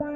Hello, 0.00 0.10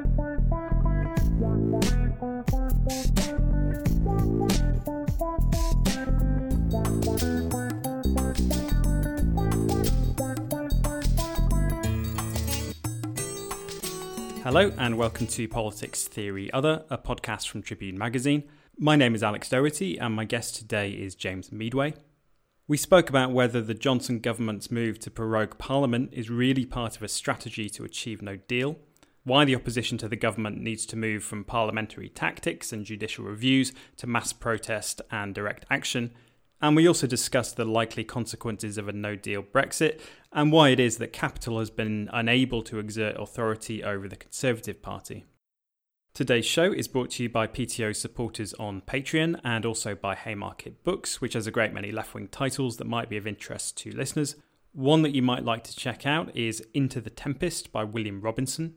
and 14.77 14.97
welcome 14.97 15.27
to 15.27 15.47
Politics 15.49 16.07
Theory 16.07 16.49
Other, 16.53 16.85
a 16.89 16.97
podcast 16.97 17.49
from 17.49 17.61
Tribune 17.61 17.97
Magazine. 17.97 18.43
My 18.77 18.95
name 18.95 19.13
is 19.15 19.21
Alex 19.21 19.49
Doherty, 19.49 19.97
and 19.97 20.15
my 20.15 20.23
guest 20.23 20.55
today 20.55 20.91
is 20.91 21.13
James 21.13 21.51
Meadway. 21.51 21.93
We 22.69 22.77
spoke 22.77 23.09
about 23.09 23.31
whether 23.31 23.61
the 23.61 23.73
Johnson 23.73 24.19
government's 24.19 24.71
move 24.71 24.99
to 24.99 25.11
prorogue 25.11 25.57
Parliament 25.57 26.11
is 26.13 26.29
really 26.29 26.65
part 26.65 26.95
of 26.95 27.03
a 27.03 27.09
strategy 27.09 27.69
to 27.71 27.83
achieve 27.83 28.21
no 28.21 28.37
deal, 28.37 28.79
why 29.23 29.45
the 29.45 29.55
opposition 29.55 29.97
to 29.99 30.09
the 30.09 30.15
government 30.15 30.59
needs 30.59 30.85
to 30.87 30.95
move 30.95 31.23
from 31.23 31.43
parliamentary 31.43 32.09
tactics 32.09 32.73
and 32.73 32.85
judicial 32.85 33.25
reviews 33.25 33.71
to 33.97 34.07
mass 34.07 34.33
protest 34.33 35.01
and 35.11 35.33
direct 35.33 35.65
action, 35.69 36.11
and 36.61 36.75
we 36.75 36.87
also 36.87 37.07
discussed 37.07 37.57
the 37.57 37.65
likely 37.65 38.03
consequences 38.03 38.77
of 38.77 38.87
a 38.87 38.93
no 38.93 39.15
deal 39.15 39.43
Brexit 39.43 39.99
and 40.31 40.51
why 40.51 40.69
it 40.69 40.79
is 40.79 40.97
that 40.97 41.11
capital 41.11 41.59
has 41.59 41.69
been 41.69 42.09
unable 42.13 42.63
to 42.63 42.79
exert 42.79 43.19
authority 43.19 43.83
over 43.83 44.07
the 44.07 44.15
Conservative 44.15 44.81
Party. 44.81 45.25
Today's 46.13 46.45
show 46.45 46.71
is 46.71 46.87
brought 46.87 47.09
to 47.11 47.23
you 47.23 47.29
by 47.29 47.47
PTO 47.47 47.95
supporters 47.95 48.53
on 48.53 48.81
Patreon 48.81 49.41
and 49.43 49.65
also 49.65 49.95
by 49.95 50.15
Haymarket 50.15 50.83
Books, 50.83 51.19
which 51.19 51.33
has 51.33 51.47
a 51.47 51.51
great 51.51 51.73
many 51.73 51.91
left 51.91 52.13
wing 52.13 52.27
titles 52.27 52.77
that 52.77 52.85
might 52.85 53.09
be 53.09 53.17
of 53.17 53.27
interest 53.27 53.77
to 53.77 53.91
listeners. 53.91 54.35
One 54.73 55.01
that 55.01 55.15
you 55.15 55.21
might 55.21 55.43
like 55.43 55.63
to 55.65 55.75
check 55.75 56.05
out 56.05 56.35
is 56.35 56.63
Into 56.73 57.01
the 57.01 57.09
Tempest 57.09 57.71
by 57.71 57.83
William 57.83 58.21
Robinson. 58.21 58.75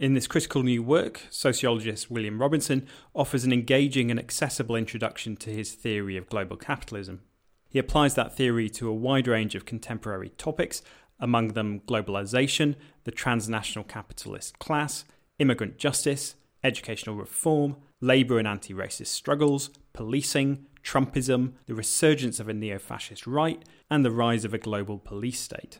In 0.00 0.14
this 0.14 0.26
critical 0.26 0.62
new 0.62 0.82
work, 0.82 1.22
sociologist 1.30 2.10
William 2.10 2.40
Robinson 2.40 2.86
offers 3.14 3.44
an 3.44 3.52
engaging 3.52 4.10
and 4.10 4.18
accessible 4.18 4.74
introduction 4.74 5.36
to 5.36 5.50
his 5.50 5.72
theory 5.72 6.16
of 6.16 6.28
global 6.28 6.56
capitalism. 6.56 7.20
He 7.68 7.78
applies 7.78 8.14
that 8.14 8.34
theory 8.34 8.68
to 8.70 8.88
a 8.88 8.94
wide 8.94 9.28
range 9.28 9.54
of 9.54 9.64
contemporary 9.64 10.30
topics, 10.30 10.82
among 11.20 11.48
them 11.48 11.80
globalization, 11.80 12.74
the 13.04 13.10
transnational 13.10 13.84
capitalist 13.84 14.58
class, 14.58 15.04
immigrant 15.38 15.78
justice, 15.78 16.34
educational 16.64 17.16
reform, 17.16 17.76
labour 18.00 18.38
and 18.38 18.48
anti 18.48 18.74
racist 18.74 19.08
struggles, 19.08 19.70
policing, 19.92 20.66
Trumpism, 20.82 21.52
the 21.66 21.74
resurgence 21.74 22.40
of 22.40 22.48
a 22.48 22.54
neo 22.54 22.78
fascist 22.78 23.26
right, 23.26 23.62
and 23.88 24.04
the 24.04 24.10
rise 24.10 24.44
of 24.44 24.52
a 24.52 24.58
global 24.58 24.98
police 24.98 25.40
state. 25.40 25.78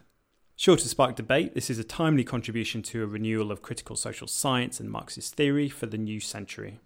Sure 0.63 0.77
to 0.77 0.89
spark 0.89 1.17
debate, 1.17 1.55
this 1.57 1.71
is 1.71 1.81
a 1.81 1.83
timely 1.83 2.23
contribution 2.23 2.83
to 2.83 3.03
a 3.03 3.07
renewal 3.09 3.51
of 3.51 3.63
critical 3.63 3.97
social 3.97 4.29
science 4.29 4.79
and 4.79 4.89
Marxist 4.89 5.35
theory 5.35 5.69
for 5.69 5.87
the 5.87 5.99
new 5.99 6.21
century. 6.21 6.79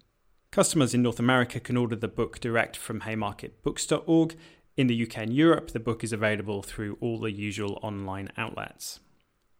Customers 0.49 0.95
in 0.95 1.03
North 1.03 1.19
America 1.19 1.59
can 1.59 1.77
order 1.77 1.95
the 1.95 2.07
book 2.07 2.39
direct 2.39 2.75
from 2.75 3.01
haymarketbooks.org. 3.01 4.35
In 4.77 4.87
the 4.87 5.03
UK 5.03 5.17
and 5.19 5.31
Europe, 5.31 5.73
the 5.73 5.79
book 5.79 6.03
is 6.03 6.11
available 6.11 6.63
through 6.63 6.97
all 7.01 7.19
the 7.19 7.31
usual 7.31 7.77
online 7.83 8.31
outlets. 8.35 8.99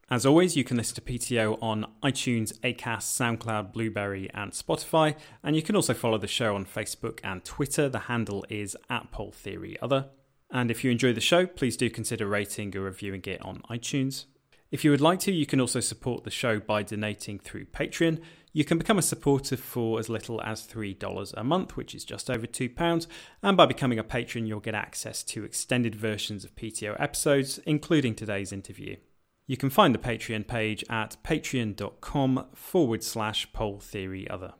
As 0.10 0.26
always, 0.26 0.58
you 0.58 0.64
can 0.64 0.78
listen 0.78 0.96
to 0.96 1.02
PTO 1.02 1.62
on 1.62 1.86
iTunes, 2.02 2.58
Acast, 2.62 3.04
SoundCloud, 3.04 3.72
Blubrry, 3.72 4.32
and 4.34 4.52
Spotify. 4.52 5.16
And 5.44 5.56
you 5.56 5.62
can 5.62 5.76
also 5.76 5.94
follow 5.94 6.18
the 6.18 6.26
show 6.26 6.56
on 6.56 6.66
Facebook 6.66 7.20
and 7.24 7.46
Twitter. 7.46 7.88
The 7.88 8.00
handle 8.00 8.48
is 8.50 8.76
at 8.90 9.12
Poll 9.12 9.30
Theory 9.32 9.78
Other. 9.80 10.08
And 10.52 10.72
if 10.72 10.84
you 10.84 10.92
enjoy 10.92 11.14
the 11.14 11.22
show, 11.22 11.46
please 11.46 11.78
do 11.78 11.90
consider 11.90 12.26
rating 12.26 12.76
or 12.76 12.82
reviewing 12.82 13.24
it 13.26 13.42
on 13.42 13.62
iTunes. 13.70 14.26
If 14.70 14.84
you 14.84 14.92
would 14.92 15.02
like 15.02 15.20
to, 15.22 15.32
you 15.32 15.46
can 15.46 15.62
also 15.62 15.80
support 15.80 16.24
the 16.24 16.32
show 16.32 16.60
by 16.60 16.84
donating 16.84 17.40
through 17.40 17.66
Patreon. 17.66 18.20
You 18.52 18.66
can 18.66 18.78
become 18.78 18.98
a 18.98 19.04
supporter 19.04 19.56
for 19.56 20.00
as 20.00 20.10
little 20.10 20.42
as 20.42 20.68
$3 20.68 21.34
a 21.36 21.44
month, 21.44 21.78
which 21.78 21.96
is 21.96 22.04
just 22.04 22.30
over 22.30 22.46
£2. 22.48 23.08
And 23.44 23.56
by 23.56 23.66
becoming 23.66 24.00
a 24.00 24.04
patron, 24.04 24.46
you'll 24.46 24.60
get 24.60 24.76
access 24.76 25.24
to 25.24 25.46
extended 25.46 25.96
versions 25.96 26.44
of 26.44 26.56
PTO 26.56 27.00
episodes, 27.00 27.60
including 27.66 28.16
today's 28.16 28.52
interview. 28.52 28.98
You 29.46 29.56
can 29.56 29.70
find 29.70 29.96
the 29.96 30.00
Patreon 30.00 30.48
page 30.48 30.84
at 30.90 31.16
patreon.com 31.24 32.48
forward 32.54 33.04
slash 33.04 33.52
poll 33.54 33.80
theory 33.80 34.30
other. 34.30 34.54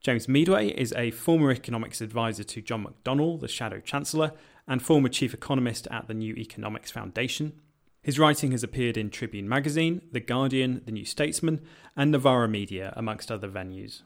James 0.00 0.28
Meadway 0.28 0.68
is 0.68 0.92
a 0.96 1.10
former 1.10 1.50
economics 1.50 2.00
advisor 2.00 2.44
to 2.44 2.62
John 2.62 2.86
McDonnell, 2.86 3.40
the 3.40 3.48
Shadow 3.48 3.80
Chancellor, 3.80 4.32
and 4.66 4.82
former 4.82 5.08
chief 5.08 5.34
economist 5.34 5.86
at 5.90 6.08
the 6.08 6.14
New 6.14 6.34
Economics 6.34 6.90
Foundation. 6.90 7.52
His 8.02 8.18
writing 8.18 8.50
has 8.50 8.62
appeared 8.62 8.96
in 8.96 9.08
Tribune 9.08 9.48
Magazine, 9.48 10.02
The 10.12 10.20
Guardian, 10.20 10.82
The 10.84 10.92
New 10.92 11.06
Statesman, 11.06 11.62
and 11.96 12.10
Novara 12.10 12.48
Media, 12.48 12.92
amongst 12.96 13.32
other 13.32 13.48
venues. 13.48 14.02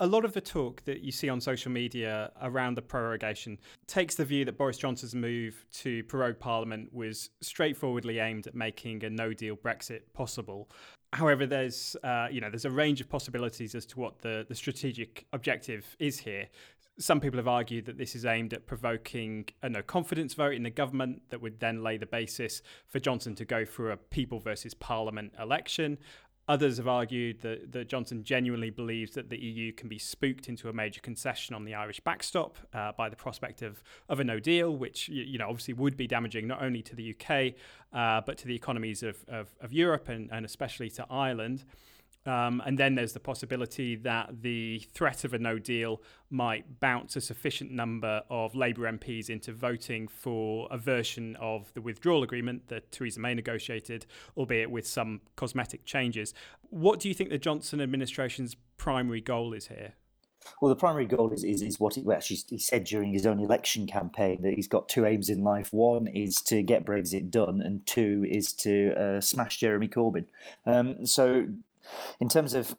A 0.00 0.06
lot 0.06 0.24
of 0.24 0.32
the 0.32 0.40
talk 0.40 0.84
that 0.84 1.00
you 1.00 1.10
see 1.10 1.28
on 1.28 1.40
social 1.40 1.72
media 1.72 2.30
around 2.40 2.76
the 2.76 2.82
prorogation 2.82 3.58
takes 3.88 4.14
the 4.14 4.24
view 4.24 4.44
that 4.44 4.56
Boris 4.56 4.78
Johnson's 4.78 5.14
move 5.14 5.64
to 5.72 6.04
prorogue 6.04 6.38
Parliament 6.38 6.92
was 6.92 7.30
straightforwardly 7.40 8.20
aimed 8.20 8.46
at 8.46 8.54
making 8.54 9.04
a 9.04 9.10
no-deal 9.10 9.56
Brexit 9.56 10.02
possible. 10.12 10.70
However, 11.12 11.46
there's 11.46 11.96
uh, 12.04 12.28
you 12.30 12.40
know 12.40 12.50
there's 12.50 12.64
a 12.64 12.70
range 12.70 13.00
of 13.00 13.08
possibilities 13.08 13.74
as 13.74 13.86
to 13.86 13.98
what 13.98 14.20
the, 14.20 14.44
the 14.48 14.54
strategic 14.54 15.26
objective 15.32 15.96
is 15.98 16.18
here 16.18 16.48
some 16.98 17.20
people 17.20 17.38
have 17.38 17.48
argued 17.48 17.86
that 17.86 17.96
this 17.96 18.14
is 18.14 18.24
aimed 18.24 18.52
at 18.52 18.66
provoking 18.66 19.46
a 19.62 19.68
no 19.68 19.82
confidence 19.82 20.34
vote 20.34 20.54
in 20.54 20.64
the 20.64 20.70
government 20.70 21.22
that 21.30 21.40
would 21.40 21.60
then 21.60 21.82
lay 21.82 21.96
the 21.96 22.06
basis 22.06 22.60
for 22.86 22.98
Johnson 22.98 23.34
to 23.36 23.44
go 23.44 23.64
through 23.64 23.92
a 23.92 23.96
people 23.96 24.40
versus 24.40 24.74
parliament 24.74 25.32
election. 25.40 25.98
Others 26.48 26.78
have 26.78 26.88
argued 26.88 27.42
that, 27.42 27.72
that 27.72 27.88
Johnson 27.88 28.24
genuinely 28.24 28.70
believes 28.70 29.12
that 29.12 29.28
the 29.28 29.38
EU 29.38 29.70
can 29.70 29.88
be 29.88 29.98
spooked 29.98 30.48
into 30.48 30.70
a 30.70 30.72
major 30.72 31.00
concession 31.02 31.54
on 31.54 31.64
the 31.64 31.74
Irish 31.74 32.00
backstop 32.00 32.56
uh, 32.72 32.90
by 32.92 33.10
the 33.10 33.16
prospect 33.16 33.60
of, 33.60 33.82
of 34.08 34.18
a 34.18 34.24
no 34.24 34.40
deal, 34.40 34.74
which 34.74 35.10
you 35.10 35.36
know 35.36 35.46
obviously 35.46 35.74
would 35.74 35.96
be 35.96 36.06
damaging 36.06 36.48
not 36.48 36.62
only 36.62 36.82
to 36.82 36.96
the 36.96 37.14
UK 37.14 37.54
uh, 37.92 38.22
but 38.24 38.38
to 38.38 38.46
the 38.46 38.54
economies 38.54 39.02
of, 39.02 39.22
of, 39.28 39.54
of 39.60 39.74
Europe 39.74 40.08
and, 40.08 40.30
and 40.32 40.46
especially 40.46 40.88
to 40.88 41.06
Ireland. 41.10 41.64
Um, 42.28 42.62
and 42.66 42.76
then 42.76 42.94
there's 42.94 43.14
the 43.14 43.20
possibility 43.20 43.96
that 43.96 44.42
the 44.42 44.86
threat 44.92 45.24
of 45.24 45.32
a 45.32 45.38
no 45.38 45.58
deal 45.58 46.02
might 46.28 46.78
bounce 46.78 47.16
a 47.16 47.22
sufficient 47.22 47.70
number 47.70 48.20
of 48.28 48.54
Labour 48.54 48.82
MPs 48.82 49.30
into 49.30 49.50
voting 49.50 50.06
for 50.08 50.68
a 50.70 50.76
version 50.76 51.36
of 51.40 51.72
the 51.72 51.80
withdrawal 51.80 52.22
agreement 52.22 52.68
that 52.68 52.92
Theresa 52.92 53.18
May 53.18 53.32
negotiated, 53.32 54.04
albeit 54.36 54.70
with 54.70 54.86
some 54.86 55.22
cosmetic 55.36 55.86
changes. 55.86 56.34
What 56.68 57.00
do 57.00 57.08
you 57.08 57.14
think 57.14 57.30
the 57.30 57.38
Johnson 57.38 57.80
administration's 57.80 58.56
primary 58.76 59.22
goal 59.22 59.54
is 59.54 59.68
here? 59.68 59.94
Well, 60.60 60.68
the 60.68 60.76
primary 60.76 61.06
goal 61.06 61.32
is, 61.32 61.44
is, 61.44 61.62
is 61.62 61.80
what 61.80 61.94
he, 61.94 62.02
well, 62.02 62.16
actually, 62.16 62.40
he 62.48 62.58
said 62.58 62.84
during 62.84 63.12
his 63.12 63.26
own 63.26 63.40
election 63.40 63.86
campaign 63.86 64.42
that 64.42 64.54
he's 64.54 64.68
got 64.68 64.88
two 64.88 65.06
aims 65.06 65.30
in 65.30 65.42
life. 65.42 65.72
One 65.72 66.06
is 66.06 66.42
to 66.42 66.62
get 66.62 66.84
Brexit 66.84 67.30
done, 67.30 67.62
and 67.62 67.86
two 67.86 68.26
is 68.28 68.52
to 68.54 68.94
uh, 68.94 69.20
smash 69.20 69.58
Jeremy 69.58 69.88
Corbyn. 69.88 70.26
Um, 70.66 71.06
so 71.06 71.48
in 72.20 72.28
terms 72.28 72.54
of 72.54 72.74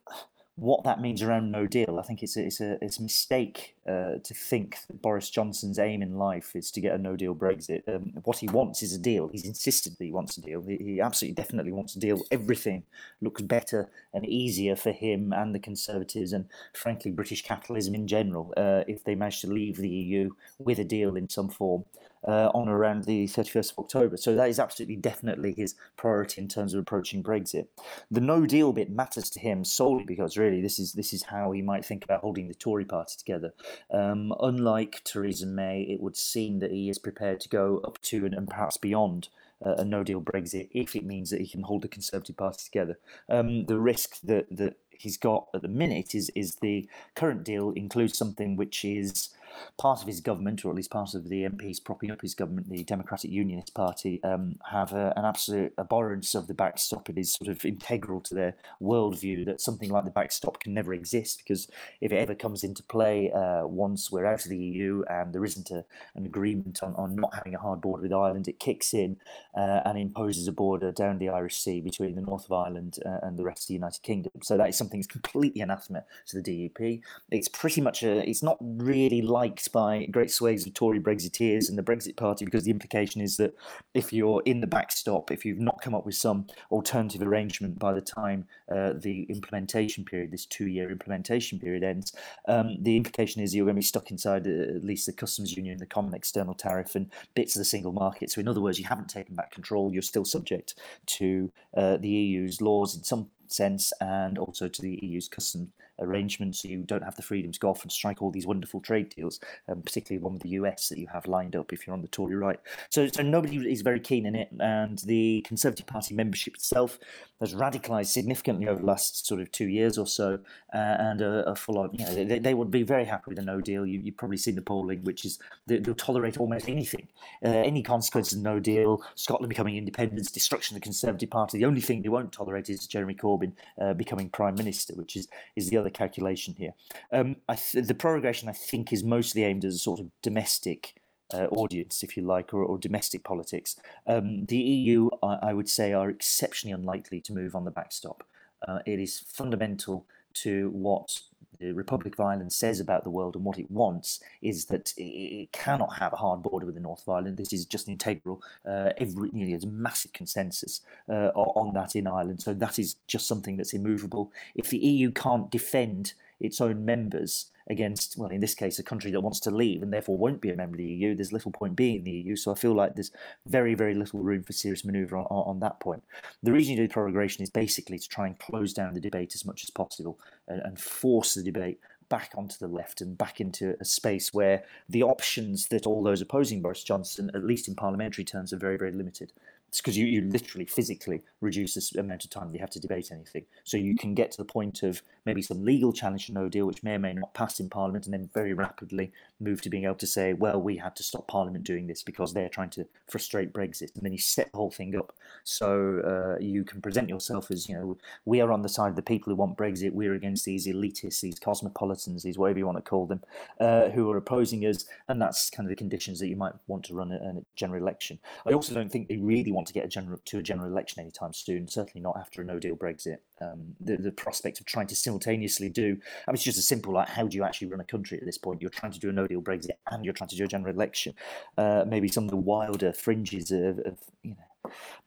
what 0.60 0.84
that 0.84 1.00
means 1.00 1.22
around 1.22 1.52
no 1.52 1.66
deal, 1.66 1.98
I 2.00 2.02
think 2.06 2.22
it's 2.22 2.36
a, 2.36 2.46
it's 2.46 2.60
a, 2.60 2.78
it's 2.84 3.00
a 3.00 3.04
mistake 3.04 3.76
uh, 3.88 4.16
to 4.22 4.34
think 4.34 4.78
that 4.88 5.02
Boris 5.02 5.30
Johnson's 5.30 5.80
aim 5.80 6.02
in 6.02 6.18
life 6.18 6.54
is 6.54 6.70
to 6.72 6.82
get 6.82 6.94
a 6.94 6.98
no 6.98 7.16
deal 7.16 7.34
Brexit. 7.34 7.88
Um, 7.88 8.12
what 8.26 8.40
he 8.40 8.48
wants 8.48 8.84
is 8.84 8.94
a 8.94 9.00
deal. 9.00 9.30
He's 9.30 9.46
insisted 9.46 9.98
that 9.98 10.04
he 10.04 10.12
wants 10.12 10.38
a 10.38 10.42
deal. 10.42 10.62
He, 10.62 10.76
he 10.78 11.02
absolutely 11.02 11.36
definitely 11.36 11.72
wants 11.72 11.96
a 11.96 12.00
deal. 12.00 12.22
Everything 12.30 12.84
looks 13.22 13.42
better 13.42 13.90
and 14.14 14.26
easier 14.26 14.76
for 14.76 14.92
him 14.92 15.32
and 15.32 15.56
the 15.56 15.60
Conservatives 15.60 16.34
and, 16.34 16.46
frankly, 16.74 17.12
British 17.12 17.42
capitalism 17.42 17.96
in 17.96 18.08
general 18.08 18.54
uh, 18.58 18.84
if 18.88 19.04
they 19.04 19.16
manage 19.16 19.42
to 19.42 19.48
leave 19.48 19.78
the 19.78 19.90
EU 19.90 20.32
with 20.58 20.80
a 20.80 20.84
deal 20.84 21.16
in 21.16 21.30
some 21.30 21.50
form 21.50 21.86
uh, 22.28 22.50
on 22.54 22.68
around 22.68 23.06
the 23.06 23.26
31st 23.26 23.72
of 23.72 23.80
October. 23.80 24.18
So 24.18 24.36
that 24.36 24.50
is 24.50 24.60
absolutely 24.60 24.98
definitely 24.98 25.54
his 25.54 25.76
priority 25.98 26.42
in 26.42 26.48
terms 26.48 26.74
of 26.74 26.80
approaching 26.80 27.24
Brexit. 27.24 27.68
The 28.12 28.22
no 28.22 28.46
deal 28.46 28.74
bit 28.74 28.90
matters 28.90 29.30
to 29.32 29.40
him 29.40 29.64
solely 29.64 30.04
because 30.04 30.38
really 30.38 30.62
this 30.62 30.80
is 30.80 30.94
this 30.94 31.14
is 31.14 31.24
how 31.24 31.52
he 31.52 31.62
might 31.62 31.86
think 31.86 32.04
about 32.04 32.22
holding 32.22 32.48
the 32.48 32.54
Tory 32.54 32.86
party 32.86 33.16
together. 33.18 33.54
Um, 33.92 34.34
unlike 34.40 35.02
Theresa 35.04 35.46
May, 35.46 35.82
it 35.82 36.02
would 36.02 36.18
seem 36.18 36.60
that 36.60 36.72
he 36.72 36.90
is 36.90 37.00
prepared 37.00 37.40
to 37.42 37.50
go 37.50 37.82
up 37.86 38.02
to 38.04 38.26
and, 38.26 38.34
and 38.34 38.48
perhaps 38.48 38.78
beyond 38.78 39.30
a 39.62 39.84
no 39.84 40.04
deal 40.04 40.22
Brexit 40.22 40.70
if 40.72 40.96
it 40.96 41.04
means 41.04 41.30
that 41.30 41.42
he 41.42 41.48
can 41.48 41.64
hold 41.64 41.82
the 41.82 41.88
Conservative 41.88 42.38
Party 42.38 42.64
together. 42.64 42.98
Um, 43.28 43.66
the 43.66 43.78
risk 43.78 44.22
that, 44.22 44.48
that 44.56 44.78
he's 44.92 45.18
got 45.18 45.48
at 45.54 45.62
the 45.62 45.68
minute 45.68 46.14
is 46.14 46.30
is 46.36 46.56
the 46.56 46.88
current 47.16 47.44
deal 47.44 47.72
includes 47.72 48.18
something 48.18 48.56
which 48.56 48.86
is 48.86 49.30
part 49.78 50.02
of 50.02 50.08
his 50.08 50.22
government, 50.22 50.66
or 50.66 50.70
at 50.70 50.76
least 50.76 50.92
part 50.92 51.14
of 51.14 51.30
the 51.30 51.44
MPs 51.44 51.84
propping 51.84 52.12
up 52.12 52.22
his 52.22 52.36
government, 52.36 52.70
the 52.70 52.84
Democratic 52.84 53.32
Unionist 53.32 53.74
Party, 53.74 54.22
um, 54.24 54.56
have 54.72 54.94
a, 54.94 55.14
an 55.16 55.26
absolute 55.26 55.74
abhorrence 55.78 56.36
of 56.36 56.48
the 56.48 56.54
backstop. 56.54 57.10
It 57.10 57.18
is 57.18 57.34
sort 57.34 57.50
of 57.50 57.64
integral 57.66 58.22
to 58.22 58.36
their 58.36 58.56
worldview 58.82 59.46
that 59.46 59.62
something 59.62 59.90
like 59.90 60.06
the 60.06 60.12
backstop 60.12 60.60
can 60.60 60.74
never 60.74 60.94
exist 60.94 61.40
because 61.40 61.68
if 62.02 62.12
it 62.12 62.18
ever 62.18 62.36
comes 62.36 62.64
into 62.64 62.84
play 62.84 63.32
uh, 63.32 63.66
once 63.66 64.12
we're 64.12 64.26
out 64.26 64.44
of 64.44 64.50
the 64.50 64.58
EU 64.58 65.04
and 65.10 65.34
there 65.34 65.46
isn't 65.46 65.72
a, 65.72 65.86
an 66.16 66.26
agreement 66.26 66.82
on, 66.84 66.94
on 66.96 67.16
not 67.16 67.34
having 67.34 67.56
a 67.56 67.60
hard 67.60 67.82
border 67.82 68.04
with 68.04 68.14
Ireland, 68.14 68.48
it 68.48 68.60
kicks 68.60 68.94
in 68.94 69.18
uh, 69.56 69.82
and 69.86 69.98
imposes 69.98 70.48
a 70.48 70.52
border 70.52 70.92
down 70.92 71.18
the 71.18 71.30
Irish 71.30 71.58
Sea 71.58 71.82
between 71.82 72.16
the 72.16 72.22
north 72.22 72.46
of 72.46 72.52
Ireland 72.52 73.00
uh, 73.06 73.20
and 73.24 73.38
the 73.38 73.44
rest 73.44 73.64
of 73.64 73.68
the 73.68 73.74
United 73.76 74.02
Kingdom. 74.04 74.32
So 74.42 74.58
that 74.58 74.70
is 74.70 74.78
something 74.78 75.00
that's 75.00 75.08
completely 75.08 75.62
anathema 75.62 76.04
to 76.28 76.42
the 76.42 76.70
DUP. 76.70 77.02
It's 77.32 77.48
pretty 77.48 77.82
much 77.82 78.04
a, 78.04 78.28
it's 78.28 78.44
not 78.44 78.58
really 78.60 79.22
like 79.22 79.39
liked 79.40 79.72
by 79.72 80.06
great 80.12 80.30
swathes 80.30 80.68
of 80.68 80.74
Tory 80.74 81.00
Brexiteers 81.00 81.70
and 81.70 81.78
the 81.78 81.84
Brexit 81.90 82.18
Party 82.18 82.44
because 82.44 82.66
the 82.66 82.72
implication 82.72 83.22
is 83.22 83.38
that 83.38 83.56
if 83.94 84.12
you're 84.12 84.42
in 84.46 84.60
the 84.60 84.68
backstop, 84.68 85.32
if 85.32 85.46
you've 85.46 85.62
not 85.70 85.82
come 85.82 85.96
up 85.96 86.06
with 86.06 86.16
some 86.16 86.46
alternative 86.72 87.22
arrangement 87.22 87.80
by 87.80 87.94
the 87.94 88.02
time 88.02 88.48
uh, 88.70 88.92
the 88.94 89.24
implementation 89.30 90.04
period, 90.04 90.32
this 90.32 90.46
two 90.46 90.68
year 90.68 90.92
implementation 90.92 91.58
period 91.58 91.84
ends, 91.84 92.14
um, 92.50 92.76
the 92.82 92.98
implication 92.98 93.42
is 93.42 93.56
you're 93.56 93.66
going 93.66 93.76
to 93.76 93.80
be 93.80 93.94
stuck 93.94 94.12
inside 94.12 94.46
uh, 94.46 94.76
at 94.76 94.84
least 94.84 95.06
the 95.06 95.14
customs 95.14 95.56
union, 95.56 95.78
the 95.78 95.86
common 95.86 96.14
external 96.14 96.54
tariff, 96.54 96.96
and 96.96 97.10
bits 97.34 97.56
of 97.56 97.62
the 97.62 97.66
single 97.66 97.94
market. 97.94 98.30
So, 98.30 98.42
in 98.42 98.48
other 98.50 98.62
words, 98.62 98.78
you 98.78 98.86
haven't 98.86 99.10
taken 99.10 99.36
back 99.36 99.52
control, 99.52 99.94
you're 99.94 100.02
still 100.02 100.26
subject 100.26 100.76
to 101.18 101.50
uh, 101.78 101.96
the 101.96 102.10
EU's 102.10 102.60
laws 102.60 102.94
in 102.94 103.04
some 103.04 103.30
sense 103.48 103.94
and 104.02 104.38
also 104.38 104.68
to 104.68 104.82
the 104.82 105.00
EU's 105.02 105.28
customs 105.28 105.70
arrangements. 106.00 106.62
So 106.62 106.68
you 106.68 106.80
don't 106.80 107.04
have 107.04 107.16
the 107.16 107.22
freedom 107.22 107.52
to 107.52 107.60
go 107.60 107.70
off 107.70 107.84
and 107.84 107.92
strike 107.92 108.22
all 108.22 108.32
these 108.32 108.48
wonderful 108.48 108.80
trade 108.80 109.10
deals, 109.16 109.40
um, 109.68 109.82
particularly 109.82 110.24
one 110.24 110.34
with 110.34 110.44
the 110.44 110.50
US 110.50 110.90
that 110.90 110.98
you 110.98 111.08
have 111.08 111.28
lined 111.28 111.56
up 111.56 111.74
if 111.74 111.86
you're 111.86 111.94
on 111.94 112.02
the 112.02 112.08
Tory 112.08 112.36
right. 112.36 112.60
So, 112.90 113.08
so 113.08 113.22
nobody 113.22 113.58
is 113.72 113.82
very 113.82 114.00
keen 114.00 114.26
in 114.26 114.36
it, 114.36 114.50
and 114.60 114.98
the 115.00 115.44
Conservative 115.48 115.86
Party 115.86 116.16
membership 116.16 116.56
itself 116.56 117.00
has 117.40 117.54
radicalised 117.54 118.08
significantly 118.08 118.68
over 118.68 118.82
the 118.82 118.86
last 118.86 119.26
sort 119.26 119.40
of 119.40 119.52
two 119.52 119.68
years 119.68 119.98
or 119.98 120.06
so, 120.06 120.40
uh, 120.74 120.78
and 120.78 121.22
a, 121.22 121.56
full 121.56 121.78
on, 121.78 121.90
you 121.94 122.06
know, 122.06 122.14
they, 122.14 122.40
they 122.40 122.54
would 122.54 122.70
be 122.70 122.84
very 122.84 123.06
happy 123.06 123.24
with 123.28 123.40
a 123.40 123.42
no 123.42 123.62
deal. 123.62 123.86
You, 123.86 124.02
have 124.06 124.18
probably 124.18 124.38
seen 124.38 124.56
the 124.56 124.62
polling, 124.62 125.04
which 125.04 125.24
is 125.24 125.40
they, 125.66 125.80
will 125.80 125.96
tolerate 125.96 126.38
almost 126.38 126.68
anything, 126.68 127.08
uh, 127.46 127.50
any 127.50 127.82
consequence 127.82 128.34
of 128.34 128.40
no 128.40 128.60
deal, 128.60 129.02
Scotland 129.16 129.50
becoming 129.50 129.78
independent, 129.78 130.32
destruction 130.34 130.76
of 130.76 130.82
the 130.82 130.84
Conservative 130.84 131.30
Party. 131.30 131.58
The 131.58 131.66
only 131.66 131.82
thing 131.82 132.02
they 132.02 132.10
won't 132.10 132.32
tolerate 132.32 132.70
is 132.70 132.86
Jeremy 132.88 133.16
Corbyn 133.16 133.54
uh, 133.82 133.94
becoming 133.94 134.30
Prime 134.30 134.56
Minister, 134.56 134.94
which 134.96 135.16
is, 135.16 135.28
is 135.56 135.70
the 135.70 135.78
other 135.78 135.89
calculation 135.90 136.56
here. 136.58 136.74
Um, 137.12 137.38
th- 137.50 137.86
the 137.86 137.94
prorogation, 137.94 138.50
I 138.50 138.54
think, 138.54 138.92
is 138.92 139.04
mostly 139.04 139.44
aimed 139.44 139.66
at 139.66 139.72
a 139.72 139.78
sort 139.78 140.00
of 140.00 140.10
domestic 140.22 140.96
uh, 141.34 141.48
audience, 141.48 142.04
if 142.04 142.18
you 142.18 142.24
like, 142.24 142.54
or, 142.54 142.64
or 142.64 142.78
domestic 142.78 143.24
politics. 143.24 143.76
Um, 144.08 144.46
the 144.46 144.58
EU, 144.58 145.10
I, 145.22 145.40
I, 145.44 145.54
would 145.54 145.70
say, 145.70 145.94
are 145.94 146.10
exceptionally 146.10 146.74
unlikely 146.74 147.22
to 147.22 147.34
move 147.34 147.56
on 147.56 147.66
the 147.66 147.72
backstop. 147.72 148.24
Uh, 148.68 148.80
it 148.86 149.00
is 149.00 149.20
fundamental 149.20 150.06
to 150.34 150.70
what 150.70 151.22
the 151.29 151.29
Republic 151.62 152.14
of 152.14 152.22
Ireland 152.22 152.54
says 152.54 152.80
about 152.80 153.04
the 153.04 153.10
world 153.10 153.36
and 153.36 153.44
what 153.44 153.60
it 153.60 153.70
wants 153.70 154.20
is 154.42 154.66
that 154.66 154.94
it 154.98 155.52
cannot 155.52 155.98
have 155.98 156.14
a 156.14 156.18
hard 156.18 156.42
border 156.42 156.66
with 156.66 156.76
the 156.76 156.82
North 156.82 157.02
of 157.02 157.10
Ireland. 157.10 157.38
This 157.38 157.54
is 157.54 157.66
just 157.66 157.90
integral. 157.90 158.42
Uh, 158.66 158.92
every 158.98 159.30
you 159.34 159.46
know, 159.46 159.50
there's 159.50 159.64
a 159.64 159.68
massive 159.68 160.14
consensus 160.14 160.82
uh, 161.10 161.32
on 161.36 161.74
that 161.74 161.96
in 161.96 162.08
Ireland, 162.08 162.42
so 162.42 162.54
that 162.54 162.80
is 162.80 162.96
just 163.08 163.28
something 163.28 163.58
that's 163.58 163.74
immovable. 163.74 164.32
If 164.56 164.70
the 164.70 164.78
EU 164.78 165.12
can't 165.12 165.52
defend 165.52 166.14
its 166.40 166.62
own 166.62 166.86
members 166.86 167.52
against, 167.70 168.18
well, 168.18 168.30
in 168.30 168.42
this 168.42 168.56
case, 168.56 168.80
a 168.80 168.84
country 168.84 169.12
that 169.12 169.22
wants 169.22 169.40
to 169.42 169.52
leave 169.52 169.84
and 169.84 169.94
therefore 169.94 170.18
won't 170.18 170.42
be 170.42 170.50
a 170.50 170.56
member 170.56 170.76
of 170.76 170.80
the 170.80 170.86
EU, 170.86 171.16
there's 171.16 171.32
little 171.32 171.52
point 171.52 171.76
being 171.76 171.98
in 171.98 172.04
the 172.04 172.12
EU. 172.12 172.36
So 172.36 172.52
I 172.52 172.56
feel 172.56 172.74
like 172.74 172.96
there's 172.96 173.12
very, 173.46 173.76
very 173.76 173.94
little 173.94 174.22
room 174.22 174.44
for 174.44 174.54
serious 174.54 174.84
manoeuvre 174.84 175.20
on, 175.20 175.26
on 175.26 175.60
that 175.60 175.80
point. 175.80 176.04
The 176.42 176.52
reason 176.52 176.76
you 176.76 176.88
do 176.88 176.94
prorogation 176.94 177.42
is 177.42 177.50
basically 177.50 178.00
to 178.00 178.08
try 178.08 178.26
and 178.26 178.40
close 178.40 178.74
down 178.74 178.94
the 178.94 179.00
debate 179.00 179.36
as 179.36 179.46
much 179.46 179.64
as 179.64 179.70
possible 179.70 180.20
and, 180.48 180.62
and 180.62 180.80
force 180.80 181.36
the 181.36 181.44
debate 181.44 181.80
back 182.10 182.32
onto 182.36 182.58
the 182.58 182.68
left 182.68 183.02
and 183.02 183.18
back 183.18 183.40
into 183.40 183.76
a 183.80 183.86
space 183.86 184.34
where 184.34 184.64
the 184.90 185.04
options 185.04 185.68
that 185.68 185.86
all 185.86 186.04
those 186.04 186.22
opposing 186.22 186.62
Boris 186.62 186.84
Johnson, 186.84 187.30
at 187.36 187.44
least 187.44 187.68
in 187.68 187.76
parliamentary 187.76 188.26
terms, 188.26 188.52
are 188.52 188.58
very, 188.58 188.78
very 188.78 188.92
limited. 188.92 189.32
It's 189.70 189.80
because 189.80 189.98
you, 189.98 190.08
you 190.08 190.22
literally 190.22 190.66
physically 190.66 191.22
reduce 191.42 191.76
the 191.76 192.00
amount 192.00 192.24
of 192.24 192.32
time 192.32 192.52
you 192.54 192.60
have 192.60 192.72
to 192.72 192.80
debate 192.80 193.12
anything. 193.12 193.46
So 193.64 193.78
you 193.78 193.96
can 193.96 194.16
get 194.16 194.32
to 194.32 194.38
the 194.38 194.46
point 194.46 194.82
of 194.82 195.04
maybe 195.30 195.42
some 195.44 195.64
legal 195.64 195.94
challenge 195.94 196.26
to 196.26 196.34
no 196.34 196.50
deal, 196.50 196.66
which 196.66 196.82
may 196.82 196.96
or 196.96 197.00
may 197.00 197.14
not 197.14 197.36
pass 197.36 197.60
in 197.60 197.70
Parliament, 197.70 198.06
and 198.06 198.14
then 198.14 198.30
very 198.34 198.54
rapidly 198.54 199.12
move 199.40 199.62
to 199.62 199.70
being 199.70 199.86
able 199.86 199.96
to 199.96 200.08
say, 200.08 200.34
well, 200.34 200.60
we 200.60 200.78
had 200.78 200.96
to 200.96 201.04
stop 201.04 201.28
Parliament 201.28 201.64
doing 201.64 201.86
this 201.86 202.02
because 202.02 202.34
they're 202.34 202.50
trying 202.50 202.72
to 202.72 202.88
frustrate 203.08 203.54
Brexit. 203.54 203.94
And 203.96 204.04
then 204.04 204.12
you 204.12 204.18
set 204.18 204.52
the 204.52 204.58
whole 204.58 204.72
thing 204.72 204.96
up. 204.96 205.14
So 205.44 206.02
uh, 206.12 206.42
you 206.42 206.64
can 206.64 206.82
present 206.82 207.10
yourself 207.10 207.52
as, 207.52 207.70
you 207.70 207.76
know, 207.76 207.98
we 208.26 208.42
are 208.42 208.52
on 208.52 208.64
the 208.64 208.70
side 208.70 208.90
of 208.90 208.96
the 208.96 209.02
people 209.04 209.32
who 209.32 209.38
want 209.38 209.58
Brexit. 209.58 209.94
We're 209.94 210.16
against 210.16 210.46
these 210.46 210.66
elitists, 210.68 211.22
these 211.22 211.40
cosmopolitans, 211.40 212.24
these 212.24 212.38
whatever 212.38 212.60
you 212.60 212.66
want 212.66 212.80
to 212.84 212.90
call 212.90 213.06
them, 213.06 213.22
uh, 213.60 213.90
who 213.90 214.10
are 214.12 214.18
opposing 214.18 214.66
us. 214.66 214.86
And 215.08 215.22
that's 215.22 215.50
kind 215.52 215.68
of 215.68 215.70
the 215.70 215.76
conditions 215.76 216.20
that 216.20 216.28
you 216.28 216.36
might 216.36 216.54
want 216.68 216.86
to 216.86 216.96
run 216.96 217.12
a, 217.12 217.16
a 217.16 217.34
general 217.56 217.82
election. 217.82 218.20
I 218.48 218.54
also 218.54 218.74
don't 218.74 218.92
think 218.92 219.08
they 219.08 219.18
really 219.18 219.52
want 219.52 219.68
to 219.68 219.74
get 219.74 219.86
a 219.86 219.90
general 219.90 220.20
to 220.26 220.40
a 220.40 220.44
general 220.44 220.70
election 220.70 221.02
anytime 221.02 221.34
soon. 221.34 221.68
Certainly 221.68 222.02
not 222.02 222.18
after 222.18 222.42
a 222.42 222.46
No 222.46 222.60
Deal 222.60 222.76
Brexit. 222.76 223.20
Um, 223.42 223.76
the 223.80 223.98
the 223.98 224.12
prospect 224.12 224.60
of 224.60 224.66
trying 224.66 224.88
to 224.88 224.96
simultaneously 224.96 225.70
do, 225.70 225.98
I 226.28 226.32
mean, 226.32 226.36
it's 226.36 226.44
just 226.44 226.58
a 226.58 226.62
simple 226.62 226.94
like 226.94 227.10
how 227.10 227.28
do 227.28 227.38
you 227.38 227.44
actually 227.44 227.68
run 227.68 227.80
a 227.80 227.86
country 227.86 228.18
at 228.18 228.26
this 228.26 228.38
point? 228.38 228.62
You're 228.62 228.70
trying 228.70 228.92
to 228.92 229.00
do 229.00 229.10
a 229.10 229.14
No 229.14 229.28
Deal 229.28 229.42
Brexit 229.42 229.78
and 229.92 230.04
you're 230.04 230.14
trying 230.14 230.30
to 230.30 230.36
do 230.36 230.44
a 230.44 230.48
general 230.48 230.74
election. 230.74 231.14
Uh, 231.58 231.86
maybe 231.88 232.08
some 232.08 232.26
of 232.26 232.32
the 232.32 232.38
wilder 232.38 232.94
fringes 232.94 233.52
of, 233.52 233.80
of 233.80 233.98
you 234.24 234.32
know 234.32 234.49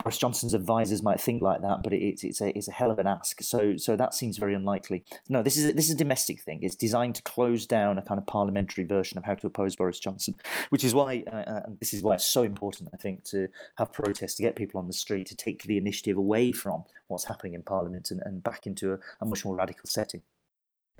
Boris 0.03 0.19
Johnson's 0.19 0.55
advisors 0.55 1.03
might 1.03 1.21
think 1.21 1.43
like 1.43 1.61
that, 1.63 1.83
but 1.83 1.93
it's 1.93 2.25
it's 2.25 2.41
a 2.41 2.57
it's 2.57 2.69
a 2.69 2.73
hell 2.73 2.91
of 2.91 2.99
an 2.99 3.07
ask. 3.07 3.43
So 3.43 3.77
so 3.77 3.97
that 3.97 4.15
seems 4.15 4.39
very 4.39 4.55
unlikely. 4.55 5.05
No, 5.29 5.43
this 5.43 5.57
is 5.57 5.71
a, 5.71 5.73
this 5.73 5.87
is 5.87 5.95
a 5.95 5.99
domestic 5.99 6.41
thing. 6.41 6.61
It's 6.63 6.75
designed 6.75 7.15
to 7.17 7.23
close 7.23 7.67
down 7.67 7.99
a 7.99 8.03
kind 8.03 8.19
of 8.19 8.27
parliamentary 8.27 8.85
version 8.85 9.19
of 9.19 9.25
how 9.25 9.35
to 9.35 9.47
oppose 9.47 9.77
Boris 9.77 10.01
Johnson, 10.01 10.35
which 10.71 10.85
is 10.85 10.95
why 10.95 11.25
uh, 11.31 11.37
uh 11.37 11.63
this 11.81 11.93
is 11.95 12.03
why 12.03 12.15
it's 12.15 12.25
so 12.25 12.43
important. 12.43 12.91
I 12.93 12.97
think 12.97 13.25
to 13.25 13.49
have 13.77 13.93
protests 13.93 14.35
to 14.37 14.43
get 14.43 14.57
people 14.57 14.81
on 14.81 14.87
the 14.87 14.93
street 14.93 15.27
to 15.29 15.37
take 15.37 15.63
the 15.65 15.77
initiative 15.77 16.17
away 16.17 16.53
from 16.53 16.85
what's 17.09 17.25
happening 17.25 17.55
in 17.55 17.63
Parliament 17.63 18.11
and, 18.11 18.21
and 18.25 18.43
back 18.43 18.67
into 18.67 18.95
a, 18.95 18.99
a 19.21 19.27
much 19.27 19.45
more 19.45 19.55
radical 19.55 19.89
setting 19.89 20.23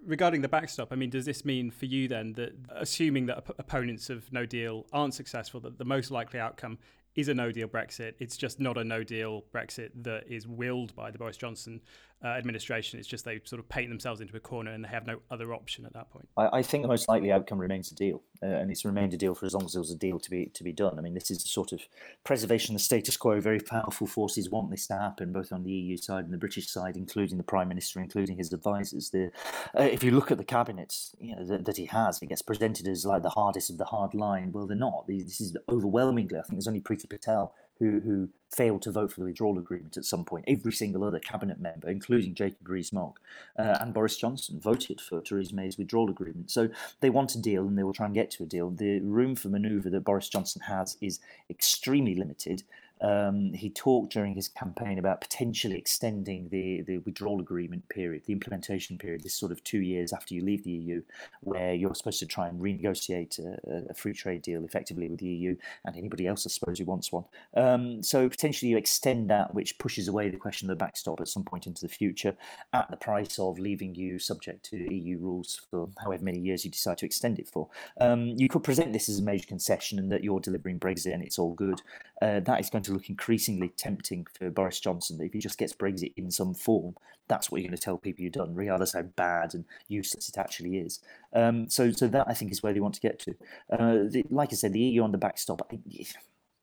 regarding 0.05 0.43
the 0.43 0.49
backstop, 0.49 0.93
I 0.93 0.97
mean, 0.97 1.11
does 1.11 1.25
this 1.25 1.45
mean 1.45 1.71
for 1.71 1.87
you 1.87 2.09
then 2.09 2.33
that, 2.33 2.53
assuming 2.71 3.27
that 3.27 3.39
op- 3.39 3.59
opponents 3.59 4.11
of 4.11 4.33
No 4.33 4.45
Deal 4.45 4.87
aren't 4.93 5.15
successful, 5.15 5.61
that 5.61 5.79
the 5.79 5.85
most 5.85 6.11
likely 6.11 6.41
outcome 6.41 6.79
is 7.15 7.29
a 7.29 7.35
no 7.35 7.53
deal 7.53 7.69
Brexit. 7.69 8.15
It's 8.19 8.37
just 8.37 8.61
not 8.61 8.79
a 8.79 8.85
no 8.85 9.03
deal 9.03 9.45
Brexit 9.55 9.91
that 10.03 10.25
is 10.29 10.47
willed 10.47 10.95
by 10.95 11.11
the 11.11 11.19
Boris 11.19 11.37
Johnson 11.37 11.81
uh, 12.25 12.29
administration. 12.29 12.99
It's 12.99 13.09
just 13.09 13.25
they 13.25 13.41
sort 13.45 13.61
of 13.61 13.69
paint 13.69 13.91
themselves 13.91 14.21
into 14.21 14.37
a 14.37 14.41
corner 14.41 14.73
and 14.73 14.85
they 14.85 14.89
have 14.89 15.07
no 15.07 15.19
other 15.31 15.53
option 15.53 15.85
at 15.85 15.93
that 15.93 16.11
point. 16.11 16.29
I, 16.37 16.59
I 16.59 16.63
think 16.63 16.83
the 16.83 16.89
most 16.89 17.09
likely 17.09 17.31
outcome 17.31 17.59
remains 17.59 17.93
a 17.93 17.95
deal, 17.95 18.23
uh, 18.43 18.47
and 18.47 18.71
it's 18.71 18.85
remained 18.85 19.15
a 19.15 19.17
deal 19.17 19.35
for 19.35 19.47
as 19.47 19.55
long 19.55 19.65
as 19.65 19.73
there 19.73 19.81
was 19.81 19.91
a 19.91 19.97
deal 19.97 20.19
to 20.19 20.31
be 20.31 20.47
to 20.47 20.65
be 20.65 20.73
done. 20.73 20.99
I 20.99 21.03
mean, 21.03 21.15
this 21.15 21.31
is 21.31 21.45
a 21.45 21.49
sort 21.49 21.73
of 21.73 21.81
preservation 22.25 22.75
of 22.75 22.81
the 22.81 22.85
status 22.85 23.17
quo. 23.17 23.41
Very 23.41 23.61
powerful 23.61 24.07
forces 24.07 24.51
want 24.51 24.71
this 24.71 24.87
to 24.89 24.99
happen, 24.99 25.33
both 25.33 25.53
on 25.53 25.63
the 25.63 25.71
EU 25.71 25.97
side 25.97 26.25
and 26.25 26.33
the 26.33 26.39
British 26.39 26.69
side, 26.69 26.97
including 26.97 27.39
the 27.39 27.45
Prime 27.45 27.69
Minister, 27.69 28.01
including 28.01 28.37
his 28.37 28.53
advisors. 28.53 29.11
The, 29.11 29.31
uh, 29.79 29.83
if 29.83 30.03
you 30.03 30.11
look 30.11 30.31
at 30.31 30.39
the 30.39 30.45
cabinets 30.45 31.15
you 31.21 31.37
know, 31.37 31.45
that, 31.45 31.65
that, 31.65 31.77
he 31.77 31.87
has, 31.87 32.19
he 32.19 32.27
gets 32.27 32.43
presented 32.43 32.89
as 32.89 33.07
like 33.07 33.23
the 33.23 33.31
hardest 33.31 33.71
of 33.71 33.79
the 33.79 33.85
hard 33.85 34.15
line. 34.15 34.53
Well, 34.53 34.67
they're 34.67 34.77
not. 34.77 35.07
This 35.07 35.41
is 35.41 35.57
overwhelmingly. 35.69 36.39
I 36.39 36.43
think 36.43 36.55
there's 36.55 36.69
only 36.69 36.81
Priti 36.81 37.09
Patel 37.09 37.55
who, 37.79 38.01
who 38.01 38.29
failed 38.55 38.83
to 38.83 38.91
vote 38.91 39.13
for 39.13 39.21
the 39.21 39.27
withdrawal 39.27 39.59
agreement 39.59 39.97
at 39.97 40.05
some 40.05 40.25
point. 40.25 40.45
Every 40.47 40.73
single 40.73 41.05
other 41.05 41.19
cabinet 41.19 41.61
member, 41.61 41.89
including 41.89 42.35
Jacob 42.35 42.69
Rees-Mogg 42.69 43.19
uh, 43.59 43.79
and 43.81 43.95
Boris 43.95 44.17
Johnson, 44.17 44.61
voted 44.61 45.01
for 45.01 45.21
Theresa 45.21 45.55
May's 45.55 45.79
withdrawal 45.79 46.11
agreement. 46.11 46.51
So 46.51 46.69
they 47.01 47.11
want 47.11 47.35
a 47.35 47.41
deal 47.41 47.67
and 47.67 47.79
they 47.79 47.83
will 47.83 47.95
try 47.95 48.07
and 48.07 48.15
get 48.15 48.31
to 48.33 48.43
a 48.43 48.47
deal. 48.47 48.71
The 48.71 49.01
room 49.01 49.35
for 49.35 49.49
manoeuvre 49.49 49.91
that 49.91 50.05
Boris 50.05 50.29
Johnson 50.29 50.63
has 50.63 50.97
is 51.01 51.21
extremely 51.49 52.15
limited. 52.15 52.63
Um, 53.03 53.53
he 53.53 53.69
talked 53.69 54.13
during 54.13 54.35
his 54.35 54.49
campaign 54.49 54.99
about 54.99 55.21
potentially 55.21 55.77
extending 55.77 56.49
the, 56.51 56.83
the 56.83 56.99
withdrawal 56.99 57.41
agreement 57.41 57.89
period, 57.89 58.23
the 58.27 58.33
implementation 58.33 58.97
period, 58.97 59.23
this 59.23 59.35
sort 59.35 59.53
of 59.53 59.63
two 59.65 59.81
years 59.81 60.13
after 60.13 60.35
you 60.35 60.45
leave 60.45 60.65
the 60.65 60.71
EU, 60.71 61.03
where 61.41 61.75
you're 61.75 61.95
supposed 61.95 62.21
to 62.21 62.27
try 62.27 62.49
and 62.49 62.61
renegotiate 62.61 63.39
a, 63.39 63.91
a 63.91 63.95
free 63.95 64.13
trade 64.13 64.43
deal 64.43 64.65
effectively 64.65 65.09
with 65.09 65.19
the 65.19 65.27
EU 65.27 65.57
and 65.85 65.97
anybody 65.97 66.27
else, 66.27 66.47
I 66.47 66.51
suppose, 66.51 66.79
who 66.79 66.85
wants 66.85 67.11
one. 67.11 67.25
Um, 67.55 68.03
so 68.03 68.29
potentially 68.29 68.71
you 68.71 68.77
extend 68.77 69.29
that, 69.31 69.55
which 69.55 69.79
pushes 69.79 70.09
away 70.09 70.29
the 70.31 70.37
question 70.37 70.71
of 70.71 70.79
the 70.79 70.85
backstop 70.85 71.21
at 71.21 71.29
some 71.29 71.45
point 71.45 71.67
into 71.67 71.83
the 71.83 71.93
future 71.93 72.37
at 72.73 72.91
the 72.91 72.97
price 72.97 73.39
of 73.39 73.59
leaving 73.59 73.95
you 73.95 74.19
subject 74.19 74.65
to 74.67 74.95
EU 74.95 75.19
rules 75.19 75.61
for 75.71 75.89
however 76.03 76.25
many 76.25 76.39
years 76.39 76.65
you 76.65 76.71
decide 76.71 76.99
to 76.99 77.07
extend 77.07 77.39
it 77.39 77.49
for. 77.49 77.69
Um, 78.01 78.29
you 78.37 78.49
could 78.49 78.63
present 78.63 78.93
this 78.93 79.09
as 79.09 79.19
a 79.19 79.23
major 79.23 79.47
concession 79.47 79.99
and 79.99 80.11
that 80.13 80.23
you're 80.23 80.41
delivering 80.41 80.79
Brexit 80.79 81.13
and 81.13 81.23
it's 81.23 81.39
all 81.39 81.55
good. 81.55 81.83
Uh, 82.21 82.39
that 82.41 82.61
is 82.61 82.71
going 82.71 82.85
to 82.85 82.92
look 82.93 83.09
increasingly 83.09 83.69
tempting 83.71 84.27
for 84.39 84.51
Boris 84.51 84.81
Johnson. 84.81 85.19
that 85.19 85.25
If 85.25 85.33
he 85.33 85.39
just 85.39 85.59
gets 85.59 85.73
Brexit 85.73 86.13
in 86.17 86.31
some 86.31 86.55
form, 86.55 86.95
that's 87.29 87.51
what 87.51 87.61
you're 87.61 87.69
going 87.69 87.77
to 87.77 87.83
tell 87.83 87.99
people 87.99 88.23
you've 88.23 88.33
done, 88.33 88.55
regardless 88.55 88.93
how 88.93 89.03
bad 89.03 89.55
and 89.55 89.65
useless 89.89 90.29
it 90.29 90.39
actually 90.39 90.79
is. 90.79 91.01
Um, 91.33 91.69
so, 91.69 91.91
so 91.91 92.09
that 92.09 92.29
I 92.29 92.35
think 92.35 92.53
is 92.53 92.63
where 92.63 92.73
they 92.73 92.81
want 92.81 92.95
to 92.95 93.01
get 93.01 93.19
to. 93.21 93.35
Uh, 93.71 93.99
the, 94.09 94.25
like 94.31 94.53
I 94.53 94.57
said, 94.57 94.73
the 94.73 94.81
EU 94.81 95.03
on 95.03 95.13
the 95.13 95.19
backstop. 95.19 95.73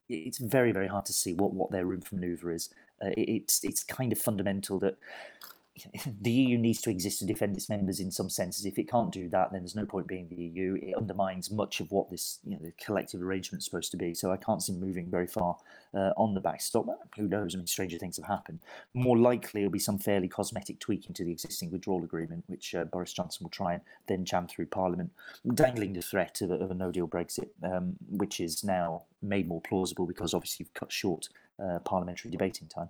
it's 0.09 0.37
very, 0.37 0.71
very 0.71 0.87
hard 0.87 1.05
to 1.05 1.13
see 1.13 1.33
what, 1.33 1.53
what 1.53 1.71
their 1.71 1.85
room 1.85 2.01
for 2.01 2.15
manoeuvre 2.15 2.53
is. 2.53 2.69
Uh, 3.01 3.11
it's 3.15 3.63
it's 3.63 3.83
kind 3.83 4.11
of 4.11 4.19
fundamental 4.19 4.77
that 4.79 4.97
the 6.21 6.31
EU 6.31 6.57
needs 6.57 6.81
to 6.81 6.89
exist 6.89 7.19
to 7.19 7.25
defend 7.25 7.55
its 7.55 7.69
members 7.69 7.99
in 7.99 8.11
some 8.11 8.29
senses. 8.29 8.65
If 8.65 8.77
it 8.77 8.89
can't 8.89 9.11
do 9.11 9.29
that, 9.29 9.51
then 9.51 9.61
there's 9.61 9.75
no 9.75 9.85
point 9.85 10.07
being 10.07 10.27
the 10.29 10.35
EU. 10.35 10.77
It 10.81 10.95
undermines 10.95 11.51
much 11.51 11.79
of 11.79 11.91
what 11.91 12.09
this 12.09 12.39
you 12.43 12.51
know, 12.51 12.59
the 12.61 12.73
collective 12.83 13.21
arrangement 13.21 13.61
is 13.61 13.65
supposed 13.65 13.91
to 13.91 13.97
be. 13.97 14.13
So 14.13 14.31
I 14.31 14.37
can't 14.37 14.61
see 14.61 14.73
moving 14.73 15.09
very 15.09 15.27
far 15.27 15.57
uh, 15.93 16.11
on 16.17 16.33
the 16.33 16.41
backstop. 16.41 16.85
Who 17.17 17.27
knows? 17.27 17.55
I 17.55 17.57
mean, 17.57 17.67
stranger 17.67 17.97
things 17.97 18.17
have 18.17 18.25
happened. 18.25 18.59
More 18.93 19.17
likely, 19.17 19.61
it'll 19.61 19.71
be 19.71 19.79
some 19.79 19.99
fairly 19.99 20.27
cosmetic 20.27 20.79
tweaking 20.79 21.13
to 21.15 21.23
the 21.23 21.31
existing 21.31 21.71
withdrawal 21.71 22.03
agreement, 22.03 22.43
which 22.47 22.75
uh, 22.75 22.85
Boris 22.85 23.13
Johnson 23.13 23.43
will 23.43 23.51
try 23.51 23.73
and 23.73 23.81
then 24.07 24.25
jam 24.25 24.47
through 24.47 24.67
Parliament, 24.67 25.11
dangling 25.53 25.93
the 25.93 26.01
threat 26.01 26.41
of 26.41 26.51
a, 26.51 26.55
of 26.55 26.71
a 26.71 26.75
no-deal 26.75 27.07
Brexit, 27.07 27.49
um, 27.63 27.95
which 28.09 28.39
is 28.39 28.63
now 28.63 29.03
made 29.21 29.47
more 29.47 29.61
plausible 29.61 30.05
because 30.05 30.33
obviously 30.33 30.63
you've 30.63 30.73
cut 30.73 30.91
short 30.91 31.29
uh, 31.63 31.79
parliamentary 31.79 32.31
debating 32.31 32.67
time. 32.67 32.89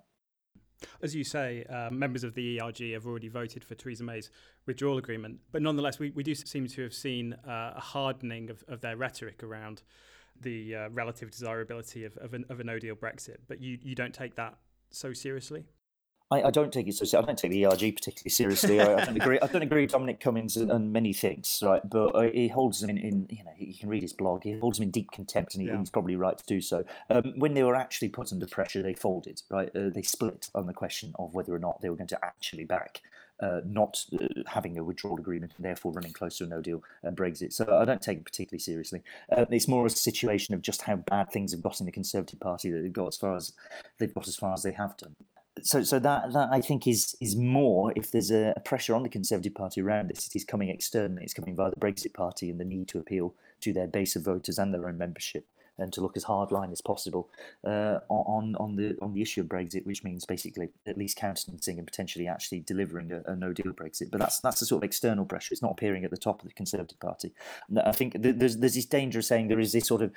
As 1.02 1.14
you 1.14 1.24
say, 1.24 1.64
uh, 1.64 1.90
members 1.90 2.24
of 2.24 2.34
the 2.34 2.60
ERG 2.60 2.92
have 2.92 3.06
already 3.06 3.28
voted 3.28 3.64
for 3.64 3.74
Theresa 3.74 4.04
May's 4.04 4.30
withdrawal 4.66 4.98
agreement. 4.98 5.40
But 5.52 5.62
nonetheless, 5.62 5.98
we, 5.98 6.10
we 6.10 6.22
do 6.22 6.34
seem 6.34 6.66
to 6.68 6.82
have 6.82 6.94
seen 6.94 7.34
uh, 7.46 7.74
a 7.76 7.80
hardening 7.80 8.50
of, 8.50 8.64
of 8.68 8.80
their 8.80 8.96
rhetoric 8.96 9.42
around 9.42 9.82
the 10.40 10.74
uh, 10.74 10.88
relative 10.90 11.30
desirability 11.30 12.04
of, 12.04 12.16
of, 12.18 12.34
an, 12.34 12.44
of 12.48 12.60
a 12.60 12.64
no 12.64 12.78
deal 12.78 12.96
Brexit. 12.96 13.38
But 13.48 13.60
you, 13.60 13.78
you 13.82 13.94
don't 13.94 14.14
take 14.14 14.36
that 14.36 14.56
so 14.90 15.12
seriously? 15.12 15.64
I, 16.30 16.42
I, 16.44 16.50
don't 16.50 16.72
take 16.72 16.86
it 16.86 16.94
so. 16.94 17.18
I 17.18 17.22
don't 17.22 17.36
take 17.36 17.50
the 17.50 17.66
ERG 17.66 17.96
particularly 17.96 18.30
seriously. 18.30 18.80
I, 18.80 18.94
I, 18.94 19.04
don't 19.04 19.16
agree. 19.16 19.38
I 19.40 19.46
don't 19.48 19.62
agree 19.62 19.82
with 19.82 19.90
Dominic 19.90 20.20
Cummings 20.20 20.56
and, 20.56 20.70
and 20.70 20.92
many 20.92 21.12
things, 21.12 21.62
right? 21.64 21.82
But 21.88 22.08
uh, 22.14 22.30
he 22.30 22.48
holds 22.48 22.80
them 22.80 22.90
in, 22.90 22.98
in, 22.98 23.26
you 23.30 23.44
know, 23.44 23.52
you 23.58 23.74
can 23.74 23.88
read 23.88 24.02
his 24.02 24.12
blog. 24.12 24.44
He 24.44 24.52
holds 24.58 24.78
them 24.78 24.84
in 24.84 24.90
deep 24.90 25.10
contempt, 25.10 25.54
and 25.54 25.62
he, 25.62 25.68
yeah. 25.68 25.78
he's 25.78 25.90
probably 25.90 26.16
right 26.16 26.38
to 26.38 26.46
do 26.46 26.60
so. 26.60 26.84
Um, 27.08 27.34
when 27.36 27.54
they 27.54 27.64
were 27.64 27.74
actually 27.74 28.10
put 28.10 28.32
under 28.32 28.46
pressure, 28.46 28.82
they 28.82 28.94
folded, 28.94 29.42
right? 29.50 29.74
Uh, 29.74 29.90
they 29.92 30.02
split 30.02 30.50
on 30.54 30.66
the 30.66 30.72
question 30.72 31.12
of 31.18 31.34
whether 31.34 31.54
or 31.54 31.58
not 31.58 31.80
they 31.80 31.90
were 31.90 31.96
going 31.96 32.08
to 32.08 32.24
actually 32.24 32.64
back 32.64 33.00
uh, 33.40 33.60
not 33.64 34.04
uh, 34.12 34.26
having 34.46 34.78
a 34.78 34.84
withdrawal 34.84 35.18
agreement 35.18 35.52
and 35.56 35.64
therefore 35.64 35.92
running 35.92 36.12
close 36.12 36.38
to 36.38 36.44
a 36.44 36.46
no 36.46 36.60
deal 36.60 36.82
uh, 37.06 37.10
Brexit. 37.10 37.52
So 37.52 37.76
I 37.76 37.84
don't 37.84 38.02
take 38.02 38.18
it 38.18 38.24
particularly 38.24 38.60
seriously. 38.60 39.02
Uh, 39.34 39.46
it's 39.50 39.68
more 39.68 39.86
a 39.86 39.90
situation 39.90 40.54
of 40.54 40.62
just 40.62 40.82
how 40.82 40.96
bad 40.96 41.30
things 41.30 41.52
have 41.52 41.62
got 41.62 41.80
in 41.80 41.86
the 41.86 41.92
Conservative 41.92 42.38
Party 42.38 42.70
that 42.70 42.82
they've 42.82 42.92
got 42.92 43.08
as 43.08 43.16
far 43.16 43.36
as 43.36 43.52
they've 43.98 44.14
got 44.14 44.28
as 44.28 44.36
far 44.36 44.52
as 44.52 44.62
they 44.62 44.72
have 44.72 44.96
done 44.96 45.16
so 45.62 45.82
so 45.82 45.98
that 45.98 46.32
that 46.32 46.48
I 46.50 46.60
think 46.60 46.86
is 46.86 47.16
is 47.20 47.36
more 47.36 47.92
if 47.96 48.10
there's 48.10 48.30
a, 48.30 48.54
pressure 48.64 48.94
on 48.94 49.02
the 49.02 49.08
Conservative 49.08 49.54
Party 49.54 49.80
around 49.80 50.10
this, 50.10 50.26
it 50.26 50.36
is 50.36 50.44
coming 50.44 50.68
externally. 50.68 51.22
It's 51.22 51.34
coming 51.34 51.56
via 51.56 51.70
the 51.70 51.76
Brexit 51.76 52.14
Party 52.14 52.50
and 52.50 52.60
the 52.60 52.64
need 52.64 52.88
to 52.88 52.98
appeal 52.98 53.34
to 53.60 53.72
their 53.72 53.86
base 53.86 54.16
of 54.16 54.24
voters 54.24 54.58
and 54.58 54.72
their 54.72 54.88
own 54.88 54.98
membership 54.98 55.46
and 55.80 55.92
to 55.92 56.00
look 56.00 56.16
as 56.16 56.24
hardline 56.24 56.72
as 56.72 56.80
possible 56.80 57.28
uh, 57.64 57.98
on 58.08 58.54
on 58.56 58.76
the 58.76 58.96
on 59.02 59.12
the 59.12 59.22
issue 59.22 59.40
of 59.40 59.46
Brexit, 59.46 59.86
which 59.86 60.04
means 60.04 60.24
basically 60.24 60.68
at 60.86 60.98
least 60.98 61.16
countenancing 61.16 61.78
and 61.78 61.86
potentially 61.86 62.28
actually 62.28 62.60
delivering 62.60 63.12
a, 63.12 63.22
a, 63.26 63.36
no 63.36 63.52
deal 63.52 63.72
Brexit. 63.72 64.10
But 64.10 64.20
that's 64.20 64.40
that's 64.40 64.62
a 64.62 64.66
sort 64.66 64.82
of 64.82 64.84
external 64.84 65.24
pressure. 65.24 65.52
It's 65.52 65.62
not 65.62 65.72
appearing 65.72 66.04
at 66.04 66.10
the 66.10 66.16
top 66.16 66.42
of 66.42 66.48
the 66.48 66.54
Conservative 66.54 67.00
Party. 67.00 67.32
I 67.84 67.92
think 67.92 68.16
there's 68.18 68.58
there's 68.58 68.74
this 68.74 68.86
danger 68.86 69.20
of 69.20 69.24
saying 69.24 69.48
there 69.48 69.60
is 69.60 69.72
this 69.72 69.86
sort 69.86 70.02
of 70.02 70.12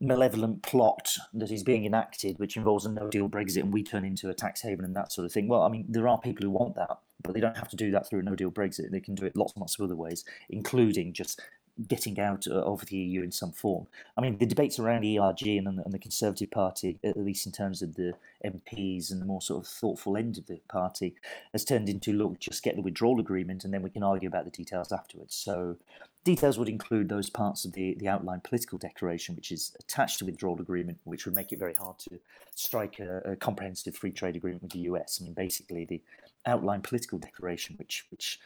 malevolent 0.00 0.62
plot 0.62 1.16
that 1.34 1.50
is 1.50 1.62
being 1.62 1.84
enacted, 1.84 2.38
which 2.38 2.56
involves 2.56 2.86
a 2.86 2.90
no 2.90 3.08
deal 3.08 3.28
Brexit, 3.28 3.62
and 3.62 3.72
we 3.72 3.82
turn 3.82 4.04
into 4.04 4.30
a 4.30 4.34
tax 4.34 4.62
haven 4.62 4.84
and 4.84 4.96
that 4.96 5.12
sort 5.12 5.26
of 5.26 5.32
thing. 5.32 5.46
Well, 5.46 5.62
I 5.62 5.68
mean, 5.68 5.84
there 5.88 6.08
are 6.08 6.18
people 6.18 6.44
who 6.44 6.50
want 6.50 6.74
that, 6.76 6.98
but 7.22 7.34
they 7.34 7.40
don't 7.40 7.56
have 7.56 7.68
to 7.68 7.76
do 7.76 7.90
that 7.90 8.08
through 8.08 8.20
a 8.20 8.22
no 8.22 8.34
deal 8.34 8.50
Brexit. 8.50 8.90
They 8.90 9.00
can 9.00 9.14
do 9.14 9.26
it 9.26 9.36
lots 9.36 9.52
and 9.52 9.60
lots 9.60 9.78
of 9.78 9.84
other 9.84 9.96
ways, 9.96 10.24
including 10.48 11.12
just 11.12 11.40
getting 11.86 12.18
out 12.20 12.46
uh, 12.46 12.54
of 12.54 12.86
the 12.86 12.96
EU 12.96 13.22
in 13.22 13.32
some 13.32 13.52
form. 13.52 13.86
I 14.16 14.20
mean, 14.20 14.38
the 14.38 14.46
debates 14.46 14.78
around 14.78 15.04
ERG 15.04 15.46
and, 15.46 15.66
and, 15.66 15.92
the 15.92 15.98
Conservative 15.98 16.50
Party, 16.50 16.98
at 17.02 17.16
least 17.16 17.46
in 17.46 17.52
terms 17.52 17.82
of 17.82 17.94
the 17.94 18.14
MPs 18.44 19.10
and 19.10 19.20
the 19.20 19.26
more 19.26 19.40
sort 19.40 19.64
of 19.64 19.70
thoughtful 19.70 20.16
end 20.16 20.38
of 20.38 20.46
the 20.46 20.60
party, 20.68 21.14
has 21.52 21.64
turned 21.64 21.88
into 21.88 22.12
look, 22.12 22.38
just 22.38 22.62
get 22.62 22.76
the 22.76 22.82
withdrawal 22.82 23.20
agreement 23.20 23.64
and 23.64 23.72
then 23.72 23.82
we 23.82 23.90
can 23.90 24.02
argue 24.02 24.28
about 24.28 24.44
the 24.44 24.50
details 24.50 24.92
afterwards. 24.92 25.34
So, 25.34 25.76
details 26.24 26.58
would 26.58 26.68
include 26.68 27.08
those 27.08 27.30
parts 27.30 27.64
of 27.64 27.72
the, 27.72 27.94
the 27.94 28.08
outline 28.08 28.40
political 28.40 28.78
declaration, 28.78 29.34
which 29.34 29.50
is 29.50 29.74
attached 29.80 30.18
to 30.18 30.26
withdrawal 30.26 30.60
agreement, 30.60 30.98
which 31.04 31.24
would 31.24 31.34
make 31.34 31.52
it 31.52 31.58
very 31.58 31.74
hard 31.74 31.98
to 32.00 32.20
strike 32.54 32.98
a, 32.98 33.32
a 33.32 33.36
comprehensive 33.36 33.96
free 33.96 34.12
trade 34.12 34.36
agreement 34.36 34.62
with 34.62 34.72
the 34.72 34.80
US. 34.80 35.18
I 35.20 35.24
mean, 35.24 35.34
basically, 35.34 35.84
the 35.84 36.02
outline 36.46 36.82
political 36.82 37.18
declaration, 37.18 37.76
which 37.78 38.06
which 38.10 38.38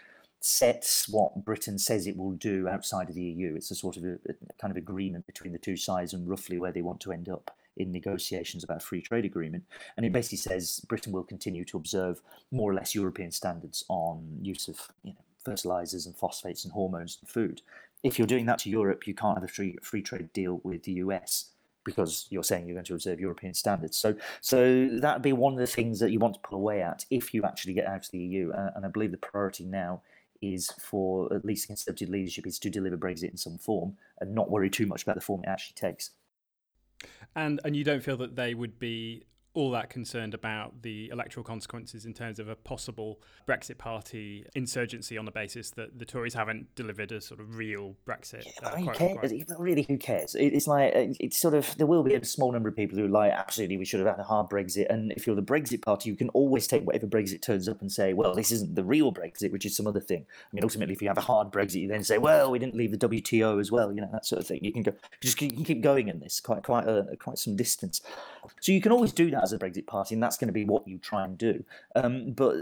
sets 0.45 1.09
what 1.09 1.45
Britain 1.45 1.79
says 1.79 2.07
it 2.07 2.17
will 2.17 2.33
do 2.33 2.69
outside 2.69 3.09
of 3.09 3.15
the 3.15 3.23
EU. 3.23 3.55
It's 3.57 3.71
a 3.71 3.75
sort 3.75 3.97
of 3.97 4.05
a, 4.05 4.13
a, 4.29 4.35
kind 4.61 4.71
of 4.71 4.77
agreement 4.77 5.27
between 5.27 5.53
the 5.53 5.59
two 5.59 5.77
sides 5.77 6.13
and 6.13 6.29
roughly 6.29 6.59
where 6.59 6.71
they 6.71 6.83
want 6.83 7.01
to 7.01 7.13
end 7.13 7.31
up 7.31 7.51
in 7.79 7.91
negotiations 7.91 8.63
about 8.63 8.77
a 8.77 8.85
free 8.85 9.01
trade 9.01 9.25
agreement. 9.25 9.65
And 9.97 10.05
it 10.05 10.13
basically 10.13 10.39
says 10.39 10.85
Britain 10.87 11.13
will 11.13 11.25
continue 11.25 11.65
to 11.65 11.79
observe 11.79 12.21
more 12.53 12.71
or 12.71 12.75
less 12.75 12.95
European 12.95 13.31
standards 13.31 13.85
on 13.89 14.39
use 14.43 14.69
of 14.69 14.79
you 15.03 15.13
know, 15.13 15.19
fertilizers 15.43 16.05
and 16.05 16.15
phosphates 16.15 16.65
and 16.65 16.73
hormones 16.75 17.19
in 17.23 17.27
food. 17.27 17.63
If 18.03 18.19
you're 18.19 18.27
doing 18.27 18.45
that 18.47 18.59
to 18.61 18.71
Europe, 18.71 19.07
you 19.07 19.15
can't 19.15 19.39
have 19.39 19.45
a 19.45 19.49
free 19.49 19.79
free 19.83 20.03
trade 20.03 20.31
deal 20.35 20.61
with 20.63 20.83
the 20.83 20.93
US 21.05 21.47
because 21.85 22.27
you're 22.29 22.45
saying 22.45 22.67
you're 22.67 22.75
going 22.75 22.85
to 22.85 22.95
observe 22.95 23.19
European 23.19 23.55
standards. 23.55 23.97
So, 23.97 24.15
so 24.41 24.89
that'd 24.89 25.23
be 25.23 25.33
one 25.33 25.55
of 25.55 25.59
the 25.59 25.67
things 25.67 26.01
that 26.01 26.11
you 26.11 26.19
want 26.19 26.35
to 26.35 26.41
pull 26.41 26.59
away 26.59 26.83
at 26.83 27.05
if 27.11 27.33
you 27.33 27.45
actually 27.45 27.75
get 27.75 27.87
out 27.87 28.05
of 28.05 28.11
the 28.11 28.19
EU. 28.19 28.53
Uh, 28.53 28.71
and 28.77 28.85
I 28.85 28.89
believe 28.89 29.11
the 29.11 29.17
priority 29.17 29.65
now 29.65 30.03
is 30.53 30.71
for 30.81 31.33
at 31.33 31.45
least 31.45 31.67
Conservative 31.67 32.09
leadership 32.09 32.47
is 32.47 32.59
to 32.61 32.71
deliver 32.71 32.97
Brexit 32.97 33.31
in 33.31 33.37
some 33.37 33.59
form 33.59 33.97
and 34.21 34.35
not 34.35 34.51
worry 34.51 34.71
too 34.71 34.87
much 34.87 35.03
about 35.03 35.15
the 35.15 35.21
form 35.21 35.43
it 35.45 35.49
actually 35.49 35.75
takes. 35.75 36.11
And 37.37 37.61
and 37.65 37.77
you 37.77 37.85
don't 37.85 38.03
feel 38.03 38.17
that 38.19 38.37
they 38.37 38.55
would 38.55 38.79
be 38.79 39.25
all 39.55 39.71
that 39.71 39.89
concerned 39.89 40.35
about 40.35 40.83
the 40.83 41.09
electoral 41.11 41.45
consequences 41.45 42.05
in 42.05 42.13
terms 42.13 42.41
of 42.41 42.49
a 42.49 42.57
possible 42.57 43.21
Brexit 43.49 43.79
Party 43.79 44.45
insurgency 44.57 45.17
on 45.17 45.25
the 45.25 45.31
basis 45.31 45.71
that 45.71 45.99
the 45.99 46.05
Tories 46.05 46.35
haven't 46.35 46.75
delivered 46.75 47.13
a 47.13 47.21
sort 47.21 47.39
of 47.39 47.57
real 47.57 47.95
Brexit. 48.07 48.47
Uh, 48.63 48.77
who 48.77 48.91
cares? 48.91 49.33
Really, 49.59 49.83
who 49.83 49.97
cares? 49.97 50.35
It's 50.35 50.67
like 50.67 50.95
uh, 50.95 51.15
it's 51.21 51.41
sort 51.41 51.55
of 51.55 51.77
there 51.79 51.87
will 51.87 52.03
be 52.03 52.15
a 52.15 52.25
small 52.25 52.51
number 52.51 52.69
of 52.69 52.75
people 52.75 52.99
who 52.99 53.05
are 53.05 53.09
like 53.09 53.33
absolutely 53.33 53.77
we 53.77 53.85
should 53.85 54.01
have 54.01 54.09
had 54.09 54.19
a 54.19 54.25
hard 54.25 54.49
Brexit. 54.49 54.87
And 54.91 55.13
if 55.13 55.25
you're 55.27 55.37
the 55.37 55.43
Brexit 55.43 55.83
Party, 55.83 56.11
you 56.11 56.17
can 56.17 56.31
always 56.31 56.67
take 56.67 56.85
whatever 56.85 57.07
Brexit 57.07 57.41
turns 57.41 57.69
up 57.69 57.81
and 57.81 57.91
say, 57.91 58.13
well, 58.13 58.35
this 58.35 58.51
isn't 58.51 58.75
the 58.75 58.85
real 58.85 59.13
Brexit, 59.13 59.53
which 59.53 59.65
is 59.65 59.77
some 59.77 59.87
other 59.87 60.01
thing. 60.01 60.27
I 60.29 60.49
mean, 60.53 60.65
ultimately, 60.65 60.95
if 60.95 61.01
you 61.01 61.09
have 61.09 61.19
a 61.19 61.23
hard 61.23 61.53
Brexit, 61.53 61.81
you 61.81 61.89
then 61.89 62.03
say, 62.03 62.19
well, 62.19 62.51
we 62.51 62.59
didn't 62.59 62.75
leave 62.75 62.91
the 62.91 63.09
WTO 63.09 63.61
as 63.61 63.71
well, 63.71 63.93
you 63.93 64.01
know 64.01 64.11
that 64.11 64.27
sort 64.27 64.41
of 64.41 64.49
thing. 64.49 64.59
You 64.63 64.73
can 64.73 64.83
go, 64.83 64.95
just 65.21 65.41
you 65.41 65.51
can 65.51 65.65
keep 65.65 65.81
going 65.81 66.09
in 66.09 66.19
this 66.19 66.41
quite 66.41 66.65
quite 66.65 66.89
a, 66.89 67.17
quite 67.21 67.39
some 67.39 67.55
distance. 67.55 68.01
So 68.61 68.73
you 68.73 68.81
can 68.81 68.93
always 68.93 69.13
do 69.13 69.31
that 69.31 69.44
as 69.45 69.53
a 69.53 69.59
Brexit 69.59 69.87
Party, 69.87 70.15
and 70.15 70.23
that's 70.23 70.37
going 70.37 70.49
to 70.49 70.53
be 70.53 70.65
what 70.65 70.89
you 70.89 70.99
try 70.99 71.25
and 71.25 71.39
do. 71.39 71.65
Um, 71.95 72.33
but 72.33 72.57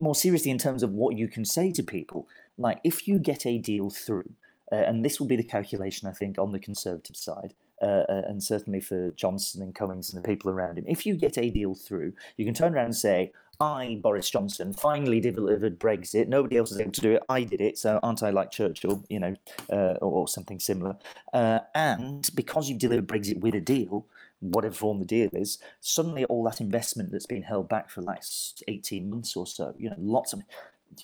more 0.00 0.14
seriously, 0.14 0.50
in 0.50 0.58
terms 0.58 0.82
of 0.82 0.92
what 0.92 1.16
you 1.16 1.28
can 1.28 1.44
say 1.44 1.70
to 1.72 1.82
people, 1.82 2.28
like 2.56 2.80
if 2.84 3.06
you 3.06 3.18
get 3.18 3.46
a 3.46 3.58
deal 3.58 3.90
through, 3.90 4.30
uh, 4.70 4.76
and 4.76 5.04
this 5.04 5.20
will 5.20 5.26
be 5.26 5.36
the 5.36 5.44
calculation, 5.44 6.08
I 6.08 6.12
think, 6.12 6.38
on 6.38 6.52
the 6.52 6.58
Conservative 6.58 7.16
side, 7.16 7.54
uh, 7.82 8.04
uh, 8.08 8.22
and 8.26 8.42
certainly 8.42 8.80
for 8.80 9.10
Johnson 9.10 9.60
and 9.62 9.74
Cummings 9.74 10.12
and 10.12 10.22
the 10.22 10.26
people 10.26 10.50
around 10.50 10.78
him. 10.78 10.84
If 10.88 11.04
you 11.04 11.14
get 11.14 11.36
a 11.36 11.50
deal 11.50 11.74
through, 11.74 12.14
you 12.36 12.44
can 12.44 12.54
turn 12.54 12.74
around 12.74 12.86
and 12.86 12.96
say, 12.96 13.32
I, 13.60 14.00
Boris 14.02 14.28
Johnson, 14.28 14.72
finally 14.72 15.20
delivered 15.20 15.78
Brexit. 15.78 16.26
Nobody 16.26 16.56
else 16.56 16.70
was 16.70 16.80
able 16.80 16.92
to 16.92 17.00
do 17.00 17.12
it. 17.12 17.22
I 17.28 17.44
did 17.44 17.60
it. 17.60 17.78
So 17.78 18.00
aren't 18.02 18.22
I 18.22 18.30
like 18.30 18.50
Churchill, 18.50 19.04
you 19.08 19.20
know, 19.20 19.36
uh, 19.70 19.94
or, 20.00 20.12
or, 20.12 20.28
something 20.28 20.58
similar? 20.58 20.96
Uh, 21.32 21.60
and 21.74 22.28
because 22.34 22.68
you've 22.68 22.80
delivered 22.80 23.06
Brexit 23.06 23.38
with 23.38 23.54
a 23.54 23.60
deal, 23.60 24.06
whatever 24.42 24.74
form 24.74 24.98
the 24.98 25.04
deal 25.04 25.30
is, 25.32 25.58
suddenly 25.80 26.24
all 26.24 26.44
that 26.44 26.60
investment 26.60 27.12
that's 27.12 27.26
been 27.26 27.42
held 27.42 27.68
back 27.68 27.88
for 27.88 28.00
the 28.00 28.06
last 28.06 28.62
18 28.68 29.08
months 29.08 29.36
or 29.36 29.46
so, 29.46 29.74
you 29.78 29.88
know, 29.88 29.96
lots 29.98 30.32
of 30.32 30.42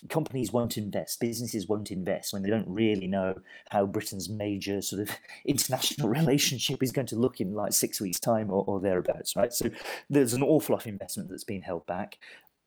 companies 0.08 0.52
won't 0.52 0.76
invest, 0.76 1.20
businesses 1.20 1.68
won't 1.68 1.90
invest 1.90 2.32
when 2.32 2.42
they 2.42 2.50
don't 2.50 2.68
really 2.68 3.06
know 3.06 3.34
how 3.70 3.86
Britain's 3.86 4.28
major 4.28 4.82
sort 4.82 5.02
of 5.02 5.10
international 5.46 6.08
relationship 6.20 6.82
is 6.82 6.92
going 6.92 7.06
to 7.06 7.16
look 7.16 7.40
in 7.40 7.54
like 7.54 7.72
six 7.72 8.00
weeks' 8.00 8.20
time 8.20 8.50
or, 8.50 8.64
or 8.66 8.80
thereabouts, 8.80 9.36
right? 9.36 9.52
So 9.52 9.70
there's 10.10 10.34
an 10.34 10.42
awful 10.42 10.74
lot 10.74 10.82
of 10.82 10.88
investment 10.88 11.30
that's 11.30 11.44
been 11.44 11.62
held 11.62 11.86
back. 11.86 12.18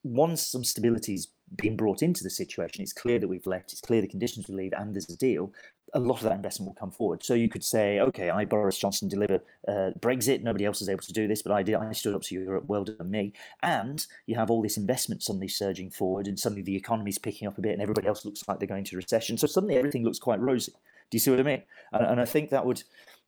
Once 0.04 0.42
some 0.42 0.64
stability's 0.64 1.28
been 1.56 1.76
brought 1.76 2.02
into 2.02 2.24
the 2.24 2.30
situation, 2.30 2.82
it's 2.82 2.94
clear 2.94 3.20
that 3.20 3.28
we've 3.28 3.46
left, 3.48 3.72
it's 3.72 3.82
clear 3.82 4.02
the 4.02 4.08
conditions 4.08 4.48
we 4.48 4.56
leave, 4.56 4.74
and 4.74 4.94
there's 4.94 5.10
a 5.10 5.18
deal 5.18 5.54
a 5.94 6.00
lot 6.00 6.18
of 6.18 6.24
that 6.24 6.34
investment 6.34 6.70
will 6.70 6.76
come 6.76 6.92
forward. 6.92 7.24
So 7.24 7.34
you 7.34 7.50
could 7.50 7.64
say, 7.64 8.00
okay, 8.00 8.30
I, 8.30 8.46
Boris 8.46 8.78
Johnson, 8.78 9.10
deliver 9.10 9.44
uh, 9.68 9.92
Brexit. 10.00 10.42
Nobody 10.42 10.66
else 10.66 10.82
is 10.82 10.90
able 10.90 11.04
to 11.04 11.14
do 11.14 11.28
this, 11.28 11.42
but 11.42 11.52
I 11.52 11.64
did. 11.64 11.76
I 11.76 11.92
stood 11.92 12.16
up 12.16 12.22
to 12.24 12.36
Europe. 12.36 12.66
Well 12.68 12.86
done, 12.86 13.12
me. 13.12 13.34
And 13.62 14.06
you 14.26 14.36
have 14.36 14.50
all 14.50 14.62
this 14.62 14.78
investment 14.78 15.24
suddenly 15.24 15.48
surging 15.48 15.90
forward, 15.90 16.28
and 16.28 16.40
suddenly 16.40 16.62
the 16.62 16.76
economy's 16.76 17.18
picking 17.18 17.48
up 17.48 17.58
a 17.58 17.62
bit, 17.62 17.74
and 17.74 17.82
everybody 17.82 18.08
else 18.08 18.26
looks 18.26 18.48
like 18.48 18.60
they're 18.60 18.68
going 18.68 18.86
to 18.86 18.96
recession. 18.96 19.38
So 19.38 19.48
suddenly 19.48 19.76
everything 19.76 20.04
looks 20.04 20.20
quite 20.20 20.40
rosy. 20.40 20.74
Do 21.10 21.16
you 21.16 21.20
see 21.20 21.32
what 21.32 21.42
I 21.42 21.44
mean? 21.44 21.64
And, 21.92 22.06
and 22.06 22.22
I 22.22 22.26
think 22.26 22.50
that 22.52 22.66
would 22.66 22.84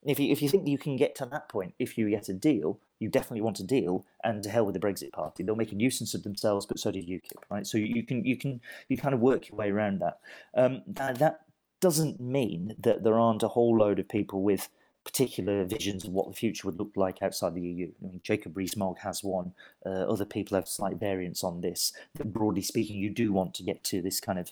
if 0.06 0.20
you 0.20 0.32
if 0.32 0.42
you 0.42 0.50
think 0.50 0.68
you 0.68 0.78
can 0.78 0.96
get 0.96 1.16
to 1.16 1.26
that 1.26 1.50
point, 1.50 1.74
if 1.80 1.98
you 1.98 2.10
get 2.10 2.30
a 2.30 2.34
deal, 2.34 2.80
you 3.00 3.10
definitely 3.10 3.42
want 3.42 3.60
a 3.60 3.64
deal, 3.64 4.06
and 4.24 4.44
to 4.44 4.50
hell 4.50 4.66
with 4.66 4.74
the 4.74 4.80
Brexit 4.80 5.12
Party. 5.12 5.44
They'll 5.44 5.56
make 5.56 5.72
a 5.72 5.76
nuisance 5.76 6.14
of 6.14 6.24
themselves, 6.24 6.66
but 6.66 6.80
so 6.80 6.92
did 6.92 7.08
UKIP, 7.08 7.32
right? 7.50 7.66
So 7.66 7.78
you 7.78 8.04
can 8.04 8.26
you 8.26 8.38
can 8.38 8.62
you 8.88 8.98
kind 8.98 9.14
of 9.14 9.20
work 9.20 9.50
your 9.50 9.58
way 9.58 9.72
around 9.72 10.00
that. 10.00 10.20
Um, 10.56 10.82
that, 10.88 11.20
that 11.20 11.42
doesn't 11.80 12.20
mean 12.20 12.76
that 12.80 13.04
there 13.04 13.20
aren't 13.20 13.44
a 13.44 13.50
whole 13.50 13.78
load 13.78 14.00
of 14.00 14.08
people 14.08 14.42
with 14.42 14.70
particular 15.04 15.66
visions 15.66 16.06
of 16.06 16.14
what 16.14 16.30
the 16.30 16.36
future 16.36 16.68
would 16.68 16.80
look 16.80 16.92
like 16.96 17.22
outside 17.22 17.54
the 17.56 17.62
EU. 17.62 17.92
I 18.02 18.08
mean, 18.08 18.22
Jacob 18.24 18.56
Rees-Mogg 18.56 19.00
has 19.00 19.24
one. 19.24 19.54
Uh, 19.86 19.90
other 19.90 20.26
people 20.26 20.56
have 20.56 20.68
slight 20.68 20.98
variants 20.98 21.44
on 21.44 21.62
this. 21.62 21.92
But 22.16 22.32
broadly 22.32 22.62
speaking, 22.62 22.98
you 22.98 23.10
do 23.10 23.34
want 23.34 23.54
to 23.56 23.64
get 23.64 23.84
to 23.86 24.02
this 24.02 24.22
kind 24.22 24.40
of 24.40 24.52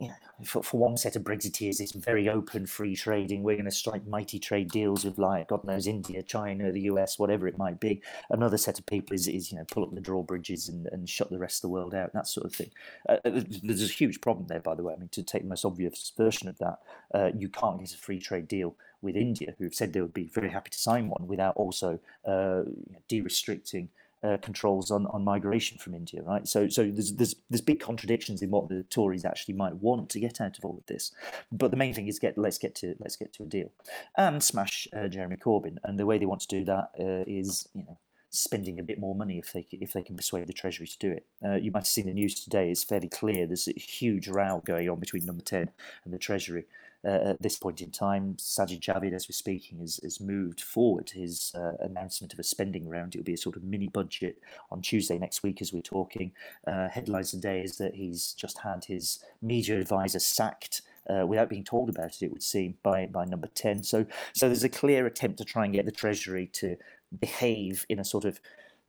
you 0.00 0.08
know, 0.08 0.14
for, 0.44 0.62
for 0.62 0.80
one 0.80 0.96
set 0.96 1.14
of 1.14 1.22
Brexiteers, 1.22 1.78
it's 1.78 1.92
very 1.92 2.28
open 2.28 2.64
free 2.64 2.96
trading. 2.96 3.42
We're 3.42 3.56
going 3.56 3.66
to 3.66 3.70
strike 3.70 4.06
mighty 4.06 4.38
trade 4.38 4.70
deals 4.70 5.04
with, 5.04 5.18
like, 5.18 5.48
God 5.48 5.62
knows, 5.62 5.86
India, 5.86 6.22
China, 6.22 6.72
the 6.72 6.80
US, 6.82 7.18
whatever 7.18 7.46
it 7.46 7.58
might 7.58 7.78
be. 7.80 8.00
Another 8.30 8.56
set 8.56 8.78
of 8.78 8.86
people 8.86 9.14
is, 9.14 9.28
is 9.28 9.52
you 9.52 9.58
know, 9.58 9.64
pull 9.70 9.82
up 9.82 9.94
the 9.94 10.00
drawbridges 10.00 10.70
and, 10.70 10.86
and 10.86 11.06
shut 11.06 11.30
the 11.30 11.38
rest 11.38 11.58
of 11.58 11.62
the 11.62 11.72
world 11.72 11.94
out, 11.94 12.14
that 12.14 12.26
sort 12.26 12.46
of 12.46 12.54
thing. 12.54 12.70
Uh, 13.08 13.18
uh 13.24 13.42
there's 13.62 13.82
a 13.82 13.86
huge 13.86 14.22
problem 14.22 14.46
there, 14.46 14.60
by 14.60 14.74
the 14.74 14.82
way. 14.82 14.94
I 14.94 14.96
mean, 14.96 15.08
to 15.10 15.22
take 15.22 15.42
the 15.42 15.48
most 15.48 15.66
obvious 15.66 16.12
version 16.16 16.48
of 16.48 16.56
that, 16.58 16.78
uh, 17.14 17.30
you 17.36 17.50
can't 17.50 17.78
get 17.78 17.92
a 17.92 17.98
free 17.98 18.18
trade 18.18 18.48
deal 18.48 18.76
with 19.02 19.16
India, 19.16 19.54
who've 19.58 19.74
said 19.74 19.92
they 19.92 20.00
would 20.00 20.14
be 20.14 20.24
very 20.24 20.50
happy 20.50 20.70
to 20.70 20.78
sign 20.78 21.08
one 21.08 21.26
without 21.26 21.56
also 21.56 21.98
uh, 22.26 22.62
de 23.08 23.20
restricting 23.20 23.90
uh, 24.22 24.36
controls 24.38 24.90
on, 24.90 25.06
on 25.06 25.24
migration 25.24 25.78
from 25.78 25.94
India, 25.94 26.22
right? 26.22 26.46
So 26.46 26.68
so 26.68 26.90
there's, 26.90 27.14
there's 27.14 27.34
there's 27.48 27.60
big 27.60 27.80
contradictions 27.80 28.42
in 28.42 28.50
what 28.50 28.68
the 28.68 28.82
Tories 28.84 29.24
actually 29.24 29.54
might 29.54 29.76
want 29.76 30.10
to 30.10 30.20
get 30.20 30.40
out 30.40 30.58
of 30.58 30.64
all 30.64 30.76
of 30.76 30.86
this. 30.86 31.12
But 31.50 31.70
the 31.70 31.76
main 31.76 31.94
thing 31.94 32.08
is 32.08 32.18
get 32.18 32.36
let's 32.36 32.58
get 32.58 32.74
to 32.76 32.94
let's 32.98 33.16
get 33.16 33.32
to 33.34 33.44
a 33.44 33.46
deal 33.46 33.70
and 34.16 34.42
smash 34.42 34.86
uh, 34.96 35.08
Jeremy 35.08 35.36
Corbyn. 35.36 35.78
And 35.84 35.98
the 35.98 36.06
way 36.06 36.18
they 36.18 36.26
want 36.26 36.42
to 36.42 36.48
do 36.48 36.64
that 36.64 36.90
uh, 36.98 37.24
is 37.26 37.68
you 37.74 37.84
know 37.84 37.98
spending 38.30 38.78
a 38.78 38.82
bit 38.82 38.98
more 38.98 39.14
money 39.14 39.38
if 39.38 39.52
they 39.52 39.66
if 39.72 39.92
they 39.92 40.02
can 40.02 40.16
persuade 40.16 40.46
the 40.46 40.52
Treasury 40.52 40.86
to 40.86 40.98
do 40.98 41.10
it. 41.10 41.26
Uh, 41.44 41.54
you 41.54 41.70
might 41.70 41.80
have 41.80 41.86
seen 41.86 42.06
the 42.06 42.12
news 42.12 42.42
today; 42.42 42.70
it's 42.70 42.84
fairly 42.84 43.08
clear. 43.08 43.46
There's 43.46 43.68
a 43.68 43.78
huge 43.78 44.28
row 44.28 44.62
going 44.64 44.88
on 44.88 45.00
between 45.00 45.26
Number 45.26 45.42
Ten 45.42 45.70
and 46.04 46.14
the 46.14 46.18
Treasury 46.18 46.64
uh, 47.04 47.30
at 47.30 47.42
this 47.42 47.58
point 47.58 47.80
in 47.80 47.90
time, 47.90 48.34
Sajid 48.38 48.80
Javid, 48.80 49.12
as 49.12 49.28
we're 49.28 49.32
speaking, 49.32 49.78
has, 49.80 50.00
has 50.02 50.20
moved 50.20 50.60
forward 50.60 51.10
his 51.10 51.52
uh, 51.54 51.72
announcement 51.80 52.32
of 52.32 52.38
a 52.38 52.42
spending 52.42 52.88
round. 52.88 53.14
It'll 53.14 53.24
be 53.24 53.34
a 53.34 53.38
sort 53.38 53.56
of 53.56 53.62
mini 53.62 53.88
budget 53.88 54.38
on 54.70 54.82
Tuesday 54.82 55.18
next 55.18 55.42
week 55.42 55.62
as 55.62 55.72
we're 55.72 55.80
talking. 55.82 56.32
Uh, 56.66 56.88
headlines 56.88 57.30
today 57.30 57.62
is 57.62 57.78
that 57.78 57.94
he's 57.94 58.32
just 58.32 58.58
had 58.58 58.84
his 58.84 59.24
media 59.40 59.78
advisor 59.78 60.18
sacked. 60.18 60.82
Uh, 61.08 61.26
without 61.26 61.48
being 61.48 61.64
told 61.64 61.88
about 61.88 62.14
it, 62.14 62.22
it 62.22 62.30
would 62.30 62.42
seem 62.42 62.74
by 62.82 63.06
by 63.06 63.24
number 63.24 63.48
ten. 63.48 63.82
So, 63.82 64.06
so 64.32 64.46
there's 64.46 64.62
a 64.62 64.68
clear 64.68 65.06
attempt 65.06 65.38
to 65.38 65.44
try 65.44 65.64
and 65.64 65.74
get 65.74 65.86
the 65.86 65.90
Treasury 65.90 66.46
to 66.52 66.76
behave 67.18 67.86
in 67.88 67.98
a 67.98 68.04
sort 68.04 68.24
of 68.24 68.40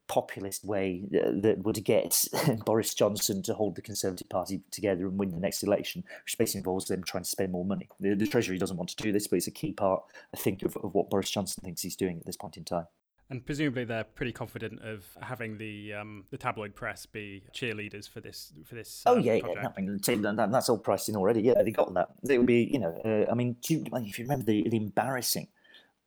populist 0.08 0.64
way 0.64 1.04
that 1.10 1.58
would 1.62 1.82
get 1.84 2.24
Boris 2.66 2.94
Johnson 2.94 3.42
to 3.42 3.54
hold 3.54 3.76
the 3.76 3.82
Conservative 3.82 4.28
Party 4.28 4.62
together 4.70 5.06
and 5.06 5.18
win 5.18 5.30
the 5.30 5.40
next 5.40 5.62
election, 5.62 6.04
which 6.24 6.36
basically 6.38 6.58
involves 6.58 6.86
them 6.86 7.02
trying 7.02 7.24
to 7.24 7.30
spend 7.30 7.52
more 7.52 7.64
money. 7.64 7.88
The, 8.00 8.14
the 8.14 8.26
Treasury 8.26 8.58
doesn't 8.58 8.76
want 8.76 8.90
to 8.90 9.02
do 9.02 9.12
this, 9.12 9.26
but 9.26 9.36
it's 9.36 9.46
a 9.46 9.52
key 9.52 9.72
part, 9.72 10.02
I 10.34 10.36
think, 10.36 10.62
of, 10.62 10.76
of 10.78 10.94
what 10.94 11.10
Boris 11.10 11.30
Johnson 11.30 11.62
thinks 11.64 11.82
he's 11.82 11.96
doing 11.96 12.18
at 12.18 12.26
this 12.26 12.36
point 12.36 12.56
in 12.56 12.64
time. 12.64 12.86
And 13.30 13.46
presumably 13.46 13.84
they're 13.84 14.04
pretty 14.04 14.32
confident 14.32 14.82
of 14.82 15.06
having 15.22 15.56
the 15.56 15.94
um, 15.94 16.24
the 16.30 16.36
tabloid 16.36 16.74
press 16.74 17.06
be 17.06 17.42
cheerleaders 17.54 18.06
for 18.06 18.20
this 18.20 18.52
for 18.66 18.74
this. 18.74 19.02
Oh 19.06 19.16
um, 19.16 19.20
yeah, 19.22 19.36
yeah. 19.36 19.68
I 19.74 19.80
mean, 19.80 19.96
that, 19.96 20.48
that's 20.52 20.68
all 20.68 20.76
priced 20.76 21.08
in 21.08 21.16
already. 21.16 21.40
Yeah, 21.40 21.62
they 21.62 21.70
got 21.70 21.94
that. 21.94 22.08
It 22.28 22.36
would 22.36 22.46
be, 22.46 22.68
you 22.70 22.78
know, 22.78 22.94
uh, 23.02 23.30
I 23.30 23.34
mean, 23.34 23.56
you, 23.68 23.86
if 23.90 24.18
you 24.18 24.26
remember 24.26 24.44
the, 24.44 24.68
the 24.68 24.76
embarrassing 24.76 25.48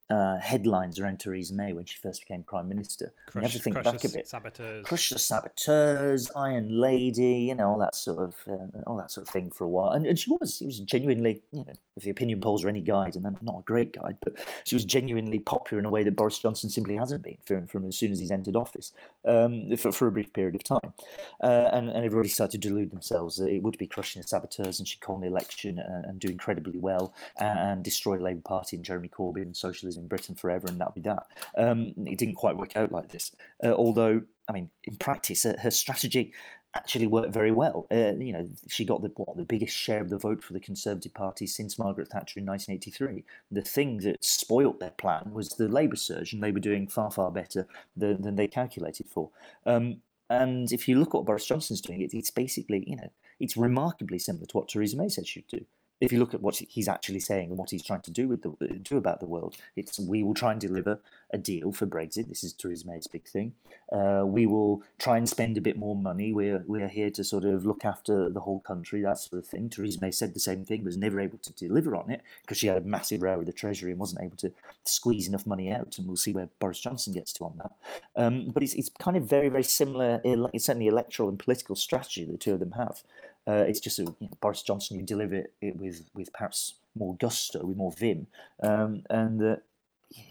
uh, 0.10 0.38
headlines 0.38 1.00
around 1.00 1.20
Theresa 1.20 1.54
May 1.54 1.74
when 1.74 1.86
she 1.86 1.98
first 1.98 2.22
became 2.22 2.44
Prime 2.44 2.68
Minister. 2.70 3.14
Crush, 3.28 3.42
you 3.42 3.48
have 3.48 3.52
to 3.54 3.60
think 3.60 3.84
back 3.84 4.04
a 4.04 4.10
bit. 4.10 4.28
Saboteurs. 4.28 4.86
Crush 4.86 5.10
the 5.10 5.20
saboteurs, 5.20 6.32
Iron 6.36 6.70
Lady, 6.80 7.48
you 7.50 7.56
know 7.56 7.70
all 7.70 7.80
that 7.80 7.96
sort 7.96 8.20
of 8.20 8.36
uh, 8.48 8.82
all 8.86 8.98
that 8.98 9.12
sort 9.12 9.28
of 9.28 9.34
thing 9.34 9.50
for 9.50 9.64
a 9.64 9.70
while. 9.70 9.92
And, 9.92 10.06
and 10.06 10.20
she 10.20 10.30
was 10.30 10.58
she 10.58 10.66
was 10.66 10.80
genuinely, 10.80 11.42
you 11.52 11.66
know, 11.66 11.74
if 11.96 12.04
the 12.04 12.10
opinion 12.10 12.40
polls 12.42 12.64
are 12.64 12.70
any 12.70 12.82
guide, 12.82 13.16
and 13.16 13.26
they're 13.26 13.34
not 13.42 13.60
a 13.60 13.64
great 13.64 13.94
guide, 13.94 14.18
but 14.22 14.36
she 14.64 14.76
was 14.76 14.86
genuinely 14.86 15.40
popular 15.40 15.80
in 15.80 15.86
a 15.86 15.90
way 15.90 16.04
that 16.04 16.16
Boris 16.16 16.40
Johnson 16.40 16.70
simply 16.70 16.98
hasn't 16.98 17.24
been 17.24 17.38
from, 17.46 17.66
from 17.68 17.88
as 17.88 17.98
soon 17.98 18.12
as 18.12 18.20
he's 18.20 18.32
entered 18.32 18.56
office 18.56 18.92
um, 19.26 19.76
for, 19.78 19.92
for 19.92 20.08
a 20.08 20.12
brief 20.12 20.32
period 20.34 20.56
of 20.56 20.64
time. 20.64 20.94
Uh, 21.42 21.70
and, 21.74 21.90
and 21.90 22.06
everybody 22.06 22.30
started 22.30 22.62
to 22.62 22.68
delude 22.68 22.92
themselves 22.92 23.38
that 23.38 23.50
it 23.50 23.64
would 23.64 23.78
be 23.78 23.88
crushing 23.88 24.22
the 24.22 24.28
saboteurs 24.28 24.80
and 24.80 24.88
she'd 24.88 25.02
call 25.02 25.18
the 25.18 25.28
election 25.28 25.80
and, 25.80 26.06
and 26.06 26.20
do 26.20 26.28
incredibly 26.28 26.78
well 26.78 27.14
and, 27.38 27.58
and 27.58 27.84
destroy 27.84 28.18
the 28.18 28.24
Labour 28.24 28.42
Party 28.42 28.76
and 28.76 28.86
Jeremy 28.86 29.10
Corbyn 29.10 29.44
and 29.44 29.58
socialism 29.58 29.95
in 29.98 30.08
Britain 30.08 30.36
forever, 30.36 30.68
and 30.68 30.80
that'll 30.80 30.94
be 30.94 31.02
that. 31.02 31.26
Um, 31.58 31.94
it 32.06 32.18
didn't 32.18 32.36
quite 32.36 32.58
work 32.58 32.76
out 32.76 32.92
like 32.92 33.10
this. 33.10 33.32
Uh, 33.64 33.74
although, 33.74 34.22
I 34.48 34.54
mean, 34.54 34.70
in 34.84 34.96
practice, 34.98 35.44
her, 35.44 35.56
her 35.60 35.72
strategy 35.72 36.34
actually 36.76 37.08
worked 37.08 37.34
very 37.34 37.52
well. 37.52 37.88
Uh, 37.90 38.14
you 38.18 38.34
know, 38.34 38.48
she 38.68 38.86
got 38.86 39.02
the 39.02 39.12
what, 39.16 39.38
the 39.38 39.46
biggest 39.46 39.76
share 39.76 40.02
of 40.02 40.10
the 40.10 40.18
vote 40.18 40.44
for 40.44 40.54
the 40.54 40.60
Conservative 40.60 41.14
Party 41.14 41.48
since 41.48 41.80
Margaret 41.80 42.10
Thatcher 42.10 42.40
in 42.40 42.46
1983. 42.46 43.24
The 43.52 43.62
thing 43.62 43.98
that 44.00 44.24
spoilt 44.24 44.80
their 44.80 44.92
plan 44.92 45.32
was 45.34 45.50
the 45.50 45.68
Labour 45.68 45.96
surge, 45.96 46.34
and 46.34 46.44
they 46.44 46.52
were 46.52 46.60
doing 46.60 46.88
far 46.88 47.12
far 47.12 47.32
better 47.32 47.68
than, 47.96 48.22
than 48.22 48.36
they 48.36 48.48
calculated 48.48 49.08
for. 49.08 49.30
Um, 49.66 50.02
and 50.30 50.72
if 50.72 50.88
you 50.88 51.00
look 51.00 51.10
at 51.10 51.16
what 51.16 51.26
Boris 51.26 51.46
Johnson's 51.46 51.82
doing, 51.82 52.02
it, 52.02 52.14
it's 52.14 52.32
basically 52.32 52.84
you 52.88 52.98
know 52.98 53.12
it's 53.40 53.58
remarkably 53.58 54.20
similar 54.20 54.46
to 54.48 54.58
what 54.58 54.68
Theresa 54.68 54.98
May 54.98 55.10
said 55.10 55.28
she'd 55.28 55.48
do 55.48 55.66
if 56.02 56.12
you 56.12 56.20
look 56.20 56.34
at 56.34 56.42
what 56.42 56.58
he's 56.58 56.88
actually 56.88 57.20
saying 57.20 57.50
and 57.50 57.58
what 57.58 57.70
he's 57.70 57.84
trying 57.84 58.02
to 58.02 58.12
do 58.12 58.28
with 58.28 58.42
the 58.42 58.50
do 58.84 58.98
about 58.98 59.20
the 59.20 59.26
world, 59.26 59.56
it's 59.76 60.00
we 60.00 60.24
will 60.24 60.34
try 60.34 60.52
and 60.52 60.60
deliver 60.60 61.00
a 61.32 61.38
deal 61.38 61.72
for 61.72 61.86
Brexit. 61.86 62.28
This 62.28 62.44
is 62.44 62.54
Theresa 62.54 62.86
May's 62.88 63.08
big 63.08 63.26
thing. 63.26 63.54
Uh, 63.92 64.24
we 64.26 64.46
will 64.46 64.84
try 65.00 65.18
and 65.18 65.28
spend 65.28 65.58
a 65.58 65.62
bit 65.62 65.78
more 65.78 65.96
money. 65.96 66.34
We're 66.34 66.64
we're 66.68 66.90
here 66.90 67.10
to 67.12 67.24
sort 67.24 67.46
of 67.46 67.66
look 67.66 67.86
after 67.86 68.30
the 68.30 68.42
whole 68.42 68.60
country, 68.60 69.02
that 69.02 69.20
sort 69.20 69.42
of 69.42 69.48
thing. 69.48 69.70
Theresa 69.70 70.00
May 70.02 70.12
said 70.12 70.34
the 70.34 70.40
same 70.40 70.66
thing, 70.66 70.84
was 70.84 70.98
never 70.98 71.20
able 71.20 71.38
to 71.38 71.54
deliver 71.54 71.96
on 71.96 72.10
it 72.12 72.22
because 72.42 72.58
she 72.58 72.68
had 72.68 72.78
a 72.78 72.82
massive 72.82 73.22
row 73.22 73.38
with 73.38 73.48
the 73.48 73.54
Treasury 73.54 73.92
and 73.92 74.00
wasn't 74.00 74.22
able 74.22 74.38
to 74.38 74.52
squeeze 74.84 75.28
enough 75.28 75.46
money 75.46 75.72
out. 75.72 75.98
And 75.98 76.08
we'll 76.08 76.18
see 76.18 76.34
where 76.34 76.50
Boris 76.60 76.80
Johnson 76.80 77.14
gets 77.14 77.32
to 77.34 77.46
on 77.46 77.58
that. 77.58 77.72
Um, 78.18 78.52
but 78.54 78.64
it's 78.64 78.74
it's 78.74 78.90
kind 79.00 79.16
of 79.16 79.24
very 79.24 79.48
very 79.48 79.64
similar. 79.64 80.20
It's 80.26 80.66
certainly 80.66 80.88
electoral 80.88 81.30
and 81.30 81.40
political 81.40 81.76
strategy 81.78 82.26
the 82.26 82.38
two 82.38 82.54
of 82.54 82.60
them 82.60 82.72
have. 82.72 83.04
Uh, 83.48 83.66
it's 83.68 83.80
just 83.80 84.00
you 84.00 84.06
know, 84.06 84.30
Boris 84.42 84.64
Johnson. 84.64 84.98
You 84.98 85.04
deliver 85.04 85.44
it 85.62 85.76
with 85.78 86.10
with 86.14 86.32
perhaps 86.34 86.76
more 86.96 87.16
gusto, 87.18 87.66
with 87.66 87.78
more 87.78 87.92
vim, 87.92 88.28
um, 88.64 89.04
and 89.10 89.44
uh, 89.44 89.56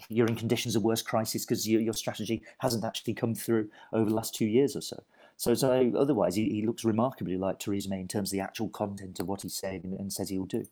you're 0.09 0.27
in 0.27 0.35
conditions 0.35 0.75
of 0.75 0.83
worse 0.83 1.01
crisis 1.01 1.45
because 1.45 1.67
your, 1.67 1.81
your 1.81 1.93
strategy 1.93 2.41
hasn't 2.59 2.83
actually 2.83 3.13
come 3.13 3.35
through 3.35 3.69
over 3.93 4.09
the 4.09 4.15
last 4.15 4.33
two 4.33 4.45
years 4.45 4.75
or 4.75 4.81
so. 4.81 5.03
So, 5.37 5.53
so 5.53 5.91
otherwise, 5.97 6.35
he, 6.35 6.45
he 6.45 6.65
looks 6.65 6.85
remarkably 6.85 7.37
like 7.37 7.59
Theresa 7.59 7.89
May 7.89 7.99
in 7.99 8.07
terms 8.07 8.29
of 8.29 8.31
the 8.31 8.43
actual 8.43 8.69
content 8.69 9.19
of 9.19 9.27
what 9.27 9.41
he's 9.41 9.57
saying 9.57 9.81
and, 9.83 9.93
and 9.99 10.13
says 10.13 10.29
he 10.29 10.39
will 10.39 10.45
do. 10.45 10.65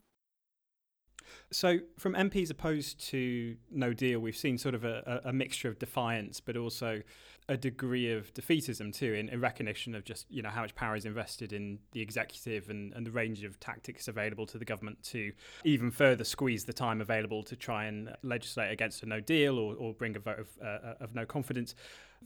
So, 1.54 1.80
from 2.00 2.16
MPs 2.16 2.50
opposed 2.50 3.00
to 3.10 3.56
no 3.72 3.94
deal, 3.94 4.20
we've 4.20 4.36
seen 4.36 4.58
sort 4.58 4.74
of 4.74 4.84
a, 4.84 5.22
a 5.26 5.32
mixture 5.34 5.70
of 5.70 5.78
defiance, 5.78 6.40
but 6.40 6.58
also 6.58 7.02
a 7.48 7.58
degree 7.58 8.12
of 8.12 8.34
defeatism 8.34 8.94
too, 8.94 9.14
in, 9.14 9.30
in, 9.30 9.40
recognition 9.40 9.94
of 9.94 10.04
just 10.04 10.26
you 10.30 10.42
know 10.42 10.50
how 10.50 10.62
much 10.62 10.74
power 10.76 10.96
is 10.96 11.06
invested 11.06 11.54
in 11.54 11.78
the 11.92 12.02
executive 12.02 12.70
and, 12.70 12.94
and 12.94 13.06
the 13.06 13.12
range 13.12 13.44
of 13.44 13.60
tactics 13.60 14.08
available 14.08 14.46
to 14.48 14.58
the 14.58 14.66
government 14.66 15.02
to 15.04 15.32
even 15.64 15.92
further 15.92 16.24
squeeze 16.24 16.64
the 16.64 16.74
time 16.74 17.02
available 17.02 17.44
to 17.44 17.56
try 17.56 17.86
and 17.86 18.16
legislate 18.24 18.72
against 18.72 19.04
a 19.04 19.06
no 19.06 19.20
deal 19.20 19.60
or, 19.60 19.76
or 19.76 19.94
bring 19.94 20.16
a 20.16 20.20
vote 20.20 20.40
of, 20.40 20.48
uh, 20.64 20.94
of 21.02 21.14
no 21.14 21.26
confidence 21.26 21.76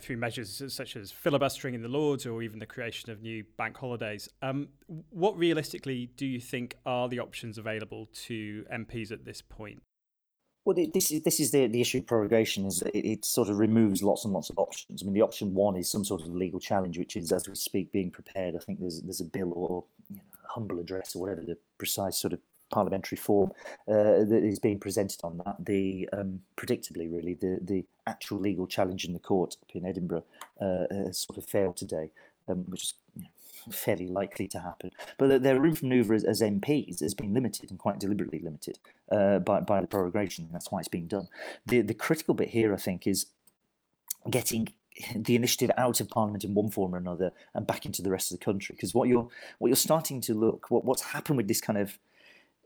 through 0.01 0.17
measures 0.17 0.61
such 0.67 0.95
as 0.95 1.11
filibustering 1.11 1.73
in 1.73 1.81
the 1.81 1.87
Lords 1.87 2.25
or 2.25 2.41
even 2.41 2.59
the 2.59 2.65
creation 2.65 3.11
of 3.11 3.21
new 3.21 3.43
bank 3.57 3.77
holidays. 3.77 4.29
Um, 4.41 4.69
what 5.09 5.37
realistically 5.37 6.09
do 6.17 6.25
you 6.25 6.39
think 6.39 6.77
are 6.85 7.09
the 7.09 7.19
options 7.19 7.57
available 7.57 8.07
to 8.25 8.65
MPs 8.73 9.11
at 9.11 9.25
this 9.25 9.41
point? 9.41 9.81
Well, 10.65 10.75
this 10.93 11.11
is 11.11 11.21
this 11.21 11.39
is 11.39 11.51
the 11.51 11.67
the 11.67 11.79
issue 11.79 11.99
of 11.99 12.07
prorogation 12.07 12.65
is 12.65 12.81
it, 12.81 13.05
it, 13.05 13.25
sort 13.25 13.47
of 13.47 13.57
removes 13.57 14.03
lots 14.03 14.25
and 14.25 14.33
lots 14.33 14.49
of 14.49 14.59
options. 14.59 15.01
I 15.01 15.05
mean, 15.05 15.13
the 15.13 15.21
option 15.21 15.53
one 15.53 15.77
is 15.77 15.89
some 15.89 16.03
sort 16.03 16.21
of 16.21 16.27
legal 16.27 16.59
challenge, 16.59 16.97
which 16.97 17.15
is 17.15 17.31
as 17.31 17.47
we 17.47 17.55
speak 17.55 17.93
being 17.93 18.11
prepared. 18.11 18.53
I 18.53 18.59
think 18.59 18.81
there's 18.81 19.01
there's 19.01 19.21
a 19.21 19.25
bill 19.25 19.53
or 19.55 19.85
you 20.09 20.17
know, 20.17 20.23
humble 20.43 20.79
address 20.79 21.15
or 21.15 21.21
whatever 21.21 21.39
the 21.39 21.57
precise 21.77 22.17
sort 22.17 22.33
of 22.33 22.41
parliamentary 22.69 23.17
form 23.17 23.51
uh, 23.87 24.23
that 24.25 24.43
is 24.43 24.59
being 24.59 24.79
presented 24.79 25.19
on 25.23 25.41
that. 25.45 25.55
The 25.59 26.09
um, 26.13 26.41
predictably, 26.55 27.11
really, 27.11 27.33
the 27.33 27.59
the 27.61 27.85
actual 28.05 28.39
legal 28.39 28.67
challenge 28.67 29.05
in 29.05 29.13
the 29.13 29.19
court 29.19 29.57
up 29.61 29.75
in 29.75 29.85
Edinburgh 29.85 30.25
uh, 30.61 30.85
has 30.91 31.19
sort 31.19 31.37
of 31.37 31.45
failed 31.45 31.77
today, 31.77 32.11
um, 32.47 32.65
which 32.67 32.83
is 32.83 32.93
you 33.15 33.23
know, 33.23 33.29
fairly 33.71 34.07
likely 34.07 34.47
to 34.47 34.59
happen. 34.59 34.91
But 35.17 35.43
their 35.43 35.59
room 35.59 35.75
for 35.75 35.85
manoeuvre 35.85 36.15
as, 36.15 36.23
as, 36.23 36.41
MPs 36.41 37.01
has 37.01 37.13
been 37.13 37.33
limited 37.33 37.69
and 37.69 37.79
quite 37.79 37.99
deliberately 37.99 38.39
limited 38.39 38.79
uh, 39.11 39.39
by, 39.39 39.61
by 39.61 39.81
the 39.81 39.87
prorogation. 39.87 40.49
That's 40.51 40.71
why 40.71 40.79
it's 40.79 40.87
being 40.87 41.07
done. 41.07 41.27
The, 41.65 41.81
the 41.81 41.93
critical 41.93 42.33
bit 42.33 42.49
here, 42.49 42.73
I 42.73 42.77
think, 42.77 43.07
is 43.07 43.27
getting 44.29 44.69
the 45.15 45.35
initiative 45.35 45.71
out 45.77 45.99
of 46.01 46.09
Parliament 46.09 46.43
in 46.43 46.53
one 46.53 46.69
form 46.69 46.95
or 46.95 46.97
another 46.97 47.31
and 47.53 47.67
back 47.67 47.85
into 47.85 48.01
the 48.01 48.09
rest 48.09 48.31
of 48.31 48.39
the 48.39 48.43
country. 48.43 48.73
Because 48.75 48.93
what 48.93 49.07
you're 49.07 49.27
what 49.59 49.67
you're 49.67 49.75
starting 49.75 50.21
to 50.21 50.33
look 50.33 50.69
what 50.69 50.85
what's 50.85 51.03
happened 51.03 51.37
with 51.37 51.47
this 51.47 51.61
kind 51.61 51.77
of 51.77 51.99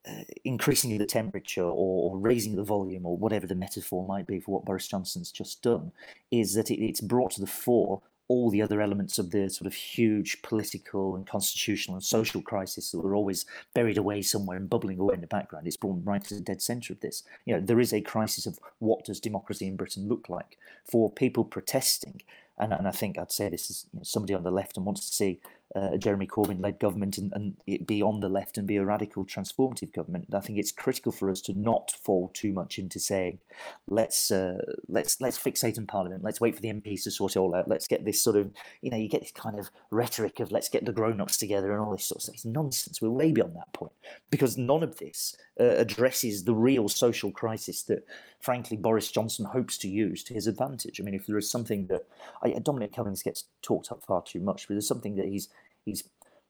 uh, 0.07 0.23
increasing 0.43 0.97
the 0.97 1.05
temperature 1.05 1.63
or, 1.63 2.11
or, 2.11 2.17
raising 2.17 2.55
the 2.55 2.63
volume 2.63 3.05
or 3.05 3.15
whatever 3.15 3.45
the 3.45 3.53
metaphor 3.53 4.07
might 4.07 4.25
be 4.25 4.39
for 4.39 4.51
what 4.51 4.65
Boris 4.65 4.87
Johnson's 4.87 5.31
just 5.31 5.61
done 5.61 5.91
is 6.31 6.55
that 6.55 6.71
it, 6.71 6.83
it's 6.83 7.01
brought 7.01 7.31
to 7.31 7.41
the 7.41 7.45
fore 7.45 8.01
all 8.31 8.49
the 8.49 8.61
other 8.61 8.81
elements 8.81 9.19
of 9.19 9.31
the 9.31 9.49
sort 9.49 9.67
of 9.67 9.73
huge 9.73 10.41
political 10.41 11.17
and 11.17 11.27
constitutional 11.27 11.97
and 11.97 12.03
social 12.03 12.41
crisis 12.41 12.89
that 12.89 12.99
were 12.99 13.13
always 13.13 13.45
buried 13.73 13.97
away 13.97 14.21
somewhere 14.21 14.55
and 14.55 14.69
bubbling 14.69 14.97
away 14.97 15.15
in 15.15 15.19
the 15.19 15.27
background. 15.27 15.67
It's 15.67 15.75
brought 15.75 15.99
right 16.05 16.23
to 16.23 16.35
the 16.35 16.39
dead 16.39 16.61
centre 16.61 16.93
of 16.93 17.01
this. 17.01 17.23
You 17.43 17.53
know, 17.53 17.59
there 17.59 17.81
is 17.81 17.91
a 17.91 17.99
crisis 17.99 18.45
of 18.45 18.57
what 18.79 19.03
does 19.03 19.19
democracy 19.19 19.67
in 19.67 19.75
Britain 19.75 20.07
look 20.07 20.29
like 20.29 20.57
for 20.89 21.11
people 21.11 21.43
protesting. 21.43 22.21
And, 22.57 22.71
and 22.71 22.87
I 22.87 22.91
think 22.91 23.17
I'd 23.17 23.33
say 23.33 23.49
this 23.49 23.69
is 23.69 23.85
you 23.91 23.99
know, 23.99 24.03
somebody 24.03 24.33
on 24.33 24.43
the 24.43 24.49
left 24.49 24.77
and 24.77 24.85
wants 24.85 25.09
to 25.09 25.13
see 25.13 25.41
uh, 25.75 25.97
Jeremy 25.97 26.27
Corbyn 26.27 26.62
led 26.62 26.79
government 26.79 27.17
and, 27.17 27.31
and 27.34 27.88
be 27.88 28.01
on 28.01 28.19
the 28.19 28.29
left 28.29 28.57
and 28.57 28.67
be 28.67 28.75
a 28.75 28.86
radical 28.86 29.25
transformative 29.25 29.93
government. 29.93 30.27
I 30.34 30.41
think 30.41 30.60
it's 30.60 30.71
critical 30.71 31.12
for 31.12 31.29
us 31.29 31.41
to 31.41 31.57
not 31.57 31.91
fall 32.03 32.29
too 32.34 32.51
much 32.51 32.77
into 32.77 32.99
saying, 32.99 33.39
let's 33.88 34.31
uh, 34.31 34.60
let's 34.88 35.21
let's 35.21 35.38
fixate 35.38 35.77
in 35.77 35.88
Parliament, 35.88 36.23
let's 36.23 36.41
wait 36.41 36.55
for 36.55 36.62
the 36.62 36.73
MPs 36.73 37.03
to 37.03 37.12
sort 37.12 37.36
it 37.36 37.39
all 37.39 37.55
out, 37.55 37.67
let's 37.67 37.88
get 37.88 38.03
this 38.03 38.21
sort 38.21 38.36
of 38.36 38.51
you 38.81 38.91
know 38.91 38.97
you 38.97 39.07
get 39.07 39.21
this 39.21 39.31
kind 39.31 39.57
of 39.57 39.69
rhetoric 39.91 40.39
of 40.39 40.51
let's 40.51 40.69
get 40.69 40.86
the 40.86 40.91
grown-ups 40.91 41.38
together 41.38 41.71
and 41.71 41.81
all 41.81 41.91
this 41.91 42.05
sort 42.05 42.17
of 42.17 42.23
stuff. 42.23 42.36
It's 42.36 42.45
nonsense. 42.45 43.01
We're 43.01 43.10
way 43.10 43.31
beyond 43.31 43.55
that 43.55 43.71
point 43.73 43.93
because 44.29 44.57
none 44.57 44.84
of 44.84 44.97
this 44.97 45.38
uh, 45.60 45.75
addresses 45.77 46.43
the 46.43 46.55
real 46.55 46.89
social 46.89 47.31
crisis 47.31 47.84
that, 47.84 48.05
frankly, 48.39 48.77
Boris 48.77 49.12
Johnson 49.12 49.45
hopes 49.45 49.77
to 49.79 49.88
use 49.88 50.23
to 50.23 50.34
his 50.34 50.47
advantage. 50.47 50.99
I 50.99 51.03
mean, 51.03 51.13
if 51.13 51.27
there 51.27 51.38
is 51.38 51.51
something 51.51 51.88
that 51.88 52.07
I, 52.41 52.51
Dominic 52.53 52.95
Cummings 52.95 53.21
gets 53.21 53.45
talked 53.62 53.91
up 53.91 54.01
far 54.03 54.23
too 54.23 54.39
much, 54.39 54.67
but 54.67 54.73
there's 54.73 54.88
something 54.88 55.15
that 55.15 55.27
he's 55.27 55.49
he's 55.86 56.04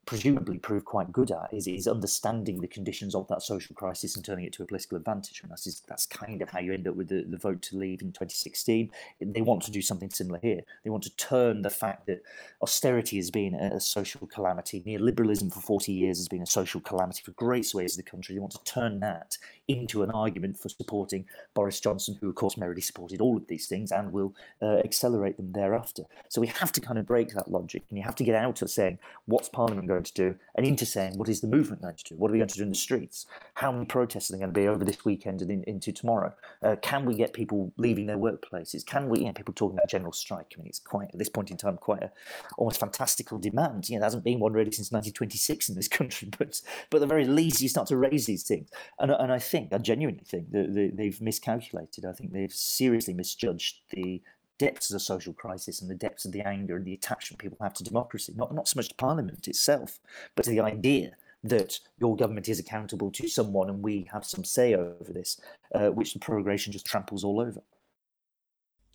presumably 0.05 0.57
proved 0.57 0.85
quite 0.85 1.11
good 1.11 1.31
at 1.31 1.53
is, 1.53 1.67
is 1.67 1.87
understanding 1.87 2.59
the 2.59 2.67
conditions 2.67 3.13
of 3.13 3.27
that 3.27 3.41
social 3.41 3.75
crisis 3.75 4.15
and 4.15 4.25
turning 4.25 4.45
it 4.45 4.53
to 4.53 4.63
a 4.63 4.65
political 4.65 4.97
advantage. 4.97 5.41
And 5.41 5.51
that's, 5.51 5.79
that's 5.81 6.05
kind 6.05 6.41
of 6.41 6.49
how 6.49 6.59
you 6.59 6.73
end 6.73 6.87
up 6.87 6.95
with 6.95 7.09
the, 7.09 7.23
the 7.23 7.37
vote 7.37 7.61
to 7.63 7.77
leave 7.77 8.01
in 8.01 8.07
2016. 8.07 8.91
They 9.21 9.41
want 9.41 9.61
to 9.63 9.71
do 9.71 9.81
something 9.81 10.09
similar 10.09 10.39
here. 10.41 10.61
They 10.83 10.89
want 10.89 11.03
to 11.03 11.15
turn 11.15 11.61
the 11.61 11.69
fact 11.69 12.07
that 12.07 12.23
austerity 12.61 13.17
has 13.17 13.29
been 13.29 13.53
a, 13.53 13.79
social 13.79 14.27
calamity, 14.27 14.81
neoliberalism 14.81 15.53
for 15.53 15.61
40 15.61 15.91
years 15.91 16.17
has 16.17 16.27
been 16.27 16.41
a 16.41 16.47
social 16.47 16.81
calamity 16.81 17.21
for 17.23 17.31
great 17.31 17.65
swathes 17.65 17.97
of 17.97 18.03
the 18.03 18.09
country. 18.09 18.35
They 18.35 18.41
want 18.41 18.53
to 18.53 18.63
turn 18.63 18.99
that 18.99 19.37
into 19.71 20.03
an 20.03 20.11
argument 20.11 20.57
for 20.57 20.69
supporting 20.69 21.25
Boris 21.53 21.79
Johnson, 21.79 22.17
who, 22.19 22.29
of 22.29 22.35
course, 22.35 22.57
merrily 22.57 22.81
supported 22.81 23.21
all 23.21 23.37
of 23.37 23.47
these 23.47 23.67
things 23.67 23.91
and 23.91 24.11
will 24.11 24.33
uh, 24.61 24.77
accelerate 24.77 25.37
them 25.37 25.51
thereafter. 25.51 26.03
So 26.29 26.41
we 26.41 26.47
have 26.47 26.71
to 26.73 26.81
kind 26.81 26.99
of 26.99 27.05
break 27.05 27.33
that 27.33 27.51
logic 27.51 27.83
and 27.89 27.97
you 27.97 28.03
have 28.03 28.15
to 28.15 28.23
get 28.23 28.35
out 28.35 28.61
of 28.61 28.69
saying, 28.69 28.99
what's 29.25 29.49
Parliament 29.49 29.87
going 29.87 30.03
to 30.03 30.13
do, 30.13 30.35
and 30.55 30.65
into 30.65 30.85
saying, 30.85 31.17
what 31.17 31.29
is 31.29 31.41
the 31.41 31.47
movement 31.47 31.81
going 31.81 31.95
to 31.95 32.03
do? 32.03 32.15
What 32.15 32.29
are 32.29 32.33
we 32.33 32.39
going 32.39 32.49
to 32.49 32.57
do 32.57 32.63
in 32.63 32.69
the 32.69 32.75
streets? 32.75 33.25
How 33.55 33.71
many 33.71 33.85
protests 33.85 34.29
are 34.29 34.33
there 34.33 34.39
going 34.39 34.53
to 34.53 34.59
be 34.59 34.67
over 34.67 34.83
this 34.83 35.05
weekend 35.05 35.41
and 35.41 35.51
in, 35.51 35.63
into 35.63 35.91
tomorrow? 35.91 36.33
Uh, 36.61 36.75
can 36.81 37.05
we 37.05 37.15
get 37.15 37.33
people 37.33 37.71
leaving 37.77 38.05
their 38.05 38.17
workplaces? 38.17 38.85
Can 38.85 39.09
we, 39.09 39.19
you 39.19 39.25
know, 39.25 39.33
people 39.33 39.53
talking 39.53 39.77
about 39.77 39.89
general 39.89 40.11
strike? 40.11 40.53
I 40.55 40.59
mean, 40.59 40.67
it's 40.67 40.79
quite, 40.79 41.09
at 41.13 41.17
this 41.17 41.29
point 41.29 41.51
in 41.51 41.57
time, 41.57 41.77
quite 41.77 42.03
a 42.03 42.11
almost 42.57 42.79
fantastical 42.79 43.37
demand. 43.37 43.89
You 43.89 43.95
know, 43.95 44.01
there 44.01 44.05
hasn't 44.07 44.23
been 44.23 44.39
one 44.39 44.53
really 44.53 44.71
since 44.71 44.91
1926 44.91 45.69
in 45.69 45.75
this 45.75 45.87
country, 45.87 46.29
but, 46.37 46.61
but 46.89 46.97
at 46.97 47.01
the 47.01 47.07
very 47.07 47.25
least, 47.25 47.61
you 47.61 47.69
start 47.69 47.87
to 47.87 47.97
raise 47.97 48.25
these 48.25 48.43
things. 48.43 48.69
And, 48.99 49.11
and 49.11 49.31
I 49.31 49.39
think, 49.39 49.60
I 49.71 49.77
genuinely 49.77 50.23
think 50.25 50.51
that 50.51 50.91
they've 50.95 51.21
miscalculated. 51.21 52.05
I 52.05 52.13
think 52.13 52.33
they've 52.33 52.53
seriously 52.53 53.13
misjudged 53.13 53.81
the 53.89 54.21
depths 54.57 54.89
of 54.89 54.93
the 54.93 54.99
social 54.99 55.33
crisis 55.33 55.81
and 55.81 55.89
the 55.89 55.95
depths 55.95 56.23
of 56.25 56.31
the 56.31 56.47
anger 56.47 56.75
and 56.75 56.85
the 56.85 56.93
attachment 56.93 57.39
people 57.39 57.57
have 57.61 57.73
to 57.73 57.83
democracy, 57.83 58.31
not, 58.35 58.53
not 58.53 58.67
so 58.67 58.77
much 58.77 58.89
to 58.89 58.95
Parliament 58.95 59.47
itself, 59.47 59.99
but 60.35 60.45
to 60.45 60.51
the 60.51 60.59
idea 60.59 61.13
that 61.43 61.79
your 61.99 62.15
government 62.15 62.47
is 62.47 62.59
accountable 62.59 63.09
to 63.11 63.27
someone 63.27 63.69
and 63.69 63.81
we 63.81 64.07
have 64.11 64.23
some 64.23 64.43
say 64.43 64.75
over 64.75 65.11
this, 65.11 65.41
uh, 65.73 65.89
which 65.89 66.13
the 66.13 66.19
prorogation 66.19 66.71
just 66.71 66.85
tramples 66.85 67.23
all 67.23 67.39
over. 67.39 67.63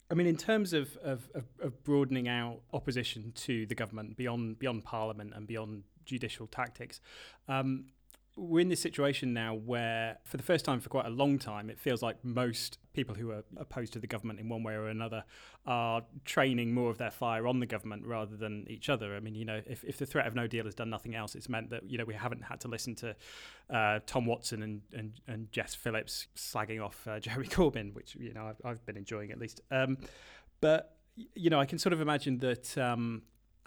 I 0.09 0.15
mean, 0.15 0.29
in 0.29 0.37
terms 0.37 0.73
of, 0.73 0.97
of, 0.99 1.29
of, 1.61 1.83
broadening 1.83 2.29
out 2.29 2.61
opposition 2.73 3.33
to 3.35 3.67
the 3.67 3.75
government 3.75 4.17
beyond 4.17 4.61
beyond 4.61 4.85
Parliament 4.85 5.33
and 5.35 5.49
beyond 5.49 5.83
judicial 6.05 6.47
tactics, 6.47 7.01
um, 7.49 7.87
we're 8.37 8.61
in 8.61 8.69
this 8.69 8.81
situation 8.81 9.33
now 9.33 9.55
where, 9.55 10.19
for 10.25 10.37
the 10.37 10.43
first 10.43 10.65
time 10.65 10.79
for 10.79 10.91
quite 10.91 11.07
a 11.07 11.11
long 11.11 11.39
time, 11.39 11.71
it 11.71 11.79
feels 11.79 12.03
like 12.03 12.23
most 12.23 12.79
people 12.93 13.15
who 13.15 13.31
are 13.31 13.45
opposed 13.57 13.95
to 13.95 13.99
the 13.99 14.07
government 14.07 14.39
in 14.39 14.49
one 14.49 14.63
way 14.63 14.75
or 14.75 14.89
another 14.89 15.25
are 15.65 16.03
training 16.27 16.75
more 16.75 16.91
of 16.91 16.99
their 16.99 17.11
fire 17.11 17.47
on 17.47 17.61
the 17.61 17.67
government 17.67 18.05
rather 18.05 18.37
than 18.37 18.67
each 18.69 18.91
other. 18.91 19.17
I 19.17 19.21
mean, 19.21 19.35
you 19.35 19.47
know, 19.47 19.63
if, 19.67 19.83
if 19.85 19.97
the 19.97 20.05
threat 20.05 20.27
of 20.27 20.35
no 20.35 20.47
deal 20.47 20.67
has 20.67 20.75
done 20.75 20.91
nothing 20.91 21.15
else, 21.15 21.35
it's 21.35 21.49
meant 21.49 21.71
that, 21.71 21.91
you 21.91 21.97
know, 21.97 22.05
we 22.05 22.15
haven't 22.15 22.43
had 22.43 22.61
to 22.61 22.69
listen 22.69 22.95
to 22.97 23.17
uh, 23.71 24.01
Tom 24.07 24.27
Watson 24.27 24.63
and, 24.63 24.83
and, 24.93 25.21
and 25.27 25.51
Jess 25.51 25.75
Phillips 25.75 26.27
slagging 26.37 26.85
off 26.85 27.07
uh, 27.09 27.19
Jeremy 27.21 27.49
Corbyn, 27.49 27.95
which, 27.95 28.17
you 28.17 28.35
know, 28.35 28.47
I've, 28.47 28.61
I've 28.65 28.87
been 28.87 28.99
enjoying 28.99 29.31
at 29.31 29.39
least. 29.39 29.63
Um, 29.71 29.97
but, 30.61 30.99
you 31.35 31.49
know, 31.49 31.59
I 31.59 31.65
can 31.65 31.79
sort 31.79 31.95
of 31.95 32.03
imagine 32.03 32.39
that. 32.39 32.77
Um, 32.77 33.23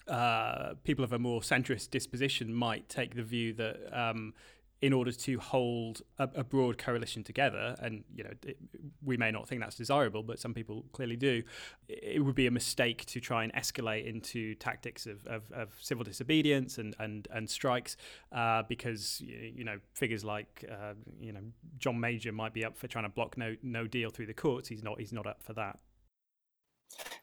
uh, 0.07 0.73
people 0.83 1.05
of 1.05 1.13
a 1.13 1.19
more 1.19 1.39
centrist 1.41 1.91
disposition 1.91 2.51
might 2.51 2.89
take 2.89 3.13
the 3.13 3.21
view 3.21 3.53
that 3.53 3.77
um, 3.93 4.33
in 4.81 4.93
order 4.93 5.11
to 5.11 5.39
hold 5.39 6.01
a, 6.17 6.29
a, 6.35 6.43
broad 6.43 6.77
coalition 6.77 7.23
together, 7.23 7.75
and 7.79 8.03
you 8.15 8.23
know 8.23 8.31
it, 8.45 8.57
we 9.03 9.17
may 9.17 9.29
not 9.29 9.47
think 9.47 9.59
that's 9.61 9.75
desirable, 9.75 10.23
but 10.23 10.39
some 10.39 10.53
people 10.53 10.85
clearly 10.93 11.17
do. 11.17 11.43
It 11.89 12.23
would 12.23 12.35
be 12.35 12.47
a 12.47 12.51
mistake 12.51 13.05
to 13.07 13.19
try 13.19 13.43
and 13.43 13.53
escalate 13.53 14.05
into 14.05 14.55
tactics 14.55 15.05
of, 15.05 15.25
of, 15.27 15.43
of 15.51 15.69
civil 15.81 16.03
disobedience 16.03 16.77
and 16.77 16.95
and 16.99 17.27
and 17.33 17.49
strikes, 17.49 17.97
uh, 18.31 18.63
because 18.69 19.21
you 19.21 19.65
know 19.65 19.79
figures 19.93 20.23
like 20.23 20.63
uh, 20.71 20.93
you 21.19 21.33
know 21.33 21.41
John 21.77 21.99
Major 21.99 22.31
might 22.31 22.53
be 22.53 22.63
up 22.63 22.77
for 22.77 22.87
trying 22.87 23.05
to 23.05 23.09
block 23.09 23.37
no 23.37 23.55
no 23.61 23.85
deal 23.85 24.09
through 24.09 24.27
the 24.27 24.33
courts. 24.33 24.69
He's 24.69 24.83
not. 24.83 24.99
He's 24.99 25.13
not 25.13 25.27
up 25.27 25.43
for 25.43 25.53
that. 25.53 25.79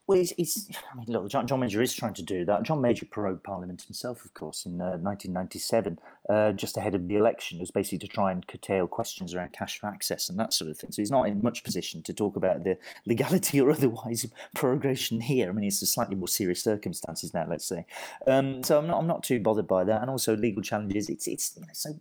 Well, 0.07 0.17
he's, 0.17 0.31
he's, 0.31 0.69
I 0.91 0.95
mean, 0.95 1.07
look, 1.09 1.29
John, 1.29 1.45
John, 1.47 1.59
Major 1.59 1.81
is 1.81 1.93
trying 1.93 2.13
to 2.13 2.23
do 2.23 2.45
that. 2.45 2.63
John 2.63 2.81
Major 2.81 3.05
prorogued 3.05 3.43
Parliament 3.43 3.81
himself, 3.81 4.23
of 4.23 4.33
course, 4.33 4.65
in 4.65 4.79
uh, 4.79 4.97
1997, 4.97 5.99
uh, 6.29 6.53
just 6.53 6.77
ahead 6.77 6.95
of 6.95 7.07
the 7.07 7.15
election. 7.15 7.57
It 7.57 7.61
was 7.61 7.71
basically 7.71 7.99
to 7.99 8.07
try 8.07 8.31
and 8.31 8.47
curtail 8.47 8.87
questions 8.87 9.33
around 9.35 9.51
cash 9.51 9.79
for 9.79 9.87
access 9.87 10.29
and 10.29 10.39
that 10.39 10.53
sort 10.53 10.71
of 10.71 10.77
thing. 10.77 10.91
So 10.91 11.01
he's 11.01 11.11
not 11.11 11.27
in 11.27 11.41
much 11.41 11.63
position 11.63 12.01
to 12.03 12.13
talk 12.13 12.37
about 12.37 12.63
the 12.63 12.77
legality 13.05 13.59
or 13.59 13.69
otherwise 13.71 14.23
of 14.23 14.31
prorogation 14.55 15.21
here. 15.21 15.49
I 15.49 15.51
mean, 15.51 15.65
it's 15.65 15.81
a 15.81 15.85
slightly 15.85 16.15
more 16.15 16.29
serious 16.29 16.63
circumstances 16.63 17.33
now, 17.33 17.45
let's 17.49 17.65
say. 17.65 17.85
Um, 18.25 18.63
so 18.63 18.79
I'm 18.79 18.87
not, 18.87 18.99
I'm 18.99 19.07
not 19.07 19.23
too 19.23 19.39
bothered 19.41 19.67
by 19.67 19.83
that. 19.83 20.01
And 20.01 20.09
also 20.09 20.37
legal 20.37 20.63
challenges. 20.63 21.09
It's, 21.09 21.27
it's 21.27 21.53
you 21.57 21.63
know, 21.63 21.73
so 21.73 21.99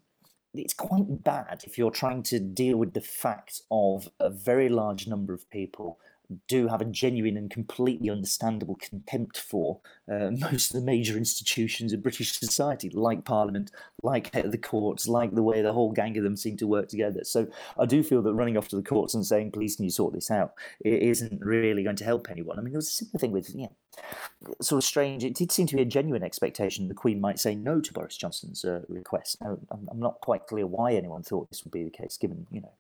it's 0.55 0.75
quite 0.75 1.25
bad 1.25 1.63
if 1.67 1.77
you're 1.77 1.91
trying 1.91 2.23
to 2.25 2.39
deal 2.41 2.77
with 2.77 2.95
the 2.95 3.01
fact 3.01 3.63
of 3.71 4.09
a 4.21 4.31
very 4.31 4.69
large 4.69 5.07
number 5.07 5.35
of 5.35 5.49
people 5.51 5.99
do 6.49 6.69
have 6.69 6.81
a 6.81 6.85
genuine 6.85 7.37
and 7.37 7.51
completely 7.51 8.11
understandable 8.11 8.77
contempt 8.77 9.39
for 9.39 9.81
uh, 10.11 10.31
most 10.51 10.71
of 10.71 10.81
the 10.81 10.87
major 10.87 11.17
institutions 11.17 11.93
of 11.93 12.03
British 12.03 12.33
society, 12.33 12.91
like 12.91 13.25
Parliament, 13.25 13.71
like 14.03 14.31
the 14.33 14.59
courts, 14.59 15.09
like 15.09 15.35
the 15.35 15.43
way 15.43 15.63
the 15.63 15.73
whole 15.73 15.93
gang 15.93 16.17
of 16.17 16.25
them 16.25 16.37
seem 16.37 16.57
to 16.57 16.67
work 16.67 16.89
together. 16.89 17.25
So 17.25 17.49
I 17.79 17.87
do 17.87 18.03
feel 18.03 18.23
that 18.23 18.35
running 18.35 18.57
off 18.57 18.69
to 18.69 18.77
the 18.77 18.83
courts 18.83 19.15
and 19.15 19.25
saying, 19.25 19.53
please, 19.53 19.77
can 19.77 19.85
you 19.85 19.91
sort 19.91 20.15
this 20.15 20.31
out, 20.31 20.55
it 20.81 21.03
isn't 21.03 21.41
really 21.45 21.83
going 21.83 21.97
to 21.97 22.05
help 22.05 22.31
anyone. 22.31 22.59
I 22.59 22.63
mean, 22.63 22.73
there 22.73 22.79
was 22.79 22.89
a 22.89 22.91
similar 22.91 23.19
thing 23.19 23.33
with, 23.33 23.51
yeah, 23.55 23.69
sort 24.61 24.79
of 24.79 24.85
strange. 24.85 25.25
It 25.25 25.35
did 25.35 25.53
seem 25.53 25.67
to 25.69 25.77
be 25.77 25.83
a 25.83 25.87
genuine 25.87 26.23
expectation 26.23 26.89
the 26.89 26.95
Queen 26.95 27.21
might 27.21 27.39
say 27.39 27.55
no 27.55 27.81
to 27.81 27.93
Boris 27.93 28.17
Johnson's 28.17 28.65
uh, 28.65 28.83
request. 28.89 29.41
Now, 29.41 29.59
I'm, 29.71 29.89
I'm 29.91 30.01
not 30.01 30.21
quite 30.21 30.47
clear 30.47 30.67
why 30.67 30.95
anyone 30.95 31.23
thought 31.23 31.51
this 31.51 31.65
would 31.65 31.73
be 31.73 31.85
the 31.85 31.91
case, 31.91 32.17
given, 32.17 32.47
you 32.51 32.61
know, 32.61 32.73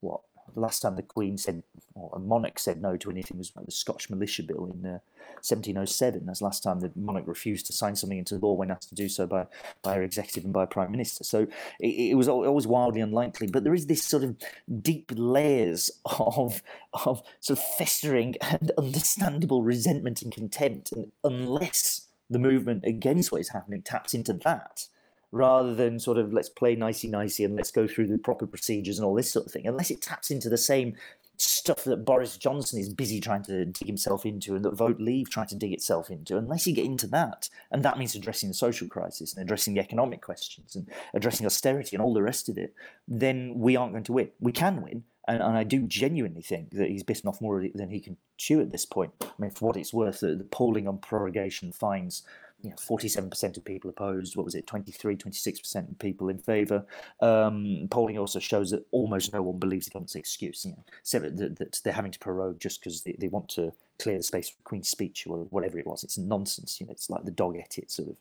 what 0.00 0.20
the 0.54 0.60
last 0.60 0.80
time 0.80 0.96
the 0.96 1.02
Queen 1.02 1.38
said, 1.38 1.62
or 1.94 2.10
a 2.14 2.18
monarch 2.18 2.58
said 2.58 2.80
no 2.80 2.96
to 2.96 3.10
anything 3.10 3.38
was 3.38 3.50
the 3.50 3.70
Scotch 3.70 4.10
Militia 4.10 4.42
Bill 4.42 4.66
in 4.66 4.86
uh, 4.86 4.98
1707. 5.42 6.26
That's 6.26 6.40
the 6.40 6.44
last 6.44 6.62
time 6.62 6.80
the 6.80 6.90
monarch 6.94 7.26
refused 7.26 7.66
to 7.66 7.72
sign 7.72 7.96
something 7.96 8.18
into 8.18 8.36
law 8.36 8.54
when 8.54 8.70
asked 8.70 8.88
to 8.90 8.94
do 8.94 9.08
so 9.08 9.26
by, 9.26 9.46
by 9.82 9.94
her 9.94 10.02
executive 10.02 10.44
and 10.44 10.52
by 10.52 10.64
a 10.64 10.66
prime 10.66 10.90
minister. 10.90 11.24
So 11.24 11.46
it, 11.78 12.10
it 12.10 12.14
was 12.14 12.28
always 12.28 12.66
wildly 12.66 13.00
unlikely. 13.00 13.48
But 13.48 13.64
there 13.64 13.74
is 13.74 13.86
this 13.86 14.02
sort 14.02 14.24
of 14.24 14.36
deep 14.82 15.12
layers 15.14 15.90
of, 16.04 16.62
of 16.92 17.22
sort 17.40 17.58
of 17.58 17.64
festering 17.78 18.36
and 18.40 18.70
understandable 18.76 19.62
resentment 19.62 20.22
and 20.22 20.32
contempt. 20.32 20.92
And 20.92 21.12
unless 21.24 22.06
the 22.28 22.38
movement 22.38 22.84
against 22.84 23.32
what 23.32 23.40
is 23.40 23.48
happening 23.50 23.82
taps 23.82 24.14
into 24.14 24.32
that, 24.32 24.86
rather 25.32 25.74
than 25.74 25.98
sort 25.98 26.18
of 26.18 26.32
let's 26.32 26.48
play 26.48 26.74
nicey 26.74 27.08
nicey 27.08 27.44
and 27.44 27.56
let's 27.56 27.70
go 27.70 27.86
through 27.86 28.06
the 28.06 28.18
proper 28.18 28.46
procedures 28.46 28.98
and 28.98 29.06
all 29.06 29.14
this 29.14 29.30
sort 29.30 29.46
of 29.46 29.52
thing, 29.52 29.66
unless 29.66 29.90
it 29.90 30.02
taps 30.02 30.30
into 30.30 30.48
the 30.48 30.58
same 30.58 30.94
stuff 31.36 31.84
that 31.84 32.04
Boris 32.04 32.36
Johnson 32.36 32.78
is 32.78 32.92
busy 32.92 33.18
trying 33.18 33.42
to 33.44 33.64
dig 33.64 33.86
himself 33.86 34.26
into 34.26 34.54
and 34.54 34.64
that 34.64 34.74
Vote 34.74 35.00
Leave 35.00 35.30
trying 35.30 35.46
to 35.46 35.54
dig 35.54 35.72
itself 35.72 36.10
into, 36.10 36.36
unless 36.36 36.66
you 36.66 36.74
get 36.74 36.84
into 36.84 37.06
that, 37.06 37.48
and 37.70 37.82
that 37.82 37.98
means 37.98 38.14
addressing 38.14 38.48
the 38.50 38.54
social 38.54 38.86
crisis 38.88 39.32
and 39.32 39.42
addressing 39.42 39.74
the 39.74 39.80
economic 39.80 40.20
questions 40.20 40.76
and 40.76 40.86
addressing 41.14 41.46
austerity 41.46 41.96
and 41.96 42.02
all 42.02 42.12
the 42.12 42.22
rest 42.22 42.48
of 42.48 42.58
it, 42.58 42.74
then 43.08 43.54
we 43.56 43.76
aren't 43.76 43.92
going 43.92 44.04
to 44.04 44.12
win. 44.12 44.30
We 44.38 44.52
can 44.52 44.82
win, 44.82 45.04
and, 45.26 45.42
and 45.42 45.56
I 45.56 45.64
do 45.64 45.82
genuinely 45.82 46.42
think 46.42 46.72
that 46.72 46.88
he's 46.88 47.04
bitten 47.04 47.28
off 47.28 47.40
more 47.40 47.66
than 47.74 47.90
he 47.90 48.00
can 48.00 48.18
chew 48.36 48.60
at 48.60 48.72
this 48.72 48.84
point. 48.84 49.12
I 49.22 49.28
mean, 49.38 49.50
for 49.50 49.68
what 49.68 49.76
it's 49.76 49.94
worth, 49.94 50.20
the, 50.20 50.34
the 50.34 50.44
polling 50.44 50.86
on 50.86 50.98
prorogation 50.98 51.72
finds 51.72 52.22
you 52.62 52.70
know, 52.70 52.76
47% 52.76 53.56
of 53.56 53.64
people 53.64 53.90
opposed. 53.90 54.36
What 54.36 54.44
was 54.44 54.54
it? 54.54 54.66
23, 54.66 55.16
26% 55.16 55.90
of 55.90 55.98
people 55.98 56.28
in 56.28 56.38
favour. 56.38 56.84
Um, 57.20 57.88
polling 57.90 58.18
also 58.18 58.38
shows 58.38 58.70
that 58.70 58.86
almost 58.90 59.32
no 59.32 59.42
one 59.42 59.58
believes 59.58 59.86
the 59.86 59.92
government's 59.92 60.14
excuse. 60.14 60.64
You 60.64 60.72
know, 60.72 61.30
that, 61.30 61.56
that 61.58 61.80
they're 61.82 61.92
having 61.92 62.12
to 62.12 62.18
prorogue 62.18 62.60
just 62.60 62.80
because 62.80 63.02
they, 63.02 63.16
they 63.18 63.28
want 63.28 63.48
to 63.50 63.72
clear 63.98 64.16
the 64.16 64.22
space 64.22 64.50
for 64.50 64.62
Queen's 64.64 64.88
speech 64.88 65.26
or 65.26 65.38
whatever 65.50 65.78
it 65.78 65.86
was. 65.86 66.04
It's 66.04 66.18
nonsense. 66.18 66.80
You 66.80 66.86
know, 66.86 66.92
it's 66.92 67.10
like 67.10 67.24
the 67.24 67.30
dog 67.30 67.56
ate 67.56 67.90
sort 67.90 68.08
of 68.10 68.16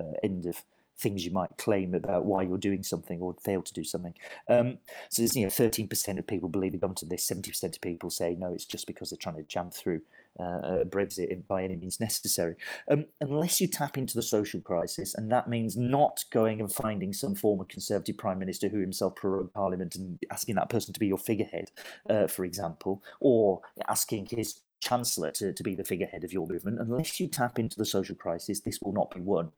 uh, 0.00 0.12
end 0.22 0.46
of 0.46 0.62
things 1.00 1.24
you 1.24 1.30
might 1.30 1.56
claim 1.56 1.94
about 1.94 2.26
why 2.26 2.42
you're 2.42 2.58
doing 2.58 2.82
something 2.82 3.20
or 3.20 3.34
fail 3.42 3.62
to 3.62 3.72
do 3.72 3.82
something. 3.82 4.14
Um, 4.48 4.78
so 5.08 5.22
there's 5.22 5.34
you 5.34 5.44
know 5.44 5.50
13% 5.50 6.18
of 6.18 6.26
people 6.26 6.48
believe 6.48 6.72
the 6.72 6.78
government 6.78 7.02
of 7.02 7.08
this, 7.08 7.28
70% 7.28 7.64
of 7.64 7.80
people 7.80 8.10
say 8.10 8.36
no, 8.38 8.52
it's 8.52 8.66
just 8.66 8.86
because 8.86 9.10
they're 9.10 9.16
trying 9.16 9.36
to 9.36 9.42
jam 9.44 9.70
through 9.70 10.02
uh, 10.38 10.84
Brexit 10.84 11.46
by 11.46 11.64
any 11.64 11.76
means 11.76 12.00
necessary. 12.00 12.54
Um, 12.90 13.06
unless 13.20 13.60
you 13.60 13.66
tap 13.66 13.98
into 13.98 14.14
the 14.14 14.22
social 14.22 14.60
crisis, 14.60 15.14
and 15.14 15.30
that 15.30 15.48
means 15.48 15.76
not 15.76 16.24
going 16.30 16.60
and 16.60 16.72
finding 16.72 17.12
some 17.12 17.34
former 17.34 17.64
Conservative 17.64 18.16
Prime 18.16 18.38
Minister 18.38 18.68
who 18.68 18.80
himself 18.80 19.16
prorogued 19.16 19.52
Parliament 19.52 19.96
and 19.96 20.18
asking 20.30 20.54
that 20.56 20.70
person 20.70 20.94
to 20.94 21.00
be 21.00 21.06
your 21.06 21.18
figurehead, 21.18 21.70
uh, 22.08 22.26
for 22.26 22.44
example, 22.44 23.02
or 23.20 23.60
asking 23.88 24.26
his 24.26 24.60
chancellor 24.80 25.30
to, 25.30 25.52
to 25.52 25.62
be 25.62 25.74
the 25.74 25.84
figurehead 25.84 26.24
of 26.24 26.32
your 26.32 26.46
movement, 26.46 26.80
unless 26.80 27.20
you 27.20 27.28
tap 27.28 27.58
into 27.58 27.76
the 27.76 27.84
social 27.84 28.16
crisis, 28.16 28.60
this 28.60 28.80
will 28.80 28.92
not 28.92 29.14
be 29.14 29.20
won 29.20 29.52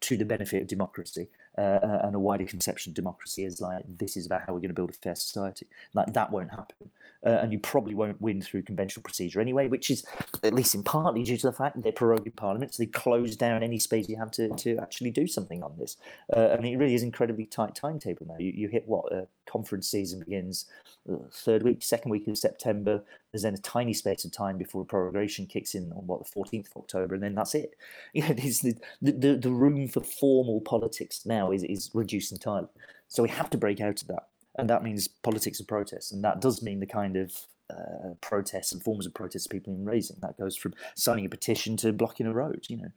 to 0.00 0.16
the 0.16 0.24
benefit 0.24 0.62
of 0.62 0.68
democracy 0.68 1.28
uh, 1.58 1.80
uh, 1.82 2.00
and 2.04 2.14
a 2.14 2.18
wider 2.18 2.44
conception 2.44 2.90
of 2.90 2.94
democracy 2.94 3.44
as 3.44 3.60
like 3.60 3.84
this 3.98 4.16
is 4.16 4.26
about 4.26 4.42
how 4.46 4.52
we're 4.52 4.60
going 4.60 4.68
to 4.68 4.74
build 4.74 4.90
a 4.90 4.94
fair 4.94 5.16
society. 5.16 5.66
Like 5.92 6.12
that 6.12 6.30
won't 6.30 6.50
happen, 6.50 6.90
uh, 7.26 7.30
and 7.42 7.52
you 7.52 7.58
probably 7.58 7.94
won't 7.94 8.20
win 8.20 8.40
through 8.40 8.62
conventional 8.62 9.02
procedure 9.02 9.40
anyway, 9.40 9.66
which 9.66 9.90
is 9.90 10.06
at 10.44 10.54
least 10.54 10.74
in 10.74 10.84
partly 10.84 11.24
due 11.24 11.36
to 11.36 11.46
the 11.48 11.52
fact 11.52 11.74
that 11.74 11.82
they're 11.82 11.92
prorogued 11.92 12.36
Parliament, 12.36 12.74
so 12.74 12.82
they 12.82 12.86
close 12.86 13.34
down 13.36 13.62
any 13.62 13.78
space 13.78 14.08
you 14.08 14.16
have 14.16 14.30
to, 14.30 14.48
to 14.50 14.78
actually 14.78 15.10
do 15.10 15.26
something 15.26 15.62
on 15.62 15.74
this. 15.78 15.96
Uh, 16.34 16.50
I 16.56 16.60
mean, 16.60 16.74
it 16.74 16.76
really 16.76 16.94
is 16.94 17.02
incredibly 17.02 17.44
tight 17.44 17.74
timetable 17.74 18.26
now. 18.26 18.36
You, 18.38 18.52
you 18.54 18.68
hit 18.68 18.86
what 18.86 19.12
uh, 19.12 19.24
conference 19.48 19.90
season 19.90 20.20
begins 20.20 20.66
uh, 21.10 21.16
third 21.32 21.62
week, 21.62 21.82
second 21.82 22.10
week 22.10 22.28
of 22.28 22.38
September. 22.38 23.02
There's 23.32 23.42
then 23.42 23.54
a 23.54 23.58
tiny 23.58 23.94
space 23.94 24.24
of 24.24 24.32
time 24.32 24.58
before 24.58 24.84
prorogation 24.84 25.48
kicks 25.48 25.74
in 25.74 25.92
on 25.92 26.06
what 26.06 26.24
the 26.24 26.30
14th 26.30 26.70
of 26.70 26.76
October, 26.76 27.14
and 27.14 27.22
then 27.22 27.34
that's 27.34 27.54
it. 27.54 27.74
You 28.12 28.22
know, 28.22 28.34
the, 28.34 28.76
the, 29.00 29.36
the 29.36 29.50
room 29.50 29.88
for 29.88 30.00
formal 30.00 30.60
politics 30.60 31.24
now 31.24 31.50
is, 31.52 31.62
is 31.62 31.90
reduced 31.94 32.32
entirely. 32.32 32.68
So 33.08 33.22
we 33.22 33.28
have 33.28 33.50
to 33.50 33.58
break 33.58 33.80
out 33.80 34.02
of 34.02 34.08
that, 34.08 34.28
and 34.56 34.68
that 34.70 34.82
means 34.82 35.08
politics 35.08 35.60
of 35.60 35.66
protest, 35.66 36.12
and 36.12 36.22
that 36.24 36.40
does 36.40 36.62
mean 36.62 36.80
the 36.80 36.86
kind 36.86 37.16
of 37.16 37.32
uh, 37.70 38.14
protests 38.20 38.72
and 38.72 38.82
forms 38.82 39.06
of 39.06 39.14
protests 39.14 39.46
people 39.46 39.72
are 39.74 39.76
raising. 39.76 40.16
That 40.20 40.38
goes 40.38 40.56
from 40.56 40.74
signing 40.94 41.26
a 41.26 41.28
petition 41.28 41.76
to 41.78 41.92
blocking 41.92 42.26
a 42.26 42.32
road. 42.32 42.64
You 42.68 42.78
know. 42.78 42.88